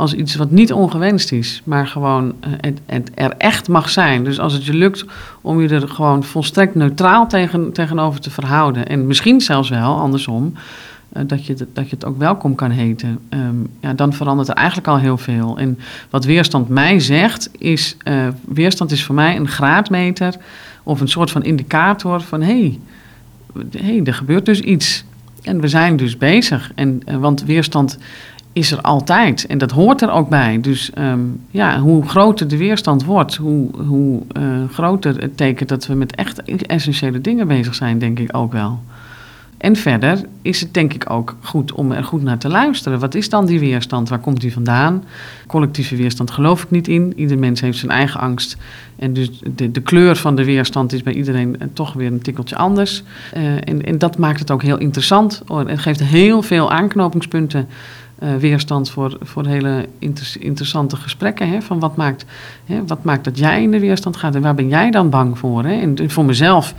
als 0.00 0.14
iets 0.14 0.34
wat 0.34 0.50
niet 0.50 0.72
ongewenst 0.72 1.32
is, 1.32 1.62
maar 1.64 1.86
gewoon 1.86 2.34
uh, 2.46 2.72
het, 2.86 3.10
er 3.14 3.34
echt 3.38 3.68
mag 3.68 3.90
zijn. 3.90 4.24
Dus 4.24 4.38
als 4.38 4.52
het 4.52 4.64
je 4.64 4.74
lukt 4.74 5.04
om 5.40 5.60
je 5.60 5.68
er 5.68 5.88
gewoon 5.88 6.24
volstrekt 6.24 6.74
neutraal 6.74 7.28
tegen, 7.28 7.72
tegenover 7.72 8.20
te 8.20 8.30
verhouden, 8.30 8.86
en 8.86 9.06
misschien 9.06 9.40
zelfs 9.40 9.68
wel 9.68 9.98
andersom, 9.98 10.52
uh, 11.12 11.22
dat, 11.26 11.46
je, 11.46 11.54
dat 11.72 11.90
je 11.90 11.94
het 11.94 12.04
ook 12.04 12.18
welkom 12.18 12.54
kan 12.54 12.70
heten, 12.70 13.18
um, 13.30 13.70
ja, 13.80 13.92
dan 13.92 14.12
verandert 14.12 14.48
er 14.48 14.54
eigenlijk 14.54 14.88
al 14.88 14.98
heel 14.98 15.18
veel. 15.18 15.58
En 15.58 15.78
wat 16.10 16.24
weerstand 16.24 16.68
mij 16.68 17.00
zegt, 17.00 17.50
is: 17.58 17.96
uh, 18.04 18.28
weerstand 18.44 18.90
is 18.90 19.04
voor 19.04 19.14
mij 19.14 19.36
een 19.36 19.48
graadmeter 19.48 20.34
of 20.82 21.00
een 21.00 21.08
soort 21.08 21.30
van 21.30 21.42
indicator 21.42 22.20
van 22.20 22.42
hé. 22.42 22.46
Hey, 22.46 22.78
hey, 23.82 24.00
er 24.04 24.14
gebeurt 24.14 24.46
dus 24.46 24.60
iets. 24.60 25.04
En 25.42 25.60
we 25.60 25.68
zijn 25.68 25.96
dus 25.96 26.16
bezig. 26.16 26.72
En, 26.74 27.02
want 27.20 27.44
weerstand 27.44 27.98
is 28.52 28.72
er 28.72 28.80
altijd. 28.80 29.46
En 29.46 29.58
dat 29.58 29.70
hoort 29.70 30.02
er 30.02 30.10
ook 30.10 30.28
bij. 30.28 30.60
Dus 30.60 30.90
um, 30.98 31.40
ja, 31.50 31.80
hoe 31.80 32.08
groter 32.08 32.48
de 32.48 32.56
weerstand 32.56 33.04
wordt, 33.04 33.36
hoe, 33.36 33.68
hoe 33.86 34.22
uh, 34.36 34.42
groter 34.72 35.20
het 35.20 35.36
teken 35.36 35.66
dat 35.66 35.86
we 35.86 35.94
met 35.94 36.14
echt 36.14 36.42
essentiële 36.66 37.20
dingen 37.20 37.46
bezig 37.46 37.74
zijn, 37.74 37.98
denk 37.98 38.18
ik 38.18 38.36
ook 38.36 38.52
wel. 38.52 38.80
En 39.60 39.76
verder 39.76 40.20
is 40.42 40.60
het 40.60 40.74
denk 40.74 40.94
ik 40.94 41.10
ook 41.10 41.36
goed 41.40 41.72
om 41.72 41.92
er 41.92 42.04
goed 42.04 42.22
naar 42.22 42.38
te 42.38 42.48
luisteren. 42.48 42.98
Wat 42.98 43.14
is 43.14 43.28
dan 43.28 43.46
die 43.46 43.60
weerstand? 43.60 44.08
Waar 44.08 44.18
komt 44.18 44.40
die 44.40 44.52
vandaan? 44.52 45.04
Collectieve 45.46 45.96
weerstand 45.96 46.30
geloof 46.30 46.62
ik 46.62 46.70
niet 46.70 46.88
in. 46.88 47.12
Ieder 47.16 47.38
mens 47.38 47.60
heeft 47.60 47.78
zijn 47.78 47.90
eigen 47.90 48.20
angst. 48.20 48.56
En 48.96 49.12
dus 49.12 49.30
de, 49.54 49.80
kleur 49.80 50.16
van 50.16 50.36
de 50.36 50.44
weerstand 50.44 50.92
is 50.92 51.02
bij 51.02 51.12
iedereen 51.12 51.56
toch 51.72 51.92
weer 51.92 52.12
een 52.12 52.22
tikkeltje 52.22 52.56
anders. 52.56 53.02
Uh, 53.36 53.54
en, 53.54 53.84
en 53.84 53.98
dat 53.98 54.18
maakt 54.18 54.40
het 54.40 54.50
ook 54.50 54.62
heel 54.62 54.78
interessant. 54.78 55.42
Het 55.66 55.78
geeft 55.78 56.02
heel 56.02 56.42
veel 56.42 56.70
aanknopingspunten. 56.70 57.68
Uh, 58.22 58.36
weerstand 58.36 58.90
voor, 58.90 59.18
voor 59.20 59.46
hele 59.46 59.88
inter 59.98 60.36
interessante 60.38 60.96
gesprekken. 60.96 61.50
Hè? 61.50 61.62
Van 61.62 61.78
wat 61.78 61.96
maakt, 61.96 62.24
hè, 62.64 62.86
wat 62.86 63.04
maakt 63.04 63.24
dat 63.24 63.38
jij 63.38 63.62
in 63.62 63.70
de 63.70 63.80
weerstand 63.80 64.16
gaat 64.16 64.34
en 64.34 64.42
waar 64.42 64.54
ben 64.54 64.68
jij 64.68 64.90
dan 64.90 65.10
bang 65.10 65.38
voor? 65.38 65.64
Hè? 65.64 65.80
En 65.80 66.10
voor 66.10 66.24
mezelf 66.24 66.74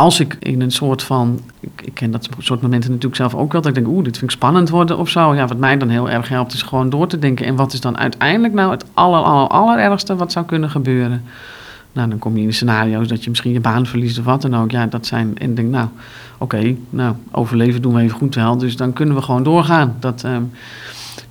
als 0.00 0.20
ik 0.20 0.36
in 0.38 0.60
een 0.60 0.70
soort 0.70 1.02
van. 1.02 1.40
Ik, 1.60 1.82
ik 1.84 1.94
ken 1.94 2.10
dat 2.10 2.28
soort 2.38 2.62
momenten 2.62 2.90
natuurlijk 2.90 3.16
zelf 3.16 3.34
ook 3.34 3.52
wel. 3.52 3.60
Dat 3.60 3.76
ik 3.76 3.76
denk, 3.76 3.94
oeh, 3.94 4.04
dit 4.04 4.18
vind 4.18 4.30
ik 4.30 4.36
spannend 4.36 4.68
worden 4.68 4.98
of 4.98 5.08
zo. 5.08 5.34
Ja, 5.34 5.46
wat 5.46 5.56
mij 5.56 5.78
dan 5.78 5.88
heel 5.88 6.10
erg 6.10 6.28
helpt, 6.28 6.52
is 6.52 6.62
gewoon 6.62 6.90
door 6.90 7.06
te 7.06 7.18
denken. 7.18 7.46
En 7.46 7.56
wat 7.56 7.72
is 7.72 7.80
dan 7.80 7.98
uiteindelijk 7.98 8.54
nou 8.54 8.70
het 8.70 8.84
aller, 8.94 9.20
aller, 9.20 9.48
allerergste 9.48 10.16
wat 10.16 10.32
zou 10.32 10.46
kunnen 10.46 10.70
gebeuren? 10.70 11.24
Nou, 11.92 12.08
dan 12.08 12.18
kom 12.18 12.36
je 12.36 12.42
in 12.42 12.52
scenario's 12.54 13.08
dat 13.08 13.24
je 13.24 13.30
misschien 13.30 13.52
je 13.52 13.60
baan 13.60 13.86
verliest 13.86 14.18
of 14.18 14.24
wat 14.24 14.42
dan 14.42 14.56
ook. 14.56 14.70
Ja, 14.70 14.86
dat 14.86 15.06
zijn. 15.06 15.38
En 15.38 15.54
denk, 15.54 15.70
nou, 15.70 15.88
oké, 16.38 16.74
nou, 16.90 17.14
overleven 17.30 17.82
doen 17.82 17.94
we 17.94 18.00
even 18.00 18.16
goed 18.16 18.34
wel. 18.34 18.56
Dus 18.56 18.76
dan 18.76 18.92
kunnen 18.92 19.14
we 19.14 19.22
gewoon 19.22 19.42
doorgaan. 19.42 19.96
Dat. 20.00 20.24
ehm, 20.24 20.42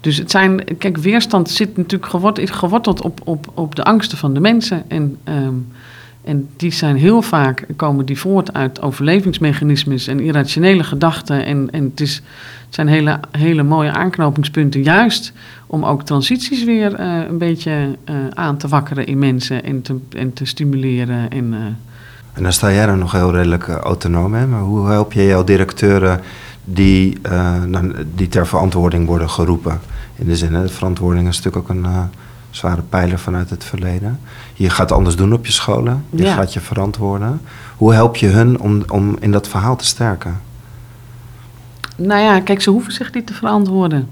dus 0.01 0.17
het 0.17 0.31
zijn, 0.31 0.77
kijk, 0.77 0.97
weerstand 0.97 1.49
zit 1.49 1.77
natuurlijk 1.77 2.11
gewort- 2.11 2.49
geworteld 2.51 3.01
op, 3.01 3.21
op, 3.23 3.51
op 3.53 3.75
de 3.75 3.83
angsten 3.83 4.17
van 4.17 4.33
de 4.33 4.39
mensen. 4.39 4.83
En, 4.89 5.17
ehm, 5.23 5.53
en 6.29 6.49
die 6.57 6.71
zijn 6.71 6.95
heel 6.97 7.21
vaak, 7.21 7.65
komen 7.75 8.05
die 8.05 8.19
voort 8.19 8.53
uit 8.53 8.81
overlevingsmechanismes 8.81 10.07
en 10.07 10.19
irrationele 10.19 10.83
gedachten. 10.83 11.45
En, 11.45 11.67
en 11.71 11.83
het, 11.83 11.99
is, 11.99 12.21
zijn 12.69 12.87
hele, 12.87 13.19
hele 13.31 13.63
mooie 13.63 13.91
aanknopingspunten, 13.91 14.83
juist 14.83 15.33
om 15.67 15.85
ook 15.85 16.03
transities 16.03 16.63
weer 16.63 16.95
eh, 16.95 17.21
een 17.29 17.37
beetje 17.37 17.97
eh, 18.03 18.15
aan 18.33 18.57
te 18.57 18.67
wakkeren 18.67 19.05
in 19.05 19.19
mensen 19.19 19.63
en 19.63 19.81
te, 19.81 19.95
en 20.17 20.33
te 20.33 20.45
stimuleren. 20.45 21.29
En, 21.29 21.53
eh, 21.53 21.59
En 22.33 22.43
dan 22.43 22.53
sta 22.53 22.71
jij 22.71 22.87
er 22.87 22.97
nog 22.97 23.11
heel 23.11 23.31
redelijk 23.33 23.67
autonoom 23.67 24.35
in. 24.35 24.49
Maar 24.49 24.61
hoe 24.61 24.87
help 24.87 25.13
je 25.13 25.25
jouw 25.25 25.43
directeuren 25.43 26.19
die, 26.63 27.17
dan- 27.67 27.95
die 28.15 28.27
ter 28.27 28.47
verantwoording 28.47 29.07
worden 29.07 29.29
geroepen? 29.29 29.79
In 30.15 30.25
de 30.25 30.35
zin, 30.35 30.53
hè, 30.53 30.69
verantwoording 30.69 31.27
is 31.27 31.37
natuurlijk 31.41 31.69
ook 31.69 31.75
een 31.77 32.09
zware 32.49 32.81
pijler 32.81 33.19
vanuit 33.19 33.49
het 33.49 33.63
verleden. 33.63 34.19
Je 34.53 34.69
gaat 34.69 34.91
anders 34.91 35.15
doen 35.15 35.33
op 35.33 35.45
je 35.45 35.51
scholen. 35.51 36.05
Je 36.09 36.23
Ja. 36.23 36.33
gaat 36.33 36.53
je 36.53 36.59
verantwoorden. 36.59 37.41
Hoe 37.77 37.93
help 37.93 38.15
je 38.15 38.27
hun 38.27 38.59
om, 38.59 38.83
om 38.87 39.17
in 39.19 39.31
dat 39.31 39.47
verhaal 39.47 39.75
te 39.75 39.85
sterken? 39.85 40.41
Nou 41.95 42.21
ja, 42.21 42.39
kijk, 42.39 42.61
ze 42.61 42.69
hoeven 42.69 42.93
zich 42.93 43.13
niet 43.13 43.27
te 43.27 43.33
verantwoorden. 43.33 44.09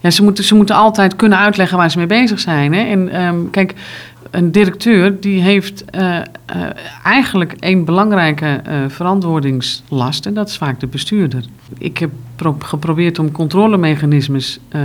Ja, 0.00 0.10
ze 0.10 0.22
moeten, 0.22 0.44
ze 0.44 0.54
moeten 0.54 0.76
altijd 0.76 1.16
kunnen 1.16 1.38
uitleggen 1.38 1.76
waar 1.78 1.90
ze 1.90 1.98
mee 1.98 2.06
bezig 2.06 2.40
zijn. 2.40 2.74
Hè? 2.74 2.80
En 2.80 3.08
ehm, 3.08 3.50
kijk, 3.50 3.74
een 4.30 4.52
directeur 4.52 5.20
die 5.20 5.40
heeft 5.40 5.84
eh, 5.84 6.16
eh, 6.18 6.24
eigenlijk 7.04 7.52
één 7.52 7.84
belangrijke 7.84 8.46
eh, 8.46 8.78
verantwoordingslast. 8.88 10.26
En 10.26 10.34
dat 10.34 10.48
is 10.48 10.56
vaak 10.56 10.80
de 10.80 10.86
bestuurder. 10.86 11.44
Ik 11.78 11.98
heb 11.98 12.10
pro- 12.36 12.56
geprobeerd 12.58 13.18
om 13.18 13.32
controlemechanismes 13.32 14.58
eh, 14.68 14.80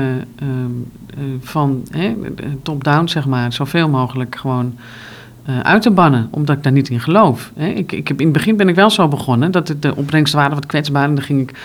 van 1.39 1.83
top-down, 2.63 3.07
zeg 3.07 3.25
maar, 3.25 3.53
zoveel 3.53 3.89
mogelijk 3.89 4.35
gewoon 4.35 4.75
eh, 5.45 5.59
uit 5.59 5.81
te 5.81 5.91
bannen, 5.91 6.27
omdat 6.31 6.57
ik 6.57 6.63
daar 6.63 6.71
niet 6.71 6.89
in 6.89 6.99
geloof. 6.99 7.51
Hè. 7.55 7.67
Ik, 7.67 7.91
ik 7.91 8.07
heb, 8.07 8.19
in 8.19 8.27
het 8.27 8.35
begin 8.35 8.57
ben 8.57 8.69
ik 8.69 8.75
wel 8.75 8.89
zo 8.89 9.07
begonnen 9.07 9.51
dat 9.51 9.75
de 9.79 9.95
opbrengsten 9.95 10.39
waren 10.39 10.55
wat 10.55 10.65
kwetsbaar 10.65 11.03
en 11.03 11.15
dan 11.15 11.23
ging 11.23 11.41
ik 11.41 11.57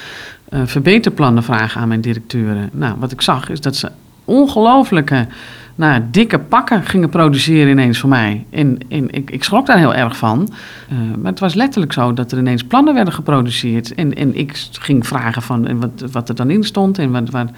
verbeterplannen 0.65 1.43
vragen 1.43 1.81
aan 1.81 1.89
mijn 1.89 2.01
directeuren. 2.01 2.71
Nou, 2.73 2.95
wat 2.99 3.13
ik 3.13 3.21
zag 3.21 3.49
is 3.49 3.61
dat 3.61 3.77
ze 3.77 3.91
ongelooflijke, 4.25 5.27
nou, 5.75 6.03
dikke 6.11 6.39
pakken 6.39 6.83
gingen 6.83 7.09
produceren 7.09 7.71
ineens 7.71 7.99
voor 7.99 8.09
mij. 8.09 8.47
En, 8.51 8.79
ik, 8.89 9.31
ik 9.31 9.45
schrok 9.45 9.67
daar 9.67 9.79
heel 9.79 9.95
erg 9.95 10.17
van. 10.17 10.49
Eh, 10.89 10.97
maar 11.19 11.31
het 11.31 11.41
was 11.41 11.55
letterlijk 11.55 11.93
zo 11.93 12.13
dat 12.13 12.33
er 12.33 12.39
ineens 12.39 12.65
plannen 12.65 12.95
werden 12.95 13.15
geproduceerd. 13.15 13.95
En, 13.95 14.15
en 14.15 14.37
ik 14.37 14.67
ging 14.73 15.07
vragen 15.07 15.43
van 15.43 15.81
wat, 15.81 16.11
wat 16.13 16.29
er 16.29 16.35
dan 16.35 16.51
in 16.51 16.65
stond 16.65 16.99
en 16.99 17.11
wat, 17.11 17.31
wat, 17.31 17.51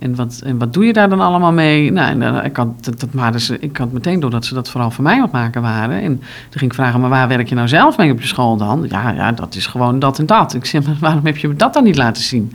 en, 0.00 0.14
wat, 0.14 0.40
en 0.44 0.58
wat 0.58 0.72
doe 0.72 0.84
je 0.84 0.92
daar 0.92 1.08
dan 1.08 1.20
allemaal 1.20 1.52
mee? 1.52 1.92
Nou, 1.92 2.22
eh, 2.22 2.44
ik, 2.44 2.56
had, 2.56 2.84
dat, 2.84 3.06
dat 3.32 3.40
ze, 3.40 3.58
ik 3.58 3.76
had 3.76 3.92
meteen 3.92 4.20
door 4.20 4.30
dat 4.30 4.44
ze 4.44 4.54
dat 4.54 4.70
vooral 4.70 4.90
voor 4.90 5.04
mij 5.04 5.14
aan 5.14 5.22
het 5.22 5.32
maken 5.32 5.62
waren. 5.62 6.00
En 6.00 6.18
toen 6.18 6.58
ging 6.58 6.70
ik 6.70 6.74
vragen, 6.74 7.00
maar 7.00 7.10
waar 7.10 7.28
werk 7.28 7.48
je 7.48 7.54
nou 7.54 7.68
zelf 7.68 7.96
mee 7.96 8.12
op 8.12 8.20
je 8.20 8.26
school 8.26 8.56
dan? 8.56 8.86
Ja, 8.88 9.10
ja, 9.10 9.32
dat 9.32 9.54
is 9.54 9.66
gewoon 9.66 9.98
dat 9.98 10.18
en 10.18 10.26
dat. 10.26 10.54
Ik 10.54 10.64
zeg, 10.64 10.86
maar 10.86 10.96
waarom 11.10 11.26
heb 11.26 11.36
je 11.36 11.48
me 11.48 11.56
dat 11.56 11.74
dan 11.74 11.84
niet 11.84 11.96
laten 11.96 12.22
zien? 12.22 12.52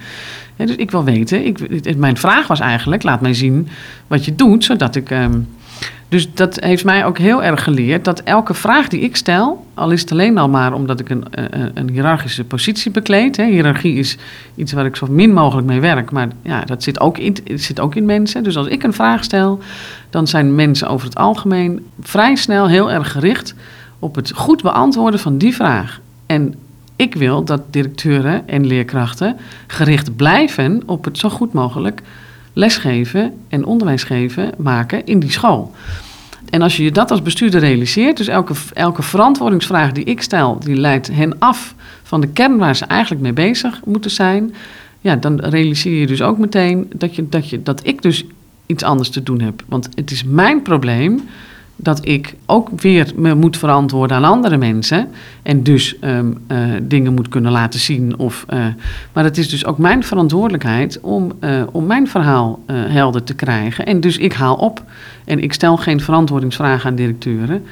Hè, 0.55 0.65
dus 0.65 0.75
ik 0.75 0.91
wil 0.91 1.03
weten, 1.03 1.45
ik, 1.45 1.97
mijn 1.97 2.17
vraag 2.17 2.47
was 2.47 2.59
eigenlijk, 2.59 3.03
laat 3.03 3.21
mij 3.21 3.33
zien 3.33 3.67
wat 4.07 4.25
je 4.25 4.35
doet, 4.35 4.63
zodat 4.63 4.95
ik... 4.95 5.11
ehm, 5.11 5.39
dus 6.09 6.33
dat 6.33 6.59
heeft 6.59 6.85
mij 6.85 7.05
ook 7.05 7.17
heel 7.17 7.43
erg 7.43 7.63
geleerd 7.63 8.05
dat 8.05 8.19
elke 8.19 8.53
vraag 8.53 8.87
die 8.87 8.99
ik 8.99 9.15
stel, 9.15 9.65
al 9.73 9.91
is 9.91 10.01
het 10.01 10.11
alleen 10.11 10.37
al 10.37 10.49
maar 10.49 10.73
omdat 10.73 10.99
ik 10.99 11.09
een, 11.09 11.25
een, 11.31 11.71
een 11.73 11.89
hiërarchische 11.89 12.43
positie 12.43 12.91
bekleed. 12.91 13.37
Hè. 13.37 13.45
Hiërarchie 13.45 13.95
is 13.95 14.17
iets 14.55 14.73
waar 14.73 14.85
ik 14.85 14.95
zo 14.95 15.07
min 15.09 15.33
mogelijk 15.33 15.67
mee 15.67 15.79
werk, 15.79 16.11
maar 16.11 16.27
ja, 16.41 16.61
dat 16.65 16.83
zit 16.83 16.99
ook, 16.99 17.17
in, 17.17 17.37
zit 17.55 17.79
ook 17.79 17.95
in 17.95 18.05
mensen. 18.05 18.43
Dus 18.43 18.57
als 18.57 18.67
ik 18.67 18.83
een 18.83 18.93
vraag 18.93 19.23
stel, 19.23 19.59
dan 20.09 20.27
zijn 20.27 20.55
mensen 20.55 20.89
over 20.89 21.07
het 21.07 21.15
algemeen 21.15 21.85
vrij 22.01 22.35
snel 22.35 22.67
heel 22.67 22.91
erg 22.91 23.11
gericht 23.11 23.55
op 23.99 24.15
het 24.15 24.31
goed 24.35 24.61
beantwoorden 24.61 25.19
van 25.19 25.37
die 25.37 25.55
vraag. 25.55 25.99
En 26.25 26.55
ik 26.95 27.15
wil 27.15 27.43
dat 27.43 27.61
directeuren 27.69 28.47
en 28.47 28.67
leerkrachten 28.67 29.37
gericht 29.67 30.15
blijven 30.15 30.81
op 30.85 31.05
het 31.05 31.17
zo 31.17 31.29
goed 31.29 31.53
mogelijk 31.53 32.01
lesgeven 32.55 33.33
en 33.47 33.65
onderwijs 33.65 34.03
geven 34.03 34.51
maken 34.57 35.05
in 35.05 35.19
die 35.19 35.31
school. 35.31 35.73
En 36.49 36.61
als 36.61 36.77
je 36.77 36.83
je 36.83 36.91
dat 36.91 37.11
als 37.11 37.21
bestuurder 37.21 37.59
realiseert, 37.59 38.17
dus 38.17 38.27
elke, 38.27 38.53
elke 38.73 39.01
verantwoordingsvraag 39.01 39.91
die 39.91 40.03
ik 40.03 40.21
stel, 40.21 40.59
die 40.59 40.75
leidt 40.75 41.07
hen 41.11 41.39
af 41.39 41.75
van 42.03 42.21
de 42.21 42.27
kern 42.27 42.57
waar 42.57 42.75
ze 42.75 42.85
eigenlijk 42.85 43.21
mee 43.21 43.33
bezig 43.33 43.81
moeten 43.85 44.11
zijn. 44.11 44.55
Ja, 45.01 45.15
dan 45.15 45.39
realiseer 45.39 45.99
je 45.99 46.07
dus 46.07 46.21
ook 46.21 46.37
meteen 46.37 46.91
dat, 46.95 47.15
je, 47.15 47.29
dat, 47.29 47.49
je, 47.49 47.63
dat 47.63 47.79
ik 47.83 48.01
dus 48.01 48.25
iets 48.65 48.83
anders 48.83 49.09
te 49.09 49.23
doen 49.23 49.41
heb. 49.41 49.63
Want 49.67 49.89
het 49.95 50.11
is 50.11 50.23
mijn 50.23 50.61
probleem 50.61 51.21
dat 51.75 52.05
ik 52.05 52.35
ook 52.45 52.81
weer 52.81 53.11
me 53.15 53.33
moet 53.33 53.57
verantwoorden 53.57 54.17
aan 54.17 54.23
andere 54.23 54.57
mensen. 54.57 55.07
En 55.43 55.63
dus 55.63 55.99
ehm, 55.99 56.31
eh, 56.47 56.59
dingen 56.81 57.13
moet 57.13 57.29
kunnen 57.29 57.51
laten 57.51 57.79
zien. 57.79 58.17
Of, 58.17 58.45
eh, 58.47 58.65
maar 59.13 59.23
het 59.23 59.37
is 59.37 59.49
dus 59.49 59.65
ook 59.65 59.77
mijn 59.77 60.03
verantwoordelijkheid 60.03 60.99
om, 61.01 61.31
eh, 61.39 61.63
om 61.71 61.85
mijn 61.85 62.07
verhaal 62.07 62.59
helder 62.71 63.23
te 63.23 63.33
krijgen. 63.33 63.85
En 63.85 63.99
dus 63.99 64.17
ik 64.17 64.33
haal 64.33 64.55
op. 64.55 64.83
En 65.25 65.39
ik 65.43 65.53
stel 65.53 65.77
geen 65.77 65.99
verantwoordingsvragen 65.99 66.89
aan 66.89 66.95
directeuren, 66.95 67.63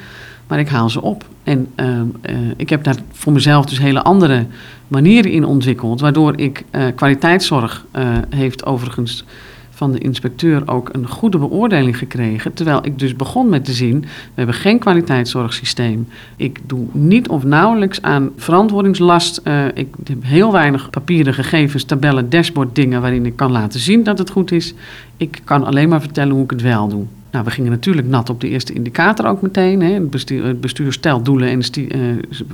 maar 0.47 0.59
ik 0.59 0.69
haal 0.69 0.89
ze 0.89 1.01
op. 1.01 1.25
En 1.43 1.67
ehm, 1.75 2.05
eh, 2.21 2.35
ik 2.55 2.69
heb 2.69 2.83
daar 2.83 2.95
voor 3.11 3.33
mezelf 3.33 3.65
dus 3.65 3.79
hele 3.79 4.01
andere 4.01 4.45
manieren 4.87 5.31
in 5.31 5.45
ontwikkeld. 5.45 6.01
Waardoor 6.01 6.33
ik 6.39 6.63
kwaliteitszorg 6.95 7.85
heeft 8.29 8.65
overigens 8.65 9.25
van 9.73 9.91
de 9.91 9.97
inspecteur 9.97 10.61
ook 10.65 10.89
een 10.91 11.07
goede 11.07 11.37
beoordeling 11.37 11.97
gekregen. 11.97 12.53
Terwijl 12.53 12.85
ik 12.85 12.99
dus 12.99 13.15
begon 13.15 13.49
met 13.49 13.65
te 13.65 13.73
zien, 13.73 13.99
we 14.01 14.07
hebben 14.33 14.55
geen 14.55 14.79
kwaliteitszorgsysteem. 14.79 16.07
Ik 16.35 16.59
doe 16.65 16.85
niet 16.91 17.27
of 17.27 17.43
nauwelijks 17.43 18.01
aan 18.01 18.31
verantwoordingslast. 18.37 19.37
Eh, 19.37 19.65
ik 19.73 19.87
heb 20.03 20.23
heel 20.23 20.51
weinig 20.51 20.89
papieren 20.89 21.33
gegevens, 21.33 21.83
tabellen, 21.83 22.29
dashboard 22.29 22.75
dingen 22.75 23.01
waarin 23.01 23.25
ik 23.25 23.35
kan 23.35 23.51
laten 23.51 23.79
zien 23.79 24.03
dat 24.03 24.17
het 24.17 24.29
goed 24.29 24.51
is. 24.51 24.73
Ik 25.17 25.41
kan 25.43 25.63
alleen 25.63 25.89
maar 25.89 26.01
vertellen 26.01 26.33
hoe 26.33 26.43
ik 26.43 26.49
het 26.49 26.61
wel 26.61 26.87
doe. 26.87 27.05
Nou, 27.33 27.45
we 27.45 27.51
gingen 27.51 27.71
natuurlijk 27.71 28.07
nat 28.07 28.29
op 28.29 28.41
de 28.41 28.49
eerste 28.49 28.73
indicator 28.73 29.25
ook 29.25 29.41
meteen. 29.41 29.81
Hè. 29.81 29.93
Het, 29.93 30.09
bestuur, 30.09 30.45
het 30.45 30.61
bestuur 30.61 30.93
stelt 30.93 31.25
doelen 31.25 31.49
en 31.49 31.61
eh, 31.61 31.99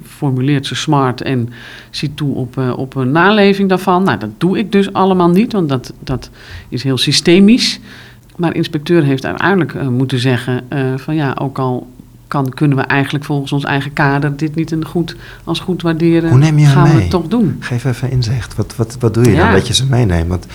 formuleert 0.04 0.66
ze 0.66 0.76
smart 0.76 1.22
en 1.22 1.50
ziet 1.90 2.18
toe 2.18 2.36
op, 2.36 2.58
eh, 2.58 2.78
op 2.78 2.96
een 2.96 3.12
naleving 3.12 3.70
daarvan. 3.70 4.04
Nou, 4.04 4.18
dat 4.18 4.30
doe 4.38 4.58
ik 4.58 4.72
dus 4.72 4.94
allemaal 4.94 5.30
niet, 5.30 5.52
want 5.54 5.70
dat, 5.70 5.94
dat 6.00 6.30
is 6.70 6.84
heel 6.84 6.98
systemisch. 6.98 7.80
Maar 8.36 8.56
inspecteur 8.56 9.04
heeft 9.04 9.26
uiteindelijk 9.26 9.74
eh, 9.74 9.88
moeten 9.88 10.20
zeggen 10.20 10.64
van 10.96 11.16
ja, 11.16 11.36
ook 11.40 11.60
al 11.60 11.88
kan, 12.28 12.50
kunnen 12.50 12.78
we 12.78 12.84
eigenlijk 12.84 13.26
volgens 13.26 13.52
ons 13.52 13.64
eigen 13.64 13.94
kader 13.94 14.38
dit 14.38 14.56
niet 14.56 14.72
een 14.72 14.86
goed, 14.86 15.16
als 15.44 15.60
goed 15.60 15.82
waarderen, 15.82 16.30
Hoe 16.30 16.40
neem 16.40 16.60
je 16.60 16.66
gaan 16.66 16.84
we 16.84 16.94
mee? 16.94 17.02
het 17.02 17.10
toch 17.10 17.28
doen. 17.28 17.58
Geef 17.60 17.86
even 17.86 18.12
inzicht. 18.12 18.56
Wat, 18.56 18.76
wat, 18.76 18.98
wat 19.00 19.14
doe 19.14 19.24
je 19.26 19.32
Ja. 19.32 19.44
dan 19.44 19.52
dat 19.52 19.68
je 19.68 19.74
ze 19.74 19.86
meeneemt? 19.86 20.28
Want 20.28 20.46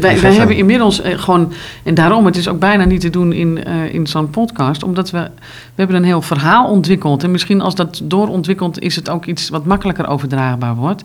Wij, 0.00 0.16
hebben 0.18 0.56
inmiddels 0.56 1.00
eh, 1.00 1.18
gewoon, 1.18 1.52
en 1.82 1.94
daarom, 1.94 2.26
het 2.26 2.36
is 2.36 2.48
ook 2.48 2.58
bijna 2.58 2.84
niet 2.84 3.00
te 3.00 3.10
doen 3.10 3.32
in, 3.32 3.64
eh, 3.64 3.94
in 3.94 4.06
zo'n 4.06 4.30
podcast, 4.30 4.82
omdat 4.82 5.10
we, 5.10 5.18
we 5.18 5.30
hebben 5.74 5.96
een 5.96 6.04
heel 6.04 6.22
verhaal 6.22 6.68
ontwikkeld. 6.68 7.22
En 7.22 7.30
misschien 7.30 7.60
als 7.60 7.74
dat 7.74 8.00
doorontwikkelt, 8.04 8.80
is 8.80 8.96
het 8.96 9.10
ook 9.10 9.26
iets 9.26 9.48
wat 9.48 9.64
makkelijker 9.64 10.08
overdraagbaar 10.08 10.74
wordt. 10.74 11.02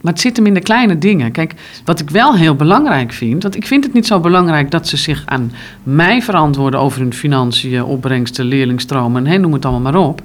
Maar 0.00 0.12
het 0.12 0.22
zit 0.22 0.36
hem 0.36 0.46
in 0.46 0.54
de 0.54 0.60
kleine 0.60 0.98
dingen. 0.98 1.32
Kijk, 1.32 1.54
wat 1.84 2.00
ik 2.00 2.10
wel 2.10 2.34
heel 2.34 2.54
belangrijk 2.54 3.12
vind, 3.12 3.42
want 3.42 3.56
ik 3.56 3.66
vind 3.66 3.84
het 3.84 3.92
niet 3.92 4.06
zo 4.06 4.20
belangrijk 4.20 4.70
dat 4.70 4.88
ze 4.88 4.96
zich 4.96 5.22
aan 5.24 5.52
mij 5.82 6.22
verantwoorden 6.22 6.80
over 6.80 7.00
hun 7.00 7.14
financiën, 7.14 7.84
opbrengsten, 7.84 8.44
leerlingstromen, 8.44 9.26
hè, 9.26 9.38
noem 9.38 9.52
het 9.52 9.64
allemaal 9.64 9.92
maar 9.92 10.02
op. 10.02 10.22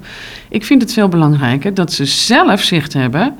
Ik 0.48 0.64
vind 0.64 0.82
het 0.82 0.92
veel 0.92 1.08
belangrijker 1.08 1.74
dat 1.74 1.92
ze 1.92 2.04
zelf 2.04 2.62
zicht 2.62 2.92
hebben 2.92 3.34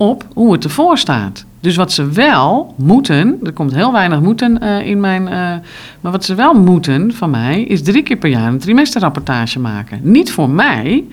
op 0.00 0.26
hoe 0.34 0.52
het 0.52 0.64
ervoor 0.64 0.98
staat. 0.98 1.44
Dus 1.60 1.76
wat 1.76 1.92
ze 1.92 2.08
wel 2.10 2.74
moeten, 2.76 3.38
er 3.42 3.52
komt 3.52 3.74
heel 3.74 3.92
weinig 3.92 4.20
moeten 4.20 4.60
eh, 4.60 4.86
in 4.86 5.00
mijn. 5.00 5.28
eh, 5.28 5.32
maar 6.00 6.12
wat 6.12 6.24
ze 6.24 6.34
wel 6.34 6.54
moeten 6.54 7.14
van 7.14 7.30
mij, 7.30 7.62
is 7.62 7.82
drie 7.82 8.02
keer 8.02 8.16
per 8.16 8.30
jaar 8.30 8.48
een 8.48 8.58
trimesterrapportage 8.58 9.58
maken. 9.58 10.00
Niet 10.02 10.32
voor 10.32 10.50
mij. 10.50 11.04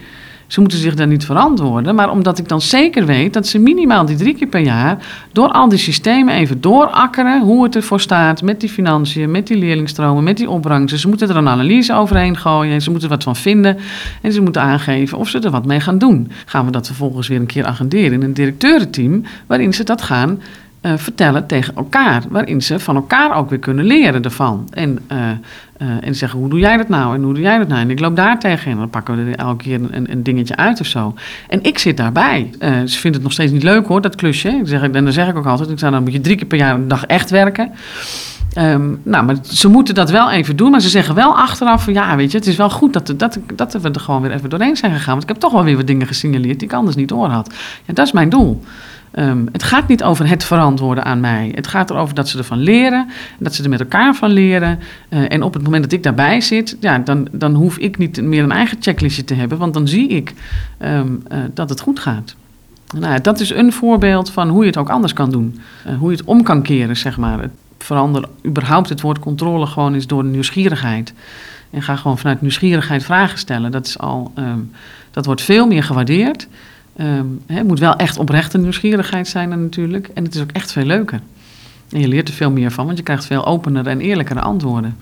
Ze 0.48 0.60
moeten 0.60 0.80
zich 0.80 0.96
daar 0.96 1.08
niet 1.08 1.26
verantwoorden. 1.26 1.96
Maar 1.96 2.12
omdat 2.12 2.38
ik 2.38 2.48
dan 2.48 2.62
zeker 2.62 3.06
weet 3.06 3.34
dat 3.34 3.48
ze 3.48 3.60
minimaal 3.60 4.06
die 4.06 4.16
drie 4.16 4.36
keer 4.36 4.48
per 4.48 4.60
jaar... 4.60 5.06
door 5.32 5.48
al 5.48 5.70
die 5.70 5.80
systemen 5.80 6.34
even 6.34 6.62
doorakkeren... 6.62 7.42
hoe 7.42 7.64
het 7.64 7.76
ervoor 7.76 8.00
staat 8.00 8.42
met 8.42 8.60
die 8.60 8.70
financiën, 8.70 9.32
met 9.32 9.48
die 9.48 9.58
leerlingstromen, 9.58 10.24
met 10.24 10.38
die 10.38 10.50
opbrengsten. 10.50 11.00
Ze 11.00 11.08
moeten 11.08 11.30
er 11.30 11.36
een 11.36 11.48
analyse 11.48 11.94
overheen 11.94 12.38
gooien. 12.38 12.74
En 12.74 12.82
ze 12.82 12.90
moeten 12.90 13.10
er 13.10 13.16
wat 13.16 13.24
van 13.24 13.36
vinden. 13.36 13.78
En 14.22 14.32
ze 14.32 14.42
moeten 14.42 14.62
aangeven 14.62 15.18
of 15.18 15.30
ze 15.30 15.40
er 15.40 15.52
wat 15.52 15.66
mee 15.66 15.80
gaan 15.80 15.98
doen. 15.98 16.32
Gaan 16.46 16.66
we 16.66 16.72
dat 16.72 16.88
vervolgens 16.88 17.28
weer 17.28 17.40
een 17.40 17.46
keer 17.46 17.66
agenderen 17.66 18.14
in 18.14 18.22
een 18.22 18.34
directeurenteam... 18.34 19.24
waarin 19.48 19.74
ze 19.74 19.84
dat 19.84 20.02
gaan 20.02 20.40
uh, 20.82 20.92
vertellen 20.96 21.48
tegen 21.48 21.76
elkaar. 21.76 22.24
Waarin 22.30 22.62
ze 22.62 22.80
van 22.80 22.96
elkaar 22.96 23.36
ook 23.36 23.50
weer 23.50 23.60
kunnen 23.60 23.86
leren 23.86 24.24
ervan. 24.24 24.68
En, 24.74 25.00
uh, 25.12 25.18
uh, 25.18 25.88
en 26.02 26.16
zeggen, 26.16 26.40
hoe 26.40 26.50
doe 26.50 26.60
jij 26.60 26.78
dat 26.78 26.90
nou? 26.90 27.16
En 27.16 27.24
hoe 27.24 27.34
doe 27.34 27.44
jij 27.44 27.58
dat 27.58 27.68
nou? 27.68 27.82
En 27.82 27.90
ik 27.90 28.00
loop 28.00 28.16
daar 28.16 28.40
tegen 28.40 28.72
en 28.72 28.78
dan 28.78 28.90
pakken 28.90 29.16
we 29.16 29.32
er 29.32 29.38
elke 29.38 29.64
keer 29.64 29.80
een, 29.92 30.12
een 30.12 30.24
dingetje 30.24 30.56
uit 30.56 30.80
of 30.80 30.88
zo. 30.88 31.14
En 31.48 31.64
ik 31.64 31.80
zit 31.80 31.98
daarbij. 31.98 32.50
ze 32.60 33.00
vinden 33.00 33.14
het 33.14 33.24
nog 33.24 33.32
steeds 33.32 33.52
niet 33.52 33.64
leuk 33.64 33.88
hoor, 33.88 34.02
dat 34.02 34.16
klusje. 34.16 34.50
Ik 34.50 34.68
zeg, 34.68 34.82
en 34.82 34.92
dan 34.92 35.12
zeg 35.12 35.28
ik 35.28 35.38
ook 35.38 35.46
altijd, 35.46 35.70
ik 35.70 35.80
zeg, 35.80 35.92
dan 35.92 36.04
moet 36.04 36.14
je 36.14 36.22
drie 36.22 36.36
keer 36.36 36.48
per 36.48 36.58
jaar 36.58 36.76
een 36.76 36.88
dag 36.88 37.06
echt 37.06 37.30
werken. 37.30 37.72
Um, 38.58 39.00
nou, 39.04 39.26
maar 39.26 39.36
ze 39.42 39.68
moeten 39.68 39.96
dat 39.96 40.10
wel 40.10 40.32
even 40.32 40.56
doen. 40.56 40.72
Maar 40.72 40.82
ze 40.82 40.90
zeggen 40.90 41.16
wel 41.16 41.38
achteraf 41.38 41.92
ja, 41.92 42.16
weet 42.16 42.32
je, 42.32 42.38
het 42.38 42.48
is 42.48 42.56
wel 42.56 42.70
goed 42.70 42.94
dat, 42.94 43.14
dat, 43.18 43.40
dat 43.56 43.74
we 43.74 43.92
er 43.92 44.00
gewoon 44.00 44.22
weer 44.22 44.32
even 44.32 44.50
doorheen 44.50 44.78
zijn 44.78 44.92
gegaan. 44.92 45.12
Want 45.12 45.24
ik 45.24 45.30
heb 45.30 45.38
toch 45.38 45.52
wel 45.52 45.64
weer 45.64 45.76
wat 45.76 45.88
dingen 45.88 46.08
gesignaleerd 46.08 46.60
die 46.60 46.68
ik 46.68 46.74
anders 46.74 46.96
niet 46.96 47.10
door 47.10 47.28
had. 47.28 47.54
Ja, 47.86 47.94
dat 47.94 48.06
is 48.06 48.12
mijn 48.12 48.30
doel. 48.30 48.64
Um, 49.20 49.48
het 49.52 49.64
gaat 49.64 49.88
niet 49.88 50.04
over 50.04 50.30
het 50.30 50.44
verantwoorden 50.44 51.04
aan 51.04 51.20
mij. 51.20 51.52
Het 51.56 51.68
gaat 51.68 51.90
erover 51.90 52.16
dat 52.16 52.30
ze 52.30 52.38
ervan 52.38 52.58
leren, 52.58 53.10
dat 53.40 53.56
ze 53.56 53.64
er 53.64 53.70
met 53.70 53.80
elkaar 53.80 54.16
van 54.16 54.30
leren. 54.30 54.80
Uh, 55.10 55.32
en 55.32 55.44
op 55.44 55.54
het 55.54 55.64
moment 55.64 55.84
dat 55.84 55.92
ik 55.92 56.04
daarbij 56.04 56.42
zit, 56.42 56.78
ja, 56.80 56.98
dan, 56.98 57.28
dan 57.32 57.54
hoef 57.54 57.78
ik 57.78 57.98
niet 57.98 58.22
meer 58.22 58.44
een 58.44 58.52
eigen 58.52 58.78
checklistje 58.80 59.24
te 59.24 59.34
hebben, 59.34 59.58
want 59.58 59.74
dan 59.74 59.88
zie 59.88 60.08
ik 60.08 60.34
um, 60.82 61.24
uh, 61.32 61.38
dat 61.54 61.70
het 61.70 61.80
goed 61.80 62.00
gaat. 62.00 62.36
Nou, 62.96 63.22
dat 63.22 63.40
is 63.40 63.50
een 63.50 63.74
voorbeeld 63.74 64.32
van 64.32 64.50
hoe 64.50 64.62
je 64.62 64.68
het 64.68 64.78
ook 64.78 64.90
anders 64.90 65.14
kan 65.14 65.32
doen. 65.32 65.60
Uh, 65.88 65.98
hoe 65.98 66.12
je 66.12 66.18
het 66.18 66.26
om 66.26 66.44
kan 66.44 66.62
keren, 66.62 66.98
zeg 66.98 67.18
maar. 67.18 67.42
Het 67.42 67.52
veranderen 67.78 68.30
überhaupt 68.46 68.90
het 68.90 69.02
woord 69.02 69.20
controle 69.20 69.66
gewoon 69.66 69.96
is 69.96 70.08
door 70.08 70.24
nieuwsgierigheid. 70.24 71.14
En 71.70 71.82
ga 71.82 71.96
gewoon 71.96 72.18
vanuit 72.18 72.42
nieuwsgierigheid 72.42 73.04
vragen 73.04 73.38
stellen. 73.38 73.72
Dat, 73.72 73.86
is 73.86 74.00
al, 74.00 74.32
um, 74.36 74.72
dat 75.12 75.26
wordt 75.26 75.42
veel 75.42 75.68
meer 75.68 75.84
gewaardeerd. 75.84 76.48
Het 77.46 77.68
moet 77.68 77.80
wel 77.80 77.96
echt 77.96 78.18
oprechte 78.18 78.58
nieuwsgierigheid 78.58 79.28
zijn 79.28 79.50
natuurlijk. 79.50 80.10
En 80.14 80.24
het 80.24 80.36
is 80.36 80.42
ook 80.42 80.52
echt 80.52 80.72
veel 80.72 80.86
leuker. 80.86 81.20
En 81.92 82.00
je 82.00 82.08
leert 82.08 82.28
er 82.28 82.34
veel 82.34 82.52
meer 82.52 82.72
van, 82.72 82.86
want 82.86 82.98
je 82.98 83.04
krijgt 83.04 83.26
veel 83.26 83.46
opener 83.46 83.88
en 83.88 84.00
eerlijkere 84.00 84.40
antwoorden. 84.40 84.98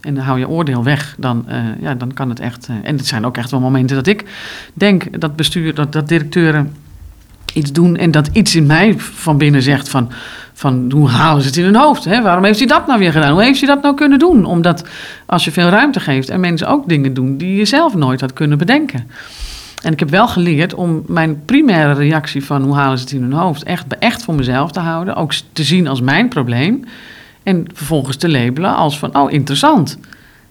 En 0.00 0.14
dan 0.14 0.24
hou 0.24 0.38
je 0.38 0.48
oordeel 0.48 0.84
weg, 0.84 1.14
dan, 1.18 1.44
uh, 1.48 1.56
ja, 1.80 1.94
dan 1.94 2.12
kan 2.12 2.28
het 2.28 2.40
echt. 2.40 2.68
Uh, 2.70 2.76
en 2.82 2.96
het 2.96 3.06
zijn 3.06 3.26
ook 3.26 3.36
echt 3.36 3.50
wel 3.50 3.60
momenten 3.60 3.96
dat 3.96 4.06
ik 4.06 4.24
denk 4.74 5.20
dat 5.20 5.36
bestuur, 5.36 5.74
dat, 5.74 5.92
dat 5.92 6.08
directeuren 6.08 6.72
iets 7.54 7.72
doen 7.72 7.96
en 7.96 8.10
dat 8.10 8.28
iets 8.32 8.54
in 8.54 8.66
mij 8.66 8.94
van 8.98 9.38
binnen 9.38 9.62
zegt 9.62 9.88
van, 9.88 10.10
van 10.52 10.90
hoe 10.94 11.08
halen 11.08 11.42
ze 11.42 11.48
het 11.48 11.56
in 11.56 11.64
hun 11.64 11.76
hoofd? 11.76 12.04
Hè? 12.04 12.22
Waarom 12.22 12.44
heeft 12.44 12.58
hij 12.58 12.68
dat 12.68 12.86
nou 12.86 12.98
weer 12.98 13.12
gedaan? 13.12 13.32
Hoe 13.32 13.42
heeft 13.42 13.60
hij 13.60 13.68
dat 13.68 13.82
nou 13.82 13.94
kunnen 13.94 14.18
doen? 14.18 14.44
Omdat 14.44 14.84
als 15.26 15.44
je 15.44 15.50
veel 15.50 15.68
ruimte 15.68 16.00
geeft 16.00 16.28
en 16.28 16.40
mensen 16.40 16.68
ook 16.68 16.88
dingen 16.88 17.14
doen 17.14 17.36
die 17.36 17.56
je 17.56 17.64
zelf 17.64 17.94
nooit 17.94 18.20
had 18.20 18.32
kunnen 18.32 18.58
bedenken. 18.58 19.10
En 19.82 19.92
ik 19.92 19.98
heb 19.98 20.10
wel 20.10 20.28
geleerd 20.28 20.74
om 20.74 21.02
mijn 21.06 21.44
primaire 21.44 21.92
reactie 21.92 22.44
van 22.44 22.62
hoe 22.62 22.74
halen 22.74 22.98
ze 22.98 23.04
het 23.04 23.12
in 23.12 23.22
hun 23.22 23.32
hoofd 23.32 23.62
echt, 23.62 23.98
echt 23.98 24.22
voor 24.22 24.34
mezelf 24.34 24.72
te 24.72 24.80
houden. 24.80 25.14
Ook 25.14 25.32
te 25.52 25.64
zien 25.64 25.88
als 25.88 26.00
mijn 26.00 26.28
probleem. 26.28 26.84
En 27.42 27.66
vervolgens 27.74 28.16
te 28.16 28.28
labelen 28.28 28.74
als 28.74 28.98
van, 28.98 29.16
oh 29.16 29.32
interessant. 29.32 29.98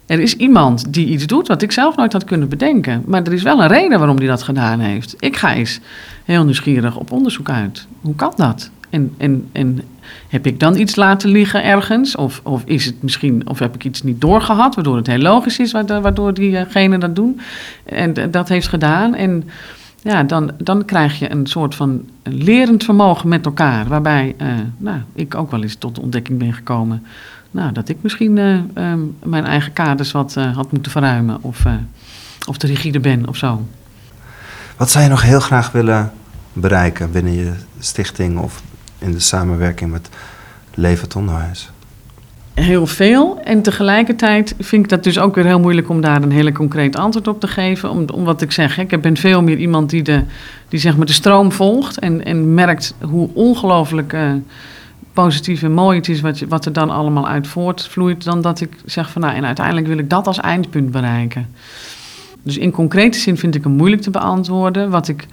Er 0.05 0.19
is 0.19 0.35
iemand 0.35 0.93
die 0.93 1.07
iets 1.07 1.27
doet 1.27 1.47
wat 1.47 1.61
ik 1.61 1.71
zelf 1.71 1.95
nooit 1.95 2.13
had 2.13 2.23
kunnen 2.23 2.49
bedenken. 2.49 3.03
Maar 3.05 3.23
er 3.23 3.33
is 3.33 3.43
wel 3.43 3.61
een 3.61 3.67
reden 3.67 3.97
waarom 3.99 4.17
hij 4.17 4.27
dat 4.27 4.43
gedaan 4.43 4.79
heeft. 4.79 5.15
Ik 5.19 5.37
ga 5.37 5.53
eens 5.53 5.79
heel 6.25 6.43
nieuwsgierig 6.43 6.95
op 6.95 7.11
onderzoek 7.11 7.49
uit. 7.49 7.87
Hoe 8.01 8.15
kan 8.15 8.33
dat? 8.35 8.69
En, 8.89 9.13
en, 9.17 9.49
en 9.51 9.81
heb 10.27 10.45
ik 10.45 10.59
dan 10.59 10.77
iets 10.77 10.95
laten 10.95 11.29
liggen 11.29 11.63
ergens? 11.63 12.15
Of, 12.15 12.41
of, 12.43 12.63
is 12.65 12.85
het 12.85 13.03
misschien, 13.03 13.49
of 13.49 13.59
heb 13.59 13.75
ik 13.75 13.83
iets 13.83 14.03
niet 14.03 14.21
doorgehad, 14.21 14.75
waardoor 14.75 14.95
het 14.95 15.07
heel 15.07 15.17
logisch 15.17 15.59
is, 15.59 15.71
waardoor 15.71 16.33
diegenen 16.33 16.99
dat 16.99 17.15
doen? 17.15 17.39
En 17.85 18.31
dat 18.31 18.49
heeft 18.49 18.67
gedaan. 18.67 19.15
En 19.15 19.49
ja, 20.01 20.23
dan, 20.23 20.51
dan 20.57 20.85
krijg 20.85 21.19
je 21.19 21.31
een 21.31 21.47
soort 21.47 21.75
van 21.75 22.09
lerend 22.23 22.83
vermogen 22.83 23.29
met 23.29 23.45
elkaar. 23.45 23.87
Waarbij 23.87 24.35
uh, 24.41 24.47
nou, 24.77 24.99
ik 25.13 25.35
ook 25.35 25.51
wel 25.51 25.61
eens 25.61 25.75
tot 25.75 25.95
de 25.95 26.01
ontdekking 26.01 26.39
ben 26.39 26.53
gekomen. 26.53 27.05
Nou, 27.51 27.71
dat 27.71 27.89
ik 27.89 27.97
misschien 28.01 28.37
uh, 28.37 28.59
um, 28.91 29.15
mijn 29.23 29.45
eigen 29.45 29.73
kaders 29.73 30.11
wat 30.11 30.35
uh, 30.37 30.55
had 30.55 30.71
moeten 30.71 30.91
verruimen. 30.91 31.37
Of, 31.41 31.65
of 32.47 32.57
te 32.57 32.67
rigide 32.67 32.99
ben 32.99 33.27
of 33.27 33.35
zo. 33.35 33.65
Wat 34.77 34.89
zou 34.89 35.03
je 35.03 35.09
nog 35.09 35.21
heel 35.21 35.39
graag 35.39 35.71
willen 35.71 36.11
bereiken 36.53 37.11
binnen 37.11 37.33
je 37.33 37.53
stichting 37.79 38.37
of 38.37 38.61
in 38.99 39.11
de 39.11 39.19
samenwerking 39.19 39.91
met 39.91 40.09
Levend 40.73 41.15
Onderwijs? 41.15 41.69
Heel 42.59 42.87
veel. 42.87 43.39
En 43.43 43.61
tegelijkertijd 43.61 44.55
vind 44.59 44.83
ik 44.83 44.89
dat 44.89 45.03
dus 45.03 45.19
ook 45.19 45.35
weer 45.35 45.45
heel 45.45 45.59
moeilijk 45.59 45.89
om 45.89 46.01
daar 46.01 46.21
een 46.21 46.31
hele 46.31 46.51
concreet 46.51 46.95
antwoord 46.95 47.27
op 47.27 47.39
te 47.39 47.47
geven. 47.47 47.89
Om, 47.89 48.05
om 48.13 48.23
wat 48.23 48.41
ik 48.41 48.51
zeg, 48.51 48.77
ik 48.77 49.01
ben 49.01 49.17
veel 49.17 49.43
meer 49.43 49.57
iemand 49.57 49.89
die, 49.89 50.01
de, 50.01 50.23
die 50.67 50.79
zeg 50.79 50.97
maar 50.97 51.05
de 51.05 51.13
stroom 51.13 51.51
volgt 51.51 51.99
en, 51.99 52.25
en 52.25 52.53
merkt 52.53 52.95
hoe 53.01 53.29
ongelooflijk 53.33 54.13
uh, 54.13 54.31
positief 55.13 55.63
en 55.63 55.71
mooi 55.71 55.97
het 55.97 56.09
is 56.09 56.21
wat, 56.21 56.39
wat 56.39 56.65
er 56.65 56.73
dan 56.73 56.89
allemaal 56.89 57.27
uit 57.27 57.47
voortvloeit. 57.47 58.23
Dan 58.23 58.41
dat 58.41 58.61
ik 58.61 58.75
zeg 58.85 59.11
van 59.11 59.21
nou, 59.21 59.35
en 59.35 59.45
uiteindelijk 59.45 59.87
wil 59.87 59.97
ik 59.97 60.09
dat 60.09 60.27
als 60.27 60.39
eindpunt 60.39 60.91
bereiken. 60.91 61.47
Dus 62.43 62.57
in 62.57 62.71
concrete 62.71 63.19
zin 63.19 63.37
vind 63.37 63.55
ik 63.55 63.63
hem 63.63 63.73
moeilijk 63.73 64.01
te 64.01 64.11
beantwoorden. 64.11 64.89
Wat 64.89 65.07
ik, 65.07 65.25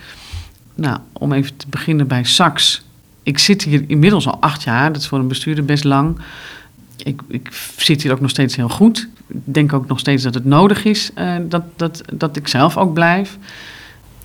nou, 0.75 0.99
om 1.13 1.33
even 1.33 1.57
te 1.57 1.67
beginnen 1.69 2.07
bij 2.07 2.25
Sax 2.25 2.86
ik 3.27 3.39
zit 3.39 3.63
hier 3.63 3.85
inmiddels 3.87 4.27
al 4.27 4.41
acht 4.41 4.63
jaar. 4.63 4.93
Dat 4.93 5.03
is 5.03 5.09
voor 5.09 5.19
een 5.19 5.29
bestuurder 5.29 5.65
best 5.65 5.85
lang. 5.85 6.19
Ik, 6.97 7.21
ik 7.29 7.49
zit 7.77 8.03
hier 8.03 8.13
ook 8.13 8.21
nog 8.21 8.31
steeds 8.31 8.57
heel 8.57 8.69
goed. 8.69 9.09
Ik 9.27 9.41
denk 9.45 9.73
ook 9.73 9.87
nog 9.87 9.99
steeds 9.99 10.23
dat 10.23 10.35
het 10.35 10.45
nodig 10.45 10.85
is 10.85 11.11
uh, 11.19 11.35
dat, 11.43 11.63
dat, 11.77 12.03
dat 12.13 12.37
ik 12.37 12.49
zelf 12.49 12.77
ook 12.77 12.93
blijf. 12.93 13.39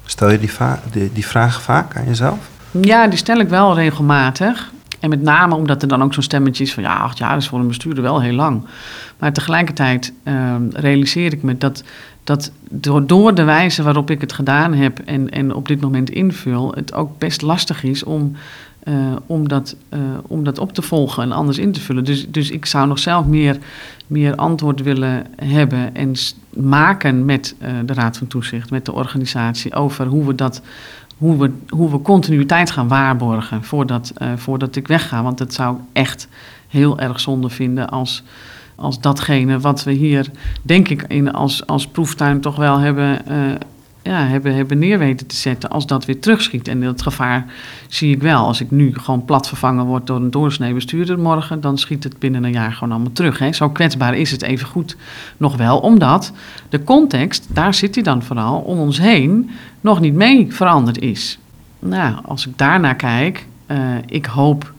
Stel 0.05 0.31
je 0.31 0.39
die, 0.39 0.51
die, 0.91 1.09
die 1.13 1.25
vraag 1.25 1.61
vaak 1.61 1.97
aan 1.97 2.05
jezelf? 2.05 2.49
Ja, 2.81 3.07
die 3.07 3.17
stel 3.17 3.39
ik 3.39 3.49
wel 3.49 3.75
regelmatig. 3.75 4.71
En 4.99 5.09
met 5.09 5.21
name 5.21 5.55
omdat 5.55 5.81
er 5.81 5.87
dan 5.87 6.03
ook 6.03 6.13
zo'n 6.13 6.23
stemmetje 6.23 6.63
is 6.63 6.73
van 6.73 6.83
ja, 6.83 6.95
acht 6.95 7.17
jaar 7.17 7.37
is 7.37 7.47
voor 7.47 7.59
een 7.59 7.67
bestuurder 7.67 8.03
wel 8.03 8.21
heel 8.21 8.33
lang. 8.33 8.65
Maar 9.19 9.33
tegelijkertijd 9.33 10.13
uh, 10.23 10.55
realiseer 10.71 11.33
ik 11.33 11.43
me 11.43 11.57
dat, 11.57 11.83
dat 12.23 12.51
door, 12.69 13.07
door 13.07 13.35
de 13.35 13.43
wijze 13.43 13.83
waarop 13.83 14.09
ik 14.09 14.21
het 14.21 14.33
gedaan 14.33 14.73
heb 14.73 14.99
en, 14.99 15.29
en 15.29 15.53
op 15.53 15.67
dit 15.67 15.81
moment 15.81 16.09
invul, 16.09 16.71
het 16.75 16.93
ook 16.93 17.19
best 17.19 17.41
lastig 17.41 17.83
is 17.83 18.03
om 18.03 18.35
uh, 18.83 19.15
om, 19.25 19.47
dat, 19.47 19.75
uh, 19.93 19.99
om 20.27 20.43
dat 20.43 20.59
op 20.59 20.73
te 20.73 20.81
volgen 20.81 21.23
en 21.23 21.31
anders 21.31 21.57
in 21.57 21.71
te 21.71 21.79
vullen. 21.79 22.03
Dus, 22.03 22.29
dus 22.29 22.49
ik 22.49 22.65
zou 22.65 22.87
nog 22.87 22.99
zelf 22.99 23.25
meer, 23.25 23.57
meer 24.07 24.35
antwoord 24.35 24.81
willen 24.81 25.25
hebben 25.35 25.95
en 25.95 26.13
maken 26.49 27.25
met 27.25 27.55
uh, 27.61 27.69
de 27.85 27.93
Raad 27.93 28.17
van 28.17 28.27
Toezicht, 28.27 28.69
met 28.71 28.85
de 28.85 28.93
organisatie, 28.93 29.73
over 29.73 30.05
hoe 30.05 30.25
we 30.25 30.35
dat. 30.35 30.61
Hoe 31.17 31.37
we, 31.37 31.51
hoe 31.69 31.91
we 31.91 32.01
continuïteit 32.01 32.71
gaan 32.71 32.87
waarborgen 32.87 33.63
voordat, 33.63 34.13
voordat 34.35 34.75
ik 34.75 34.87
wegga. 34.87 35.23
Want 35.23 35.37
dat 35.37 35.53
zou 35.53 35.75
ik 35.75 35.81
echt 35.93 36.27
heel 36.67 36.99
erg 36.99 37.19
zonde 37.19 37.49
vinden 37.49 37.89
als, 37.89 38.23
als 38.75 38.99
datgene 38.99 39.59
wat 39.59 39.83
we 39.83 39.91
hier, 39.91 40.31
denk 40.61 40.87
ik, 40.87 41.05
in 41.07 41.31
als, 41.31 41.67
als 41.67 41.87
proeftuin 41.87 42.41
toch 42.41 42.55
wel 42.55 42.77
hebben 42.79 43.19
ja, 44.03 44.25
hebben, 44.25 44.55
hebben 44.55 44.79
neer 44.79 44.99
weten 44.99 45.27
te 45.27 45.35
zetten 45.35 45.69
als 45.69 45.87
dat 45.87 46.05
weer 46.05 46.19
terugschiet. 46.19 46.67
En 46.67 46.81
dat 46.81 47.01
gevaar 47.01 47.45
zie 47.87 48.15
ik 48.15 48.21
wel. 48.21 48.45
Als 48.45 48.61
ik 48.61 48.71
nu 48.71 48.93
gewoon 48.93 49.25
plat 49.25 49.47
vervangen 49.47 49.85
word 49.85 50.07
door 50.07 50.15
een 50.17 50.31
doorsnee 50.31 50.73
bestuurder 50.73 51.19
morgen, 51.19 51.61
dan 51.61 51.77
schiet 51.77 52.03
het 52.03 52.19
binnen 52.19 52.43
een 52.43 52.51
jaar 52.51 52.71
gewoon 52.71 52.91
allemaal 52.93 53.11
terug. 53.11 53.39
Hè. 53.39 53.53
Zo 53.53 53.69
kwetsbaar 53.69 54.17
is 54.17 54.31
het 54.31 54.41
even 54.41 54.67
goed 54.67 54.95
nog 55.37 55.57
wel, 55.57 55.79
omdat 55.79 56.31
de 56.69 56.83
context, 56.83 57.47
daar 57.49 57.73
zit 57.73 57.95
hij 57.95 58.03
dan 58.03 58.23
vooral, 58.23 58.59
om 58.59 58.79
ons 58.79 58.99
heen 58.99 59.49
nog 59.81 59.99
niet 59.99 60.13
mee 60.13 60.53
veranderd 60.53 60.99
is. 60.99 61.39
Nou, 61.79 62.15
als 62.25 62.47
ik 62.47 62.57
daarnaar 62.57 62.95
kijk, 62.95 63.45
uh, 63.67 63.77
ik 64.05 64.25
hoop 64.25 64.73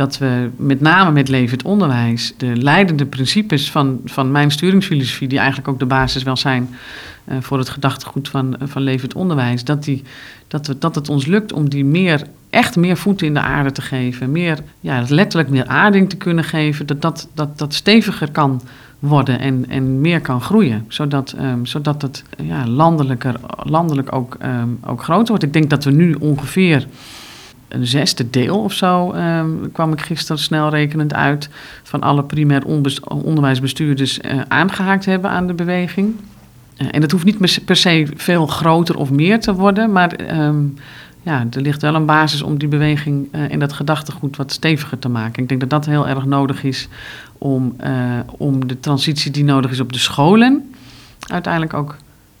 dat 0.00 0.18
we 0.18 0.50
met 0.56 0.80
name 0.80 1.10
met 1.10 1.28
levend 1.28 1.62
onderwijs 1.62 2.34
de 2.36 2.56
leidende 2.56 3.06
principes 3.06 3.70
van, 3.70 4.00
van 4.04 4.30
mijn 4.30 4.50
sturingsfilosofie, 4.50 5.28
die 5.28 5.38
eigenlijk 5.38 5.68
ook 5.68 5.78
de 5.78 5.86
basis 5.86 6.22
wel 6.22 6.36
zijn 6.36 6.68
uh, 7.24 7.36
voor 7.40 7.58
het 7.58 7.68
gedachtegoed 7.68 8.28
van, 8.28 8.56
van 8.60 8.82
levend 8.82 9.14
onderwijs, 9.14 9.64
dat, 9.64 9.84
die, 9.84 10.02
dat, 10.48 10.66
we, 10.66 10.78
dat 10.78 10.94
het 10.94 11.08
ons 11.08 11.26
lukt 11.26 11.52
om 11.52 11.68
die 11.68 11.84
meer, 11.84 12.22
echt 12.50 12.76
meer 12.76 12.96
voeten 12.96 13.26
in 13.26 13.34
de 13.34 13.40
aarde 13.40 13.72
te 13.72 13.82
geven, 13.82 14.30
meer, 14.30 14.58
ja, 14.80 15.04
letterlijk 15.08 15.50
meer 15.50 15.66
aarding 15.66 16.08
te 16.08 16.16
kunnen 16.16 16.44
geven, 16.44 16.86
dat 16.86 17.02
dat, 17.02 17.28
dat, 17.34 17.58
dat 17.58 17.74
steviger 17.74 18.30
kan 18.30 18.62
worden 18.98 19.38
en, 19.38 19.64
en 19.68 20.00
meer 20.00 20.20
kan 20.20 20.40
groeien. 20.40 20.84
Zodat, 20.88 21.34
um, 21.40 21.66
zodat 21.66 22.02
het 22.02 22.24
ja, 22.42 22.66
landelijker, 22.66 23.34
landelijk 23.62 24.12
ook, 24.14 24.36
um, 24.44 24.78
ook 24.86 25.02
groter 25.02 25.28
wordt. 25.28 25.42
Ik 25.42 25.52
denk 25.52 25.70
dat 25.70 25.84
we 25.84 25.90
nu 25.90 26.14
ongeveer 26.14 26.86
een 27.70 27.86
zesde 27.86 28.30
deel 28.30 28.62
of 28.62 28.72
zo, 28.72 29.12
um, 29.12 29.72
kwam 29.72 29.92
ik 29.92 30.00
gisteren 30.00 30.42
snel 30.42 30.68
rekenend 30.68 31.14
uit, 31.14 31.48
van 31.82 32.00
alle 32.00 32.24
primair 32.24 32.64
onderwijsbestuurders 33.08 34.18
uh, 34.18 34.40
aangehaakt 34.48 35.04
hebben 35.04 35.30
aan 35.30 35.46
de 35.46 35.54
beweging. 35.54 36.14
Eh, 36.76 36.86
en 36.90 37.00
dat 37.00 37.10
hoeft 37.10 37.24
niet 37.24 37.64
per 37.64 37.76
se 37.76 38.06
veel 38.14 38.46
groter 38.46 38.96
of 38.96 39.10
meer 39.10 39.40
te 39.40 39.54
worden, 39.54 39.92
maar 39.92 40.12
ehm, 40.12 40.62
ja, 41.22 41.46
er 41.50 41.60
ligt 41.60 41.82
wel 41.82 41.94
een 41.94 42.06
basis 42.06 42.42
om 42.42 42.58
die 42.58 42.68
beweging 42.68 43.32
en 43.32 43.58
dat 43.58 43.72
gedachtegoed 43.72 44.36
wat 44.36 44.52
steviger 44.52 44.98
te 44.98 45.08
maken. 45.08 45.42
Ik 45.42 45.48
denk 45.48 45.60
dat 45.60 45.70
dat 45.70 45.86
heel 45.86 46.08
erg 46.08 46.24
nodig 46.24 46.64
is 46.64 46.88
om, 47.38 47.76
om 48.26 48.66
de 48.66 48.80
transitie 48.80 49.30
die 49.30 49.44
nodig 49.44 49.70
is 49.70 49.80
op 49.80 49.92
de 49.92 49.98
scholen 49.98 50.74
uiteindelijk 51.26 51.74
ook 51.74 51.96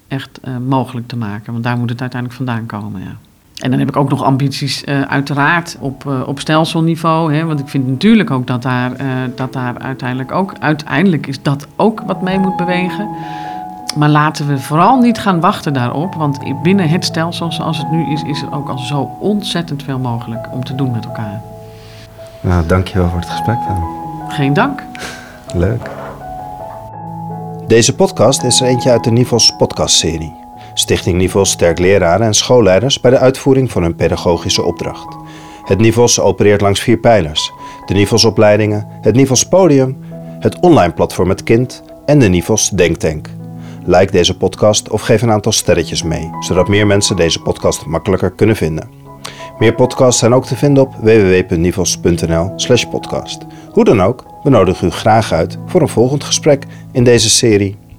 echt 0.08 0.40
mogelijk 0.66 1.08
te 1.08 1.16
maken. 1.16 1.52
Want 1.52 1.64
daar 1.64 1.76
moet 1.78 1.90
het 1.90 2.00
uiteindelijk 2.00 2.40
vandaan 2.44 2.66
komen. 2.66 3.00
Ja. 3.00 3.29
En 3.60 3.70
dan 3.70 3.78
heb 3.78 3.88
ik 3.88 3.96
ook 3.96 4.10
nog 4.10 4.22
ambities, 4.22 4.84
uiteraard, 5.08 5.76
op, 5.80 6.24
op 6.26 6.40
stelselniveau. 6.40 7.34
Hè, 7.34 7.44
want 7.44 7.60
ik 7.60 7.68
vind 7.68 7.86
natuurlijk 7.86 8.30
ook 8.30 8.46
dat 8.46 8.62
daar, 8.62 8.92
dat 9.36 9.52
daar 9.52 9.78
uiteindelijk 9.78 10.32
ook, 10.32 10.54
uiteindelijk 10.58 11.26
is 11.26 11.42
dat 11.42 11.66
ook 11.76 12.02
wat 12.06 12.22
mee 12.22 12.38
moet 12.38 12.56
bewegen. 12.56 13.08
Maar 13.96 14.08
laten 14.08 14.46
we 14.46 14.58
vooral 14.58 14.98
niet 14.98 15.18
gaan 15.18 15.40
wachten 15.40 15.72
daarop, 15.72 16.14
want 16.14 16.38
binnen 16.62 16.88
het 16.88 17.04
stelsel 17.04 17.52
zoals 17.52 17.78
het 17.78 17.90
nu 17.90 18.12
is, 18.12 18.22
is 18.22 18.42
er 18.42 18.52
ook 18.52 18.68
al 18.68 18.78
zo 18.78 19.10
ontzettend 19.20 19.82
veel 19.82 19.98
mogelijk 19.98 20.48
om 20.52 20.64
te 20.64 20.74
doen 20.74 20.90
met 20.90 21.04
elkaar. 21.04 21.40
Nou, 22.40 22.66
dankjewel 22.66 23.08
voor 23.08 23.20
het 23.20 23.30
gesprek 23.30 23.58
dan. 23.68 23.84
Geen 24.28 24.52
dank. 24.52 24.82
Leuk. 25.54 25.90
Deze 27.66 27.94
podcast 27.94 28.42
is 28.42 28.60
er 28.60 28.66
eentje 28.66 28.90
uit 28.90 29.04
de 29.04 29.10
Nivels 29.10 29.54
podcastserie. 29.58 30.39
Stichting 30.80 31.16
Nivels 31.16 31.50
sterkt 31.50 31.78
leraren 31.78 32.26
en 32.26 32.34
schoolleiders 32.34 33.00
bij 33.00 33.10
de 33.10 33.18
uitvoering 33.18 33.70
van 33.70 33.82
hun 33.82 33.94
pedagogische 33.94 34.62
opdracht. 34.62 35.16
Het 35.64 35.78
Nivels 35.78 36.20
opereert 36.20 36.60
langs 36.60 36.80
vier 36.80 36.98
pijlers. 36.98 37.52
De 37.86 37.94
Nivelsopleidingen, 37.94 38.86
het 39.00 39.14
Nivels 39.14 39.48
Podium, 39.48 39.98
het 40.38 40.60
online 40.60 40.92
platform 40.92 41.28
Het 41.28 41.42
Kind 41.42 41.82
en 42.06 42.18
de 42.18 42.28
Nivels 42.28 42.70
Denktank. 42.70 43.28
Like 43.84 44.12
deze 44.12 44.36
podcast 44.36 44.90
of 44.90 45.00
geef 45.00 45.22
een 45.22 45.30
aantal 45.30 45.52
sterretjes 45.52 46.02
mee, 46.02 46.30
zodat 46.40 46.68
meer 46.68 46.86
mensen 46.86 47.16
deze 47.16 47.40
podcast 47.40 47.86
makkelijker 47.86 48.30
kunnen 48.30 48.56
vinden. 48.56 48.90
Meer 49.58 49.74
podcasts 49.74 50.20
zijn 50.20 50.34
ook 50.34 50.46
te 50.46 50.56
vinden 50.56 50.82
op 50.82 50.94
www.nivels.nl/podcast. 51.00 53.46
Hoe 53.70 53.84
dan 53.84 54.02
ook, 54.02 54.24
we 54.42 54.50
nodigen 54.50 54.88
u 54.88 54.90
graag 54.90 55.32
uit 55.32 55.58
voor 55.66 55.80
een 55.80 55.88
volgend 55.88 56.24
gesprek 56.24 56.66
in 56.92 57.04
deze 57.04 57.30
serie. 57.30 57.89